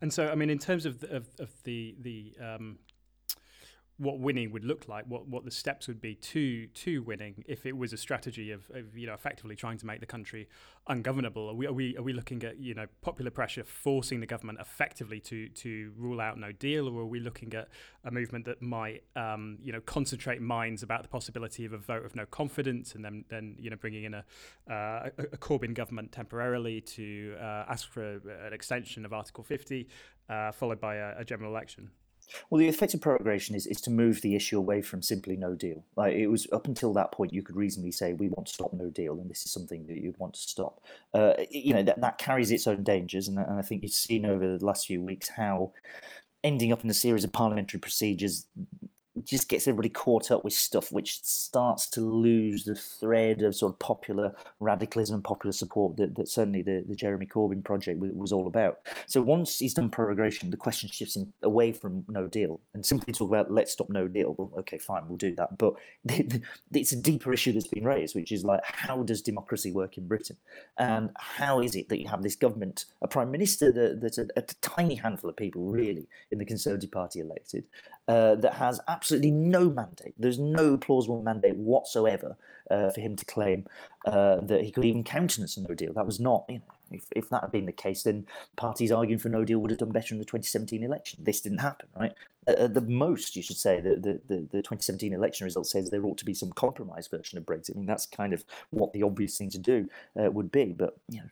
And 0.00 0.12
so, 0.12 0.28
I 0.28 0.34
mean, 0.34 0.50
in 0.50 0.58
terms 0.58 0.86
of 0.86 1.00
the, 1.00 1.16
of, 1.16 1.28
of 1.38 1.50
the 1.64 1.96
the 2.00 2.34
um, 2.42 2.78
what 3.98 4.20
winning 4.20 4.52
would 4.52 4.64
look 4.64 4.86
like, 4.88 5.04
what 5.06 5.26
what 5.26 5.44
the 5.44 5.50
steps 5.50 5.88
would 5.88 6.00
be 6.00 6.14
to 6.14 6.68
to 6.68 7.02
winning 7.02 7.44
if 7.48 7.66
it 7.66 7.76
was 7.76 7.92
a 7.92 7.96
strategy 7.96 8.52
of, 8.52 8.70
of 8.72 8.96
you 8.96 9.06
know 9.06 9.14
effectively 9.14 9.56
trying 9.56 9.76
to 9.78 9.86
make 9.86 9.98
the 9.98 10.06
country 10.06 10.48
ungovernable. 10.86 11.48
Are 11.50 11.54
we 11.54 11.66
are 11.66 11.72
we 11.72 11.96
are 11.96 12.02
we 12.02 12.12
looking 12.12 12.44
at 12.44 12.58
you 12.58 12.74
know 12.74 12.86
popular 13.02 13.32
pressure 13.32 13.64
forcing 13.64 14.20
the 14.20 14.26
government 14.26 14.60
effectively 14.60 15.18
to 15.20 15.48
to 15.48 15.92
rule 15.96 16.20
out 16.20 16.38
No 16.38 16.52
Deal, 16.52 16.88
or 16.88 17.02
are 17.02 17.06
we 17.06 17.18
looking 17.18 17.52
at 17.54 17.68
a 18.04 18.12
movement 18.12 18.44
that 18.44 18.62
might 18.62 19.02
um, 19.16 19.58
you 19.62 19.72
know 19.72 19.80
concentrate 19.80 20.40
minds 20.40 20.84
about 20.84 21.02
the 21.02 21.08
possibility 21.08 21.64
of 21.64 21.72
a 21.72 21.78
vote 21.78 22.04
of 22.04 22.14
no 22.14 22.24
confidence, 22.24 22.94
and 22.94 23.04
then 23.04 23.24
then 23.28 23.56
you 23.58 23.68
know 23.68 23.76
bringing 23.76 24.04
in 24.04 24.14
a 24.14 24.24
uh, 24.70 25.10
a, 25.18 25.36
Corbyn 25.38 25.74
government 25.74 26.12
temporarily 26.12 26.80
to 26.82 27.34
uh, 27.40 27.64
ask 27.68 27.90
for 27.90 28.20
an 28.46 28.52
extension 28.52 29.04
of 29.04 29.12
Article 29.12 29.42
50, 29.42 29.88
uh, 30.28 30.52
followed 30.52 30.80
by 30.80 30.96
a, 30.96 31.18
a 31.18 31.24
general 31.24 31.50
election. 31.50 31.90
Well, 32.50 32.58
the 32.58 32.68
effective 32.68 33.00
prorogation 33.00 33.54
is, 33.54 33.66
is 33.66 33.80
to 33.82 33.90
move 33.90 34.20
the 34.20 34.36
issue 34.36 34.58
away 34.58 34.82
from 34.82 35.02
simply 35.02 35.36
no 35.36 35.54
deal. 35.54 35.84
Like 35.96 36.14
it 36.14 36.28
was 36.28 36.46
up 36.52 36.66
until 36.66 36.92
that 36.94 37.12
point, 37.12 37.32
you 37.32 37.42
could 37.42 37.56
reasonably 37.56 37.92
say 37.92 38.12
we 38.12 38.28
want 38.28 38.46
to 38.46 38.52
stop 38.52 38.72
no 38.72 38.90
deal, 38.90 39.18
and 39.20 39.30
this 39.30 39.44
is 39.44 39.52
something 39.52 39.86
that 39.86 39.98
you'd 39.98 40.18
want 40.18 40.34
to 40.34 40.40
stop. 40.40 40.82
Uh, 41.14 41.34
you 41.50 41.74
know 41.74 41.82
that 41.82 42.00
that 42.00 42.18
carries 42.18 42.50
its 42.50 42.66
own 42.66 42.82
dangers, 42.82 43.28
and, 43.28 43.38
and 43.38 43.58
I 43.58 43.62
think 43.62 43.82
you've 43.82 43.92
seen 43.92 44.26
over 44.26 44.58
the 44.58 44.64
last 44.64 44.86
few 44.86 45.00
weeks 45.00 45.28
how 45.28 45.72
ending 46.44 46.72
up 46.72 46.84
in 46.84 46.90
a 46.90 46.94
series 46.94 47.24
of 47.24 47.32
parliamentary 47.32 47.80
procedures 47.80 48.46
just 49.24 49.48
gets 49.48 49.66
everybody 49.66 49.88
caught 49.88 50.30
up 50.30 50.44
with 50.44 50.52
stuff 50.52 50.92
which 50.92 51.22
starts 51.22 51.88
to 51.88 52.00
lose 52.00 52.64
the 52.64 52.74
thread 52.74 53.42
of 53.42 53.54
sort 53.54 53.72
of 53.72 53.78
popular 53.78 54.34
radicalism 54.60 55.14
and 55.14 55.24
popular 55.24 55.52
support 55.52 55.96
that, 55.96 56.14
that 56.16 56.28
certainly 56.28 56.62
the, 56.62 56.84
the 56.88 56.94
Jeremy 56.94 57.26
Corbyn 57.26 57.64
project 57.64 57.98
was, 58.00 58.32
all 58.32 58.46
about. 58.46 58.80
So 59.06 59.22
once 59.22 59.58
he's 59.58 59.72
done 59.72 59.88
prorogation, 59.88 60.50
the 60.50 60.56
question 60.56 60.90
shifts 60.90 61.16
in, 61.16 61.32
away 61.42 61.72
from 61.72 62.04
no 62.08 62.26
deal 62.26 62.60
and 62.74 62.84
simply 62.84 63.14
talk 63.14 63.30
about 63.30 63.50
let's 63.50 63.72
stop 63.72 63.88
no 63.88 64.06
deal. 64.06 64.34
Well, 64.36 64.52
okay, 64.58 64.76
fine, 64.76 65.08
we'll 65.08 65.16
do 65.16 65.34
that. 65.36 65.56
But 65.56 65.74
it's 66.72 66.92
a 66.92 66.96
deeper 66.96 67.32
issue 67.32 67.52
that's 67.52 67.68
been 67.68 67.84
raised, 67.84 68.14
which 68.14 68.32
is 68.32 68.44
like, 68.44 68.60
how 68.64 69.02
does 69.02 69.22
democracy 69.22 69.72
work 69.72 69.96
in 69.96 70.06
Britain? 70.06 70.36
And 70.76 71.10
how 71.16 71.60
is 71.60 71.74
it 71.74 71.88
that 71.88 72.00
you 72.00 72.08
have 72.08 72.22
this 72.22 72.36
government, 72.36 72.84
a 73.00 73.08
prime 73.08 73.30
minister 73.30 73.72
that, 73.72 74.00
that's 74.00 74.18
a, 74.18 74.26
a 74.36 74.42
tiny 74.60 74.96
handful 74.96 75.30
of 75.30 75.36
people 75.36 75.64
really 75.64 76.06
in 76.30 76.38
the 76.38 76.44
Conservative 76.44 76.90
Party 76.90 77.20
elected, 77.20 77.64
uh, 78.08 78.34
that 78.36 78.54
has 78.54 78.80
absolutely 78.88 79.07
no 79.10 79.70
mandate. 79.70 80.14
There's 80.18 80.38
no 80.38 80.76
plausible 80.76 81.22
mandate 81.22 81.56
whatsoever 81.56 82.36
uh, 82.70 82.90
for 82.90 83.00
him 83.00 83.16
to 83.16 83.24
claim 83.24 83.66
uh, 84.06 84.40
that 84.42 84.64
he 84.64 84.70
could 84.70 84.84
even 84.84 85.04
countenance 85.04 85.56
a 85.56 85.62
no 85.62 85.74
deal. 85.74 85.92
That 85.92 86.06
was 86.06 86.20
not, 86.20 86.44
you 86.48 86.58
know, 86.58 86.74
if, 86.90 87.04
if 87.14 87.28
that 87.28 87.42
had 87.42 87.52
been 87.52 87.66
the 87.66 87.72
case, 87.72 88.02
then 88.02 88.26
parties 88.56 88.92
arguing 88.92 89.18
for 89.18 89.28
no 89.28 89.44
deal 89.44 89.58
would 89.58 89.70
have 89.70 89.80
done 89.80 89.90
better 89.90 90.14
in 90.14 90.18
the 90.18 90.24
2017 90.24 90.82
election. 90.82 91.20
This 91.22 91.40
didn't 91.40 91.58
happen, 91.58 91.88
right? 91.98 92.12
At 92.46 92.72
the 92.72 92.80
most, 92.80 93.36
you 93.36 93.42
should 93.42 93.58
say 93.58 93.80
that 93.80 94.02
the, 94.02 94.20
the, 94.26 94.36
the 94.40 94.62
2017 94.62 95.12
election 95.12 95.44
result 95.44 95.66
says 95.66 95.90
there 95.90 96.04
ought 96.04 96.16
to 96.18 96.24
be 96.24 96.32
some 96.32 96.50
compromise 96.52 97.06
version 97.06 97.36
of 97.36 97.44
Brexit. 97.44 97.76
I 97.76 97.78
mean, 97.78 97.86
that's 97.86 98.06
kind 98.06 98.32
of 98.32 98.44
what 98.70 98.94
the 98.94 99.02
obvious 99.02 99.36
thing 99.36 99.50
to 99.50 99.58
do 99.58 99.88
uh, 100.18 100.30
would 100.30 100.50
be. 100.50 100.72
But, 100.72 100.96
you 101.10 101.18
know, 101.18 101.28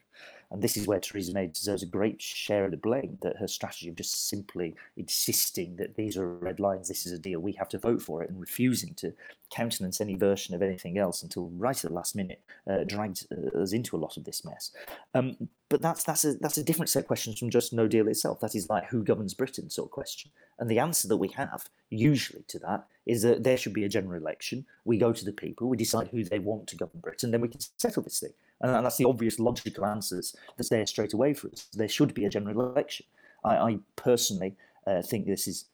and 0.50 0.62
this 0.62 0.76
is 0.76 0.86
where 0.86 1.00
Theresa 1.00 1.32
May 1.32 1.48
deserves 1.48 1.82
a 1.82 1.86
great 1.86 2.22
share 2.22 2.64
of 2.64 2.70
the 2.70 2.76
blame 2.76 3.18
that 3.22 3.36
her 3.38 3.48
strategy 3.48 3.88
of 3.88 3.96
just 3.96 4.28
simply 4.28 4.74
insisting 4.96 5.76
that 5.76 5.96
these 5.96 6.16
are 6.16 6.28
red 6.28 6.60
lines, 6.60 6.88
this 6.88 7.06
is 7.06 7.12
a 7.12 7.18
deal, 7.18 7.40
we 7.40 7.52
have 7.52 7.68
to 7.70 7.78
vote 7.78 8.02
for 8.02 8.22
it, 8.22 8.30
and 8.30 8.40
refusing 8.40 8.94
to 8.94 9.12
countenance 9.50 10.00
any 10.00 10.14
version 10.14 10.54
of 10.54 10.62
anything 10.62 10.98
else 10.98 11.22
until 11.22 11.50
right 11.56 11.84
at 11.84 11.90
the 11.90 11.94
last 11.94 12.14
minute 12.14 12.40
uh, 12.68 12.84
dragged 12.84 13.26
uh, 13.32 13.58
us 13.58 13.72
into 13.72 13.96
a 13.96 13.98
lot 13.98 14.16
of 14.16 14.24
this 14.24 14.44
mess. 14.44 14.72
Um, 15.14 15.48
but 15.68 15.82
that's 15.82 16.04
that's 16.04 16.24
a 16.24 16.34
that's 16.34 16.58
a 16.58 16.62
different 16.62 16.88
set 16.88 17.00
of 17.00 17.06
questions 17.08 17.38
from 17.38 17.50
just 17.50 17.72
no 17.72 17.88
deal 17.88 18.06
itself. 18.06 18.38
That 18.38 18.54
is 18.54 18.70
like 18.70 18.86
who 18.86 19.02
governs 19.02 19.34
Britain 19.34 19.68
sort 19.68 19.88
of 19.88 19.92
question. 19.92 20.30
And 20.58 20.70
the 20.70 20.78
answer 20.78 21.08
that 21.08 21.16
we 21.16 21.28
have 21.28 21.68
usually 21.90 22.44
to 22.48 22.58
that 22.60 22.86
is 23.04 23.22
that 23.22 23.42
there 23.42 23.56
should 23.56 23.72
be 23.72 23.84
a 23.84 23.88
general 23.88 24.20
election. 24.20 24.64
We 24.84 24.98
go 24.98 25.12
to 25.12 25.24
the 25.24 25.32
people, 25.32 25.68
we 25.68 25.76
decide 25.76 26.08
who 26.08 26.24
they 26.24 26.38
want 26.38 26.68
to 26.68 26.76
govern 26.76 27.00
Britain, 27.00 27.30
then 27.30 27.40
we 27.40 27.48
can 27.48 27.60
settle 27.76 28.02
this 28.02 28.20
thing. 28.20 28.32
And 28.60 28.86
that's 28.86 28.96
the 28.96 29.04
obvious 29.04 29.38
logical 29.38 29.84
answers 29.84 30.34
that's 30.56 30.70
there 30.70 30.86
straight 30.86 31.12
away 31.12 31.34
for 31.34 31.48
us. 31.48 31.66
There 31.74 31.88
should 31.88 32.14
be 32.14 32.24
a 32.24 32.30
general 32.30 32.60
election. 32.60 33.06
I, 33.44 33.56
I 33.56 33.78
personally 33.96 34.56
uh, 34.86 35.02
think 35.02 35.26
this 35.26 35.46
is 35.46 35.66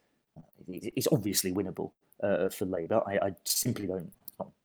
it's 0.69 1.09
obviously 1.11 1.53
winnable 1.53 1.93
uh, 2.23 2.49
for 2.49 2.65
Labour. 2.65 3.03
I, 3.07 3.27
I, 3.27 3.35
simply 3.45 3.87
don't. 3.87 4.13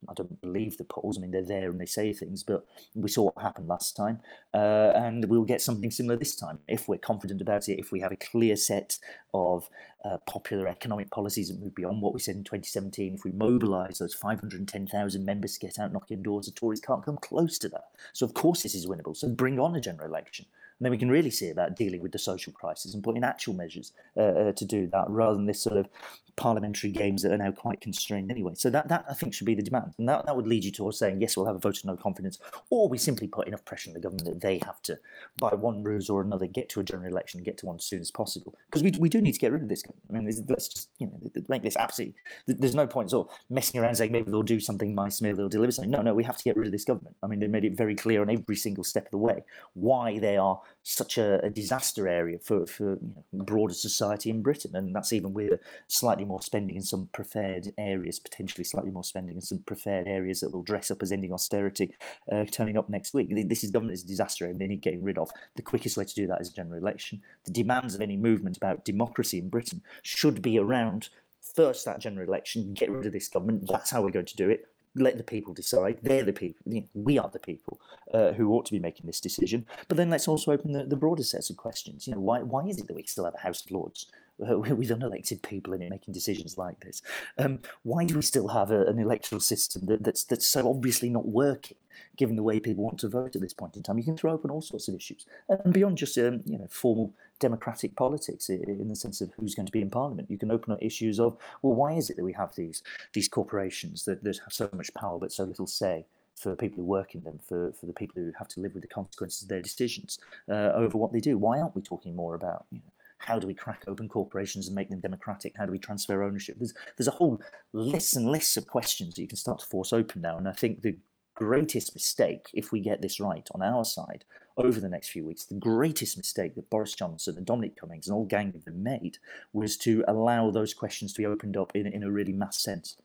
I 0.07 0.13
don't 0.13 0.41
believe 0.41 0.77
the 0.77 0.83
polls. 0.83 1.17
I 1.17 1.21
mean, 1.21 1.31
they're 1.31 1.43
there 1.43 1.69
and 1.69 1.79
they 1.79 1.85
say 1.85 2.13
things, 2.13 2.43
but 2.43 2.65
we 2.95 3.09
saw 3.09 3.23
what 3.23 3.41
happened 3.41 3.67
last 3.67 3.95
time, 3.95 4.19
uh, 4.53 4.91
and 4.95 5.25
we'll 5.25 5.43
get 5.43 5.61
something 5.61 5.91
similar 5.91 6.15
this 6.17 6.35
time 6.35 6.59
if 6.67 6.87
we're 6.87 6.97
confident 6.97 7.41
about 7.41 7.67
it. 7.69 7.79
If 7.79 7.91
we 7.91 7.99
have 8.01 8.11
a 8.11 8.17
clear 8.17 8.55
set 8.55 8.97
of 9.33 9.69
uh, 10.05 10.17
popular 10.25 10.67
economic 10.67 11.11
policies 11.11 11.49
that 11.49 11.59
move 11.59 11.75
beyond 11.75 12.01
what 12.01 12.13
we 12.13 12.19
said 12.19 12.35
in 12.35 12.43
2017, 12.43 13.15
if 13.15 13.23
we 13.23 13.31
mobilise 13.31 13.99
those 13.99 14.13
510,000 14.13 15.25
members 15.25 15.53
to 15.57 15.59
get 15.59 15.79
out 15.79 15.93
knocking 15.93 16.23
doors, 16.23 16.45
the 16.45 16.51
Tories 16.51 16.79
can't 16.79 17.03
come 17.03 17.17
close 17.17 17.57
to 17.59 17.69
that. 17.69 17.85
So, 18.13 18.25
of 18.25 18.33
course, 18.33 18.63
this 18.63 18.75
is 18.75 18.87
winnable. 18.87 19.15
So, 19.15 19.27
bring 19.27 19.59
on 19.59 19.75
a 19.75 19.81
general 19.81 20.07
election. 20.07 20.45
And 20.79 20.85
then 20.85 20.91
we 20.91 20.97
can 20.97 21.09
really 21.09 21.31
see 21.31 21.49
about 21.49 21.75
dealing 21.75 22.01
with 22.01 22.11
the 22.11 22.19
social 22.19 22.53
crisis 22.53 22.93
and 22.93 23.03
putting 23.03 23.23
actual 23.23 23.53
measures 23.53 23.93
uh, 24.15 24.21
uh, 24.21 24.51
to 24.51 24.65
do 24.65 24.87
that 24.87 25.05
rather 25.09 25.35
than 25.35 25.47
this 25.47 25.61
sort 25.61 25.77
of 25.77 25.87
parliamentary 26.35 26.91
games 26.91 27.23
that 27.23 27.31
are 27.31 27.37
now 27.37 27.51
quite 27.51 27.81
constrained 27.81 28.29
anyway. 28.29 28.53
So 28.55 28.69
that, 28.69 28.87
that 28.89 29.05
I 29.09 29.15
think 29.15 29.33
should 29.33 29.47
be 29.47 29.55
the 29.55 29.63
demand. 29.63 29.95
And 29.97 30.07
that, 30.07 30.27
that 30.27 30.35
would 30.35 30.45
lead 30.45 30.63
you 30.63 30.71
towards 30.71 30.99
saying, 30.99 31.19
yes, 31.19 31.35
we'll 31.35 31.47
have 31.47 31.55
a 31.55 31.59
vote 31.59 31.79
of 31.79 31.85
no 31.85 31.95
confidence, 31.95 32.37
or 32.69 32.87
we 32.87 32.99
simply 32.99 33.27
put 33.27 33.47
enough 33.47 33.65
pressure 33.65 33.89
on 33.89 33.95
the 33.95 33.99
government 33.99 34.25
that 34.25 34.41
they 34.41 34.59
have 34.63 34.79
to, 34.83 34.99
by 35.39 35.49
one 35.55 35.83
ruse 35.83 36.11
or 36.11 36.21
another, 36.21 36.45
get 36.45 36.69
to 36.69 36.79
a 36.79 36.83
general 36.83 37.09
election 37.09 37.39
and 37.39 37.45
get 37.45 37.57
to 37.57 37.65
one 37.65 37.77
as 37.77 37.85
soon 37.85 38.01
as 38.01 38.11
possible. 38.11 38.55
Because 38.69 38.83
we, 38.83 38.93
we 38.99 39.09
do 39.09 39.19
need 39.19 39.31
to 39.31 39.39
get 39.39 39.51
rid 39.51 39.63
of 39.63 39.69
this. 39.69 39.83
I 39.87 40.13
mean, 40.13 40.25
let's 40.47 40.67
just, 40.67 40.89
you 40.99 41.07
know, 41.07 41.19
make 41.47 41.63
this 41.63 41.75
absolutely, 41.75 42.13
there's 42.45 42.75
no 42.75 42.85
point 42.85 43.09
sort 43.09 43.29
of 43.29 43.33
messing 43.49 43.81
around 43.81 43.95
saying 43.95 44.11
maybe 44.11 44.29
they'll 44.29 44.43
do 44.43 44.59
something 44.59 44.93
nice, 44.93 45.19
maybe 45.21 45.37
they'll 45.37 45.49
deliver 45.49 45.71
something. 45.71 45.89
No, 45.89 46.03
no, 46.03 46.13
we 46.13 46.23
have 46.23 46.37
to 46.37 46.43
get 46.43 46.55
rid 46.55 46.67
of 46.67 46.71
this 46.71 46.85
government. 46.85 47.15
I 47.23 47.27
mean, 47.27 47.39
they 47.39 47.47
made 47.47 47.65
it 47.65 47.75
very 47.75 47.95
clear 47.95 48.21
on 48.21 48.29
every 48.29 48.55
single 48.55 48.83
step 48.83 49.05
of 49.05 49.11
the 49.11 49.17
way 49.17 49.43
why 49.73 50.19
they 50.19 50.37
are 50.37 50.61
such 50.83 51.17
a, 51.17 51.43
a 51.43 51.49
disaster 51.49 52.07
area 52.07 52.39
for, 52.39 52.65
for 52.65 52.91
you 52.91 53.23
know, 53.33 53.43
broader 53.43 53.73
society 53.73 54.29
in 54.29 54.41
Britain. 54.41 54.75
And 54.75 54.95
that's 54.95 55.11
even 55.11 55.33
with 55.33 55.59
slightly 55.87 56.23
more 56.23 56.41
spending 56.41 56.75
in 56.75 56.81
some 56.81 57.09
preferred 57.11 57.73
areas, 57.77 58.19
potentially 58.19 58.63
slightly 58.63 58.91
more 58.91 59.03
spending 59.03 59.35
in 59.35 59.41
some 59.41 59.59
preferred 59.59 60.07
areas 60.07 60.39
that 60.39 60.53
will 60.53 60.63
dress 60.63 60.89
up 60.89 61.01
as 61.01 61.11
ending 61.11 61.33
austerity 61.33 61.93
uh, 62.31 62.45
turning 62.45 62.77
up 62.77 62.89
next 62.89 63.13
week. 63.13 63.27
This 63.49 63.63
is 63.63 63.71
government 63.71 63.97
is 63.97 64.03
a 64.03 64.07
disaster 64.07 64.45
and 64.45 64.59
they 64.59 64.67
need 64.67 64.81
getting 64.81 65.03
rid 65.03 65.17
of. 65.17 65.29
The 65.55 65.61
quickest 65.61 65.97
way 65.97 66.05
to 66.05 66.15
do 66.15 66.27
that 66.27 66.41
is 66.41 66.49
a 66.49 66.53
general 66.53 66.79
election. 66.79 67.21
The 67.43 67.51
demands 67.51 67.95
of 67.95 68.01
any 68.01 68.15
movement 68.15 68.57
about 68.57 68.85
democracy 68.85 69.39
in 69.39 69.49
Britain 69.49 69.81
should 70.03 70.41
be 70.41 70.57
around 70.57 71.09
first 71.55 71.85
that 71.85 71.99
general 71.99 72.27
election, 72.27 72.73
get 72.73 72.91
rid 72.91 73.05
of 73.05 73.13
this 73.13 73.27
government. 73.27 73.67
That's 73.67 73.89
how 73.89 74.01
we're 74.01 74.11
going 74.11 74.25
to 74.25 74.35
do 74.35 74.49
it 74.49 74.67
let 74.97 75.17
the 75.17 75.23
people 75.23 75.53
decide. 75.53 75.99
They're 76.01 76.23
the 76.23 76.33
people. 76.33 76.65
We 76.93 77.17
are 77.17 77.29
the 77.29 77.39
people 77.39 77.79
uh, 78.13 78.33
who 78.33 78.51
ought 78.53 78.65
to 78.65 78.71
be 78.71 78.79
making 78.79 79.05
this 79.05 79.21
decision. 79.21 79.65
But 79.87 79.97
then 79.97 80.09
let's 80.09 80.27
also 80.27 80.51
open 80.51 80.71
the, 80.71 80.83
the 80.83 80.95
broader 80.95 81.23
sets 81.23 81.49
of 81.49 81.57
questions. 81.57 82.07
You 82.07 82.13
know, 82.13 82.19
why 82.19 82.41
why 82.41 82.65
is 82.65 82.79
it 82.79 82.87
that 82.87 82.95
we 82.95 83.03
still 83.03 83.25
have 83.25 83.35
a 83.35 83.39
House 83.39 83.63
of 83.63 83.71
Lords 83.71 84.07
uh, 84.47 84.57
with 84.59 84.89
unelected 84.89 85.41
people 85.41 85.73
in 85.73 85.81
it 85.81 85.89
making 85.89 86.13
decisions 86.13 86.57
like 86.57 86.79
this? 86.81 87.01
Um, 87.37 87.59
why 87.83 88.05
do 88.05 88.15
we 88.15 88.21
still 88.21 88.49
have 88.49 88.71
a, 88.71 88.85
an 88.85 88.99
electoral 88.99 89.41
system 89.41 89.85
that, 89.85 90.03
that's 90.03 90.23
that's 90.23 90.47
so 90.47 90.69
obviously 90.69 91.09
not 91.09 91.27
working? 91.27 91.77
Given 92.15 92.35
the 92.35 92.43
way 92.43 92.59
people 92.59 92.83
want 92.83 92.99
to 92.99 93.09
vote 93.09 93.35
at 93.35 93.41
this 93.41 93.53
point 93.53 93.75
in 93.75 93.83
time, 93.83 93.97
you 93.97 94.03
can 94.03 94.17
throw 94.17 94.31
open 94.31 94.51
all 94.51 94.61
sorts 94.61 94.87
of 94.87 94.95
issues, 94.95 95.25
and 95.49 95.73
beyond 95.73 95.97
just 95.97 96.17
um, 96.17 96.41
you 96.45 96.57
know 96.57 96.67
formal 96.69 97.13
democratic 97.39 97.95
politics 97.95 98.49
in 98.49 98.87
the 98.87 98.95
sense 98.95 99.21
of 99.21 99.31
who's 99.39 99.55
going 99.55 99.65
to 99.65 99.71
be 99.71 99.81
in 99.81 99.89
parliament. 99.89 100.29
You 100.29 100.37
can 100.37 100.51
open 100.51 100.73
up 100.73 100.79
issues 100.81 101.19
of, 101.19 101.37
well, 101.61 101.75
why 101.75 101.93
is 101.93 102.09
it 102.09 102.17
that 102.17 102.23
we 102.23 102.33
have 102.33 102.55
these 102.55 102.83
these 103.13 103.27
corporations 103.27 104.05
that, 104.05 104.23
that 104.23 104.37
have 104.39 104.53
so 104.53 104.69
much 104.73 104.93
power 104.93 105.19
but 105.19 105.31
so 105.31 105.43
little 105.43 105.67
say 105.67 106.05
for 106.35 106.55
people 106.55 106.77
who 106.77 106.85
work 106.85 107.15
in 107.15 107.23
them, 107.23 107.39
for, 107.47 107.71
for 107.73 107.87
the 107.87 107.93
people 107.93 108.21
who 108.21 108.31
have 108.37 108.47
to 108.47 108.59
live 108.59 108.73
with 108.73 108.83
the 108.83 108.87
consequences 108.87 109.41
of 109.41 109.49
their 109.49 109.61
decisions 109.61 110.19
uh, 110.49 110.71
over 110.75 110.97
what 110.97 111.11
they 111.11 111.19
do? 111.19 111.37
Why 111.37 111.59
aren't 111.59 111.75
we 111.75 111.81
talking 111.81 112.15
more 112.15 112.35
about, 112.35 112.65
you 112.69 112.77
know, 112.77 112.91
how 113.17 113.39
do 113.39 113.47
we 113.47 113.55
crack 113.55 113.83
open 113.87 114.07
corporations 114.07 114.67
and 114.67 114.75
make 114.75 114.89
them 114.89 114.99
democratic? 114.99 115.57
How 115.57 115.65
do 115.65 115.71
we 115.71 115.79
transfer 115.79 116.21
ownership? 116.21 116.57
There's, 116.59 116.75
there's 116.95 117.07
a 117.07 117.11
whole 117.11 117.41
list 117.73 118.15
and 118.15 118.27
list 118.27 118.55
of 118.57 118.67
questions 118.67 119.15
that 119.15 119.21
you 119.21 119.27
can 119.27 119.37
start 119.37 119.59
to 119.59 119.65
force 119.65 119.91
open 119.91 120.21
now. 120.21 120.37
And 120.37 120.47
I 120.47 120.51
think 120.51 120.81
the 120.81 120.97
greatest 121.33 121.95
mistake, 121.95 122.49
if 122.53 122.71
we 122.71 122.79
get 122.79 123.01
this 123.01 123.19
right 123.19 123.47
on 123.55 123.63
our 123.63 123.83
side, 123.83 124.23
over 124.57 124.79
the 124.79 124.89
next 124.89 125.09
few 125.09 125.25
weeks, 125.25 125.45
the 125.45 125.55
greatest 125.55 126.17
mistake 126.17 126.55
that 126.55 126.69
Boris 126.69 126.93
Johnson 126.93 127.37
and 127.37 127.45
Dominic 127.45 127.79
Cummings 127.79 128.07
and 128.07 128.15
all 128.15 128.25
gang 128.25 128.53
of 128.55 128.65
them 128.65 128.83
made 128.83 129.17
was 129.53 129.77
to 129.77 130.03
allow 130.07 130.49
those 130.49 130.73
questions 130.73 131.13
to 131.13 131.21
be 131.21 131.25
opened 131.25 131.55
up 131.55 131.75
in, 131.75 131.85
in 131.87 132.03
a 132.03 132.11
really 132.11 132.33
mass 132.33 132.59
sense. 132.59 132.97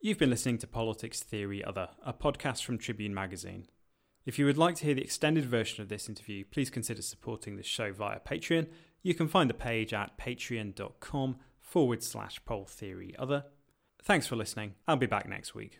You've 0.00 0.18
been 0.18 0.30
listening 0.30 0.58
to 0.58 0.66
Politics 0.66 1.20
Theory 1.20 1.62
Other, 1.64 1.90
a 2.04 2.12
podcast 2.12 2.64
from 2.64 2.78
Tribune 2.78 3.14
Magazine. 3.14 3.68
If 4.24 4.38
you 4.38 4.46
would 4.46 4.58
like 4.58 4.76
to 4.76 4.84
hear 4.84 4.94
the 4.94 5.02
extended 5.02 5.44
version 5.44 5.82
of 5.82 5.88
this 5.88 6.08
interview, 6.08 6.44
please 6.44 6.70
consider 6.70 7.02
supporting 7.02 7.56
the 7.56 7.62
show 7.62 7.92
via 7.92 8.20
Patreon. 8.20 8.68
You 9.02 9.14
can 9.14 9.28
find 9.28 9.50
the 9.50 9.54
page 9.54 9.92
at 9.92 10.18
patreon.com 10.18 11.36
forward 11.60 12.02
slash 12.02 12.44
pol 12.44 12.64
theory 12.64 13.14
other. 13.18 13.44
Thanks 14.02 14.26
for 14.26 14.36
listening. 14.36 14.74
I'll 14.86 14.96
be 14.96 15.06
back 15.06 15.28
next 15.28 15.54
week. 15.54 15.78